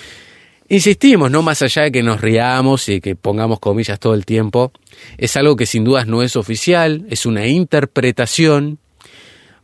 Insistimos, 0.69 1.31
no 1.31 1.43
más 1.43 1.63
allá 1.63 1.83
de 1.83 1.93
que 1.93 2.03
nos 2.03 2.21
riamos 2.21 2.89
y 2.89 3.01
que 3.01 3.15
pongamos 3.15 3.61
comillas 3.61 4.01
todo 4.01 4.15
el 4.15 4.27
tiempo, 4.27 4.73
es 5.17 5.37
algo 5.37 5.55
que 5.55 5.65
sin 5.65 5.85
dudas 5.85 6.09
no 6.09 6.23
es 6.23 6.35
oficial, 6.35 7.07
es 7.09 7.25
una 7.25 7.47
interpretación, 7.47 8.79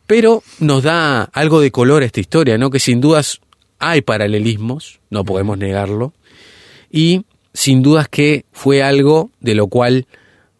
pero 0.07 0.43
nos 0.59 0.83
da 0.83 1.23
algo 1.23 1.59
de 1.59 1.71
color 1.71 2.03
a 2.03 2.05
esta 2.05 2.21
historia, 2.21 2.57
¿no? 2.57 2.69
Que 2.69 2.79
sin 2.79 3.01
dudas 3.01 3.41
hay 3.79 4.01
paralelismos, 4.01 5.01
no 5.09 5.25
podemos 5.25 5.57
negarlo, 5.57 6.13
y 6.89 7.25
sin 7.53 7.81
dudas 7.81 8.07
que 8.07 8.45
fue 8.53 8.81
algo 8.81 9.29
de 9.41 9.55
lo 9.55 9.67
cual 9.67 10.07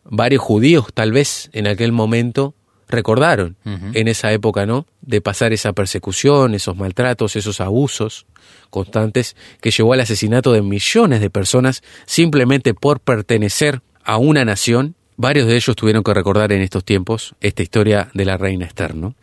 varios 0.03 0.41
judíos 0.41 0.87
tal 0.93 1.13
vez 1.13 1.49
en 1.53 1.67
aquel 1.67 1.93
momento 1.93 2.53
recordaron 2.93 3.57
en 3.65 4.07
esa 4.07 4.31
época, 4.31 4.65
¿no? 4.65 4.85
De 5.01 5.19
pasar 5.19 5.51
esa 5.51 5.73
persecución, 5.73 6.55
esos 6.55 6.77
maltratos, 6.77 7.35
esos 7.35 7.59
abusos 7.59 8.25
constantes 8.69 9.35
que 9.61 9.71
llevó 9.71 9.93
al 9.93 9.99
asesinato 9.99 10.53
de 10.53 10.61
millones 10.61 11.19
de 11.19 11.29
personas 11.29 11.83
simplemente 12.05 12.73
por 12.73 12.99
pertenecer 12.99 13.81
a 14.03 14.17
una 14.17 14.45
nación. 14.45 14.95
Varios 15.15 15.47
de 15.47 15.55
ellos 15.55 15.75
tuvieron 15.75 16.03
que 16.03 16.13
recordar 16.13 16.51
en 16.51 16.61
estos 16.61 16.83
tiempos 16.83 17.35
esta 17.41 17.61
historia 17.61 18.09
de 18.13 18.25
la 18.25 18.37
reina 18.37 18.65
Esther, 18.65 18.95
¿no? 18.95 19.15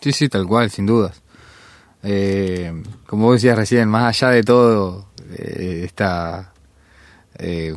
Sí, 0.00 0.12
sí, 0.12 0.28
tal 0.28 0.46
cual, 0.46 0.70
sin 0.70 0.86
dudas. 0.86 1.22
Eh, 2.02 2.72
como 3.06 3.26
vos 3.26 3.34
decías 3.34 3.56
recién, 3.56 3.88
más 3.88 4.22
allá 4.22 4.32
de 4.32 4.42
todo 4.42 5.08
eh, 5.36 5.82
esta... 5.84 6.52
Eh, 7.38 7.74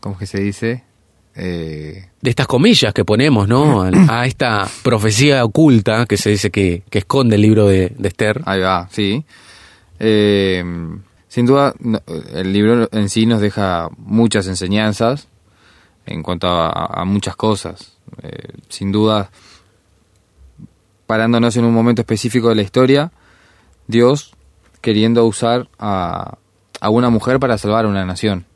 ¿Cómo 0.00 0.14
es 0.14 0.18
que 0.18 0.26
se 0.26 0.40
dice? 0.40 0.84
Eh, 1.36 2.10
de 2.20 2.30
estas 2.30 2.46
comillas 2.46 2.94
que 2.94 3.04
ponemos, 3.04 3.48
¿no? 3.48 3.82
A, 4.08 4.26
esta 4.26 4.68
profecía 4.82 5.44
oculta 5.44 6.06
que 6.06 6.16
se 6.16 6.30
dice 6.30 6.50
que, 6.50 6.84
esconde 6.90 7.36
el 7.36 7.42
libro 7.42 7.66
de, 7.66 7.94
Esther. 8.02 8.42
Ahí 8.44 8.60
va, 8.60 8.88
sí. 8.90 9.24
Eh, 9.98 10.62
sin 11.28 11.46
duda, 11.46 11.74
el 12.32 12.52
libro 12.52 12.88
en 12.92 13.08
sí 13.08 13.26
nos 13.26 13.40
deja 13.40 13.88
muchas 13.98 14.46
enseñanzas 14.46 15.28
en 16.06 16.22
cuanto 16.22 16.48
a, 16.48 17.04
muchas 17.04 17.34
cosas. 17.34 17.96
Eh, 18.22 18.52
sin 18.68 18.92
duda, 18.92 19.30
parándonos 21.06 21.56
en 21.56 21.64
un 21.64 21.74
momento 21.74 22.02
específico 22.02 22.50
de 22.50 22.54
la 22.54 22.62
historia, 22.62 23.10
Dios 23.88 24.34
queriendo 24.80 25.24
usar 25.24 25.68
a, 25.78 26.38
a 26.80 26.90
una 26.90 27.10
mujer 27.10 27.40
para 27.40 27.58
salvar 27.58 27.86
a 27.86 27.88
una 27.88 28.04
nación. 28.04 28.46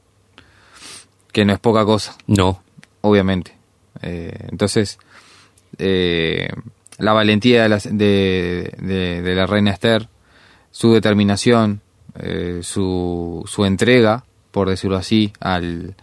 Que 1.32 1.44
no 1.44 1.52
es 1.52 1.58
poca 1.58 1.84
cosa. 1.84 2.16
No 2.26 2.62
obviamente. 3.00 3.56
Eh, 4.02 4.46
entonces, 4.50 4.98
eh, 5.78 6.48
la 6.98 7.12
valentía 7.12 7.62
de 7.62 7.68
la, 7.68 7.78
de, 7.78 9.34
la, 9.34 9.46
reina 9.46 9.70
Esther, 9.70 10.08
su 10.70 10.92
determinación, 10.92 11.80
eh, 12.18 12.60
su, 12.62 13.44
su, 13.46 13.64
entrega, 13.64 14.24
por 14.50 14.68
decirlo 14.68 14.96
así, 14.96 15.32
al, 15.40 15.94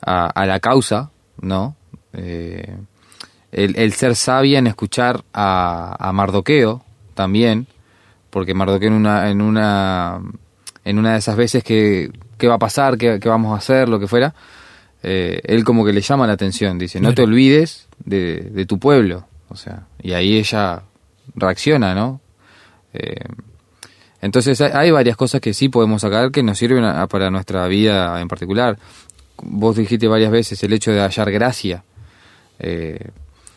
a, 0.00 0.46
la 0.46 0.60
causa, 0.60 1.10
¿no? 1.40 1.76
El, 2.12 3.92
ser 3.92 4.16
sabia 4.16 4.58
en 4.58 4.66
escuchar 4.66 5.24
a, 5.32 5.96
a, 5.98 6.12
Mardoqueo 6.12 6.84
también, 7.14 7.66
porque 8.30 8.54
Mardoqueo 8.54 8.88
en 8.88 8.94
una, 8.94 9.30
en 9.30 9.40
una, 9.40 10.20
en 10.84 10.98
una 10.98 11.12
de 11.12 11.18
esas 11.18 11.36
veces 11.36 11.62
que, 11.62 12.10
qué 12.38 12.48
va 12.48 12.54
a 12.54 12.58
pasar, 12.58 12.98
qué 12.98 13.20
vamos 13.24 13.54
a 13.54 13.58
hacer, 13.58 13.88
lo 13.88 14.00
que 14.00 14.08
fuera, 14.08 14.34
eh, 15.02 15.40
él 15.44 15.64
como 15.64 15.84
que 15.84 15.92
le 15.92 16.00
llama 16.00 16.26
la 16.26 16.34
atención, 16.34 16.78
dice, 16.78 17.00
no 17.00 17.12
te 17.14 17.22
olvides 17.22 17.88
de, 18.04 18.64
tu 18.66 18.78
pueblo, 18.78 19.26
o 19.48 19.56
sea, 19.56 19.86
y 20.00 20.12
ahí 20.12 20.36
ella 20.36 20.82
reacciona, 21.34 21.94
¿no? 21.94 22.20
Eh, 22.94 23.24
entonces 24.20 24.60
hay, 24.60 24.92
varias 24.92 25.16
cosas 25.16 25.40
que 25.40 25.52
sí 25.52 25.68
podemos 25.68 26.02
sacar 26.02 26.30
que 26.30 26.44
nos 26.44 26.56
sirven 26.56 26.84
para 27.08 27.30
nuestra 27.30 27.66
vida 27.66 28.20
en 28.20 28.28
particular. 28.28 28.78
Vos 29.42 29.74
dijiste 29.74 30.06
varias 30.06 30.30
veces 30.30 30.62
el 30.62 30.72
hecho 30.72 30.92
de 30.92 31.00
hallar 31.00 31.32
gracia. 31.32 31.82
Eh, 32.60 33.08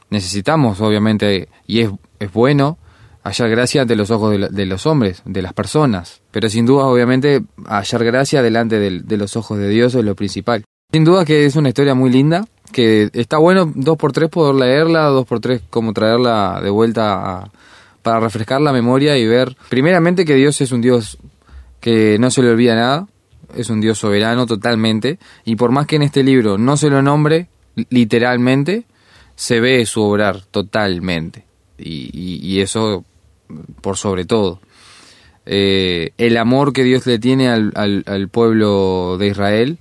necesitamos, 0.09 0.81
obviamente, 0.81 1.49
y 1.67 1.81
es, 1.81 1.91
es 2.19 2.33
bueno 2.33 2.79
hallar 3.23 3.49
gracia 3.51 3.83
ante 3.83 3.95
los 3.95 4.09
ojos 4.09 4.35
de, 4.51 4.65
los 4.65 4.87
hombres, 4.87 5.21
de 5.25 5.43
las 5.43 5.53
personas, 5.53 6.21
pero 6.31 6.49
sin 6.49 6.65
duda, 6.65 6.85
obviamente, 6.85 7.43
hallar 7.67 8.03
gracia 8.03 8.41
delante 8.41 8.79
de 8.79 9.17
los 9.17 9.35
ojos 9.35 9.59
de 9.59 9.69
Dios 9.69 9.93
es 9.93 10.03
lo 10.03 10.15
principal. 10.15 10.63
Sin 10.95 11.03
duda 11.03 11.25
que 11.25 11.43
es 11.43 11.57
una 11.57 11.67
historia 11.67 11.93
muy 11.93 12.09
linda, 12.09 12.47
que 12.71 13.09
está 13.11 13.37
bueno 13.37 13.69
dos 13.75 13.97
por 13.97 14.13
tres 14.13 14.29
poder 14.29 14.55
leerla, 14.55 15.07
dos 15.07 15.27
por 15.27 15.41
tres 15.41 15.61
como 15.69 15.91
traerla 15.91 16.61
de 16.63 16.69
vuelta 16.69 17.51
para 18.01 18.21
refrescar 18.21 18.61
la 18.61 18.71
memoria 18.71 19.17
y 19.17 19.27
ver, 19.27 19.57
primeramente 19.67 20.23
que 20.23 20.35
Dios 20.35 20.61
es 20.61 20.71
un 20.71 20.79
Dios 20.79 21.17
que 21.81 22.17
no 22.17 22.31
se 22.31 22.41
le 22.41 22.49
olvida 22.51 22.75
nada, 22.75 23.09
es 23.57 23.69
un 23.69 23.81
Dios 23.81 23.97
soberano 23.97 24.45
totalmente, 24.45 25.19
y 25.43 25.57
por 25.57 25.71
más 25.71 25.85
que 25.85 25.97
en 25.97 26.03
este 26.03 26.23
libro 26.23 26.57
no 26.57 26.77
se 26.77 26.89
lo 26.89 27.01
nombre 27.01 27.49
literalmente, 27.89 28.85
se 29.35 29.59
ve 29.59 29.85
su 29.85 30.01
obrar 30.01 30.45
totalmente, 30.45 31.43
y, 31.77 32.61
eso 32.61 33.03
por 33.81 33.97
sobre 33.97 34.23
todo. 34.23 34.61
Eh, 35.45 36.11
el 36.17 36.37
amor 36.37 36.71
que 36.71 36.85
Dios 36.85 37.05
le 37.05 37.19
tiene 37.19 37.49
al, 37.49 37.73
al 37.75 38.29
pueblo 38.29 39.17
de 39.17 39.27
Israel 39.27 39.77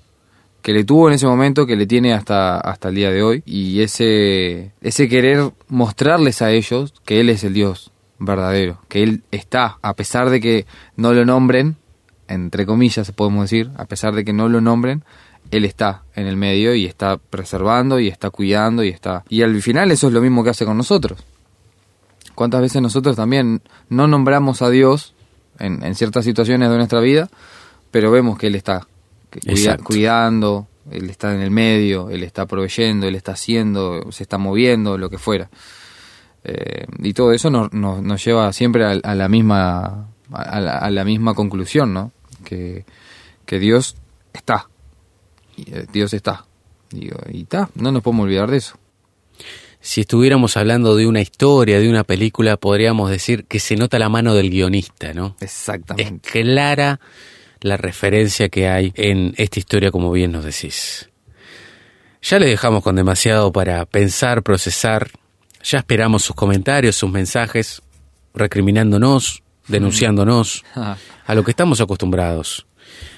que 0.65 0.73
le 0.73 0.85
tuvo 0.85 1.09
en 1.09 1.15
ese 1.15 1.27
momento, 1.27 1.67
que 1.67 1.77
le 1.77 1.87
tiene 1.87 2.15
hasta, 2.15 2.59
hasta 2.59 2.89
el 2.89 2.95
día 2.95 3.11
de 3.11 3.23
hoy, 3.23 3.43
y 3.45 3.83
ese, 3.83 4.73
ese 4.81 5.11
querer 5.11 5.53
mostrarles 5.69 6.41
a 6.41 6.53
ellos 6.53 6.95
que 7.05 7.21
Él 7.21 7.29
es 7.29 7.45
el 7.45 7.53
Dios 7.53 7.93
verdadero, 8.19 8.81
que 8.89 9.03
Él 9.03 9.25
está, 9.31 9.77
a 9.83 9.93
pesar 9.93 10.31
de 10.31 10.41
que 10.41 10.65
no 10.97 11.13
lo 11.13 11.27
nombren, 11.27 11.77
entre 12.29 12.65
comillas 12.65 13.13
podemos 13.13 13.43
decir, 13.43 13.73
a 13.77 13.85
pesar 13.85 14.15
de 14.15 14.25
que 14.25 14.33
no 14.33 14.49
lo 14.49 14.63
nombren, 14.63 15.05
Él 15.51 15.67
está 15.67 16.05
en 16.15 16.27
el 16.27 16.39
medio 16.39 16.75
y 16.75 16.87
está 16.87 17.19
preservando 17.19 18.01
y 18.01 18.09
está 18.09 18.31
cuidando 18.31 18.83
y 18.83 18.89
está... 18.89 19.23
Y 19.29 19.43
al 19.43 19.61
final 19.61 19.91
eso 19.91 20.07
es 20.07 20.15
lo 20.15 20.23
mismo 20.23 20.43
que 20.45 20.49
hace 20.49 20.65
con 20.65 20.79
nosotros. 20.79 21.23
¿Cuántas 22.35 22.63
veces 22.63 22.81
nosotros 22.81 23.17
también 23.17 23.61
no 23.91 24.07
nombramos 24.07 24.63
a 24.63 24.71
Dios 24.71 25.13
en, 25.59 25.83
en 25.85 25.95
ciertas 25.95 26.25
situaciones 26.25 26.71
de 26.71 26.77
nuestra 26.79 27.01
vida, 27.01 27.29
pero 27.91 28.11
vemos 28.11 28.39
que 28.39 28.47
Él 28.47 28.55
está 28.55 28.87
cuidando, 29.83 30.69
Él 30.91 31.11
está 31.11 31.35
en 31.35 31.41
el 31.41 31.51
medio, 31.51 32.11
Él 32.11 32.23
está 32.23 32.47
proveyendo, 32.47 33.07
Él 33.07 33.15
está 33.15 33.33
haciendo, 33.33 34.11
se 34.13 34.23
está 34.23 34.39
moviendo, 34.39 34.99
lo 34.99 35.11
que 35.11 35.19
fuera. 35.19 35.51
Eh, 36.45 36.87
y 36.99 37.15
todo 37.15 37.33
eso 37.33 37.51
nos, 37.51 37.73
nos, 37.73 38.25
lleva 38.25 38.53
siempre 38.53 38.85
a, 38.85 39.15
la 39.15 39.29
misma 39.29 40.09
a 40.31 40.91
la, 40.91 41.05
misma 41.05 41.35
conclusión, 41.35 41.95
¿no? 41.95 42.13
Que, 42.45 42.85
que 43.47 43.59
Dios 43.59 43.97
está. 44.33 44.69
Eh, 45.57 45.87
Dios 45.93 46.13
está. 46.13 46.45
y 46.93 47.43
está, 47.43 47.71
no 47.75 47.93
nos 47.93 48.03
podemos 48.03 48.25
olvidar 48.25 48.51
de 48.51 48.59
eso. 48.59 48.79
Si 49.85 50.01
estuviéramos 50.01 50.57
hablando 50.57 50.97
de 50.97 51.07
una 51.07 51.21
historia, 51.21 51.79
de 51.79 51.91
una 51.91 52.05
película, 52.05 52.57
podríamos 52.57 53.11
decir 53.11 53.45
que 53.45 53.61
se 53.61 53.77
nota 53.77 53.99
la 53.99 54.09
mano 54.09 54.35
del 54.35 54.49
guionista, 54.49 55.13
¿no? 55.13 55.37
Exactamente. 55.41 56.27
Es 56.27 56.33
clara 56.33 57.01
la 57.65 57.79
referencia 57.79 58.51
que 58.51 58.69
hay 58.69 58.93
en 58.95 59.33
esta 59.39 59.59
historia, 59.59 59.91
como 59.91 60.13
bien 60.13 60.33
nos 60.33 60.45
decís. 60.45 61.09
Ya 62.21 62.39
le 62.39 62.45
dejamos 62.45 62.83
con 62.83 62.95
demasiado 62.95 63.53
para 63.53 63.87
pensar, 63.87 64.43
procesar. 64.43 65.09
Ya 65.63 65.79
esperamos 65.79 66.23
sus 66.23 66.37
comentarios, 66.37 66.95
sus 66.95 67.11
mensajes, 67.11 67.81
recriminándonos, 68.35 69.43
denunciándonos, 69.67 70.63
a 70.75 71.35
lo 71.35 71.43
que 71.43 71.53
estamos 71.53 71.81
acostumbrados. 71.81 72.67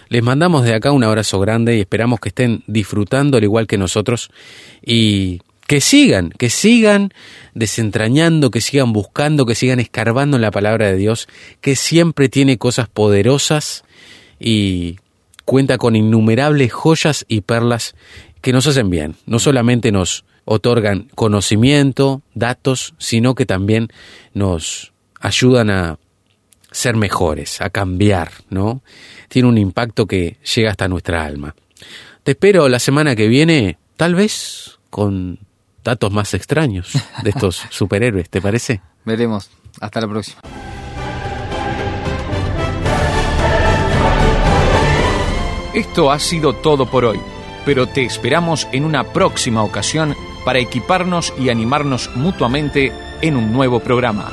Les 0.09 0.23
mandamos 0.23 0.63
de 0.63 0.75
acá 0.75 0.93
un 0.93 1.03
abrazo 1.03 1.41
grande 1.41 1.77
y 1.77 1.81
esperamos 1.81 2.21
que 2.21 2.29
estén 2.29 2.63
disfrutando 2.69 3.39
al 3.39 3.43
igual 3.43 3.67
que 3.67 3.79
nosotros 3.79 4.31
y 4.81 5.41
que 5.67 5.81
sigan, 5.81 6.31
que 6.31 6.51
sigan 6.51 7.13
desentrañando, 7.55 8.53
que 8.53 8.61
sigan 8.61 8.93
buscando, 8.93 9.45
que 9.45 9.57
sigan 9.57 9.81
escarbando 9.81 10.37
en 10.37 10.43
la 10.43 10.53
palabra 10.53 10.87
de 10.87 10.95
Dios, 10.95 11.27
que 11.61 11.75
siempre 11.75 12.29
tiene 12.29 12.59
cosas 12.59 12.89
poderosas 12.89 13.83
y 14.39 14.99
cuenta 15.45 15.79
con 15.79 15.97
innumerables 15.97 16.73
joyas 16.73 17.25
y 17.29 17.43
perlas 17.43 17.95
que 18.41 18.53
nos 18.53 18.67
hacen 18.67 18.91
bien. 18.91 19.17
No 19.27 19.39
solamente 19.39 19.93
nos 19.93 20.25
otorgan 20.45 21.09
conocimiento, 21.15 22.23
datos, 22.35 22.95
sino 22.99 23.35
que 23.35 23.47
también 23.47 23.89
nos 24.35 24.93
ayudan 25.21 25.71
a 25.71 25.99
ser 26.71 26.97
mejores, 26.97 27.61
a 27.61 27.71
cambiar, 27.71 28.31
¿no? 28.51 28.83
Tiene 29.29 29.49
un 29.49 29.59
impacto 29.59 30.07
que 30.07 30.37
llega 30.55 30.71
hasta 30.71 30.89
nuestra 30.89 31.25
alma. 31.25 31.55
Te 32.23 32.33
espero 32.33 32.69
la 32.69 32.79
semana 32.79 33.17
que 33.17 33.29
viene, 33.29 33.79
tal 33.97 34.15
vez 34.15 34.79
con 34.91 35.39
datos 35.83 36.13
más 36.13 36.35
extraños 36.35 36.93
de 37.23 37.31
estos 37.31 37.63
superhéroes, 37.71 38.29
¿te 38.29 38.41
parece? 38.41 38.81
Veremos. 39.05 39.51
Hasta 39.81 40.01
la 40.01 40.09
próxima. 40.09 40.41
Esto 45.77 46.11
ha 46.11 46.19
sido 46.19 46.55
todo 46.55 46.87
por 46.87 47.05
hoy, 47.05 47.21
pero 47.67 47.87
te 47.87 48.03
esperamos 48.03 48.67
en 48.73 48.83
una 48.87 49.05
próxima 49.05 49.63
ocasión 49.63 50.17
para 50.43 50.59
equiparnos 50.59 51.35
y 51.39 51.51
animarnos 51.51 52.11
mutuamente 52.15 52.95
en 53.21 53.37
un 53.37 53.53
nuevo 53.53 53.81
programa. 53.81 54.33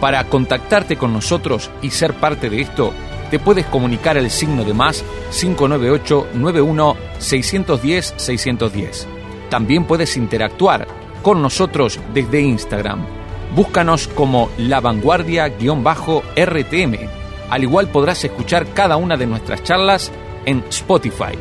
Para 0.00 0.24
contactarte 0.24 0.96
con 0.96 1.12
nosotros 1.12 1.70
y 1.80 1.90
ser 1.90 2.14
parte 2.14 2.50
de 2.50 2.62
esto, 2.62 2.92
te 3.30 3.38
puedes 3.38 3.64
comunicar 3.66 4.18
al 4.18 4.32
signo 4.32 4.64
de 4.64 4.74
más 4.74 5.04
598 5.30 6.30
91 6.34 6.96
610 7.18 8.14
610. 8.16 9.06
También 9.48 9.84
puedes 9.84 10.16
interactuar 10.16 10.88
con 11.22 11.40
nosotros 11.40 12.00
desde 12.12 12.40
Instagram. 12.40 13.23
Búscanos 13.54 14.08
como 14.08 14.50
La 14.58 14.80
Vanguardia-RTM. 14.80 17.08
Al 17.50 17.62
igual 17.62 17.86
podrás 17.86 18.24
escuchar 18.24 18.66
cada 18.74 18.96
una 18.96 19.16
de 19.16 19.26
nuestras 19.26 19.62
charlas 19.62 20.10
en 20.44 20.64
Spotify. 20.70 21.38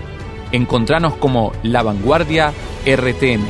Encontranos 0.51 1.15
como 1.15 1.53
La 1.63 1.81
Vanguardia 1.81 2.53
RTM. 2.85 3.47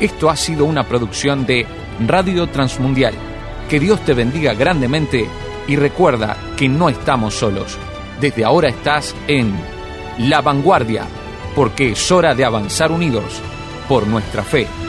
Esto 0.00 0.30
ha 0.30 0.36
sido 0.36 0.64
una 0.64 0.84
producción 0.84 1.44
de 1.44 1.66
Radio 2.06 2.46
Transmundial 2.46 3.12
que 3.68 3.78
Dios 3.78 4.00
te 4.00 4.14
bendiga 4.14 4.54
grandemente 4.54 5.28
y 5.66 5.76
recuerda 5.76 6.38
que 6.56 6.70
no 6.70 6.88
estamos 6.88 7.34
solos. 7.34 7.76
Desde 8.18 8.46
ahora 8.46 8.70
estás 8.70 9.14
en 9.26 9.52
La 10.16 10.40
Vanguardia, 10.40 11.04
porque 11.54 11.92
es 11.92 12.10
hora 12.10 12.34
de 12.34 12.46
avanzar 12.46 12.90
unidos 12.90 13.42
por 13.88 14.06
nuestra 14.06 14.44
fe. 14.44 14.87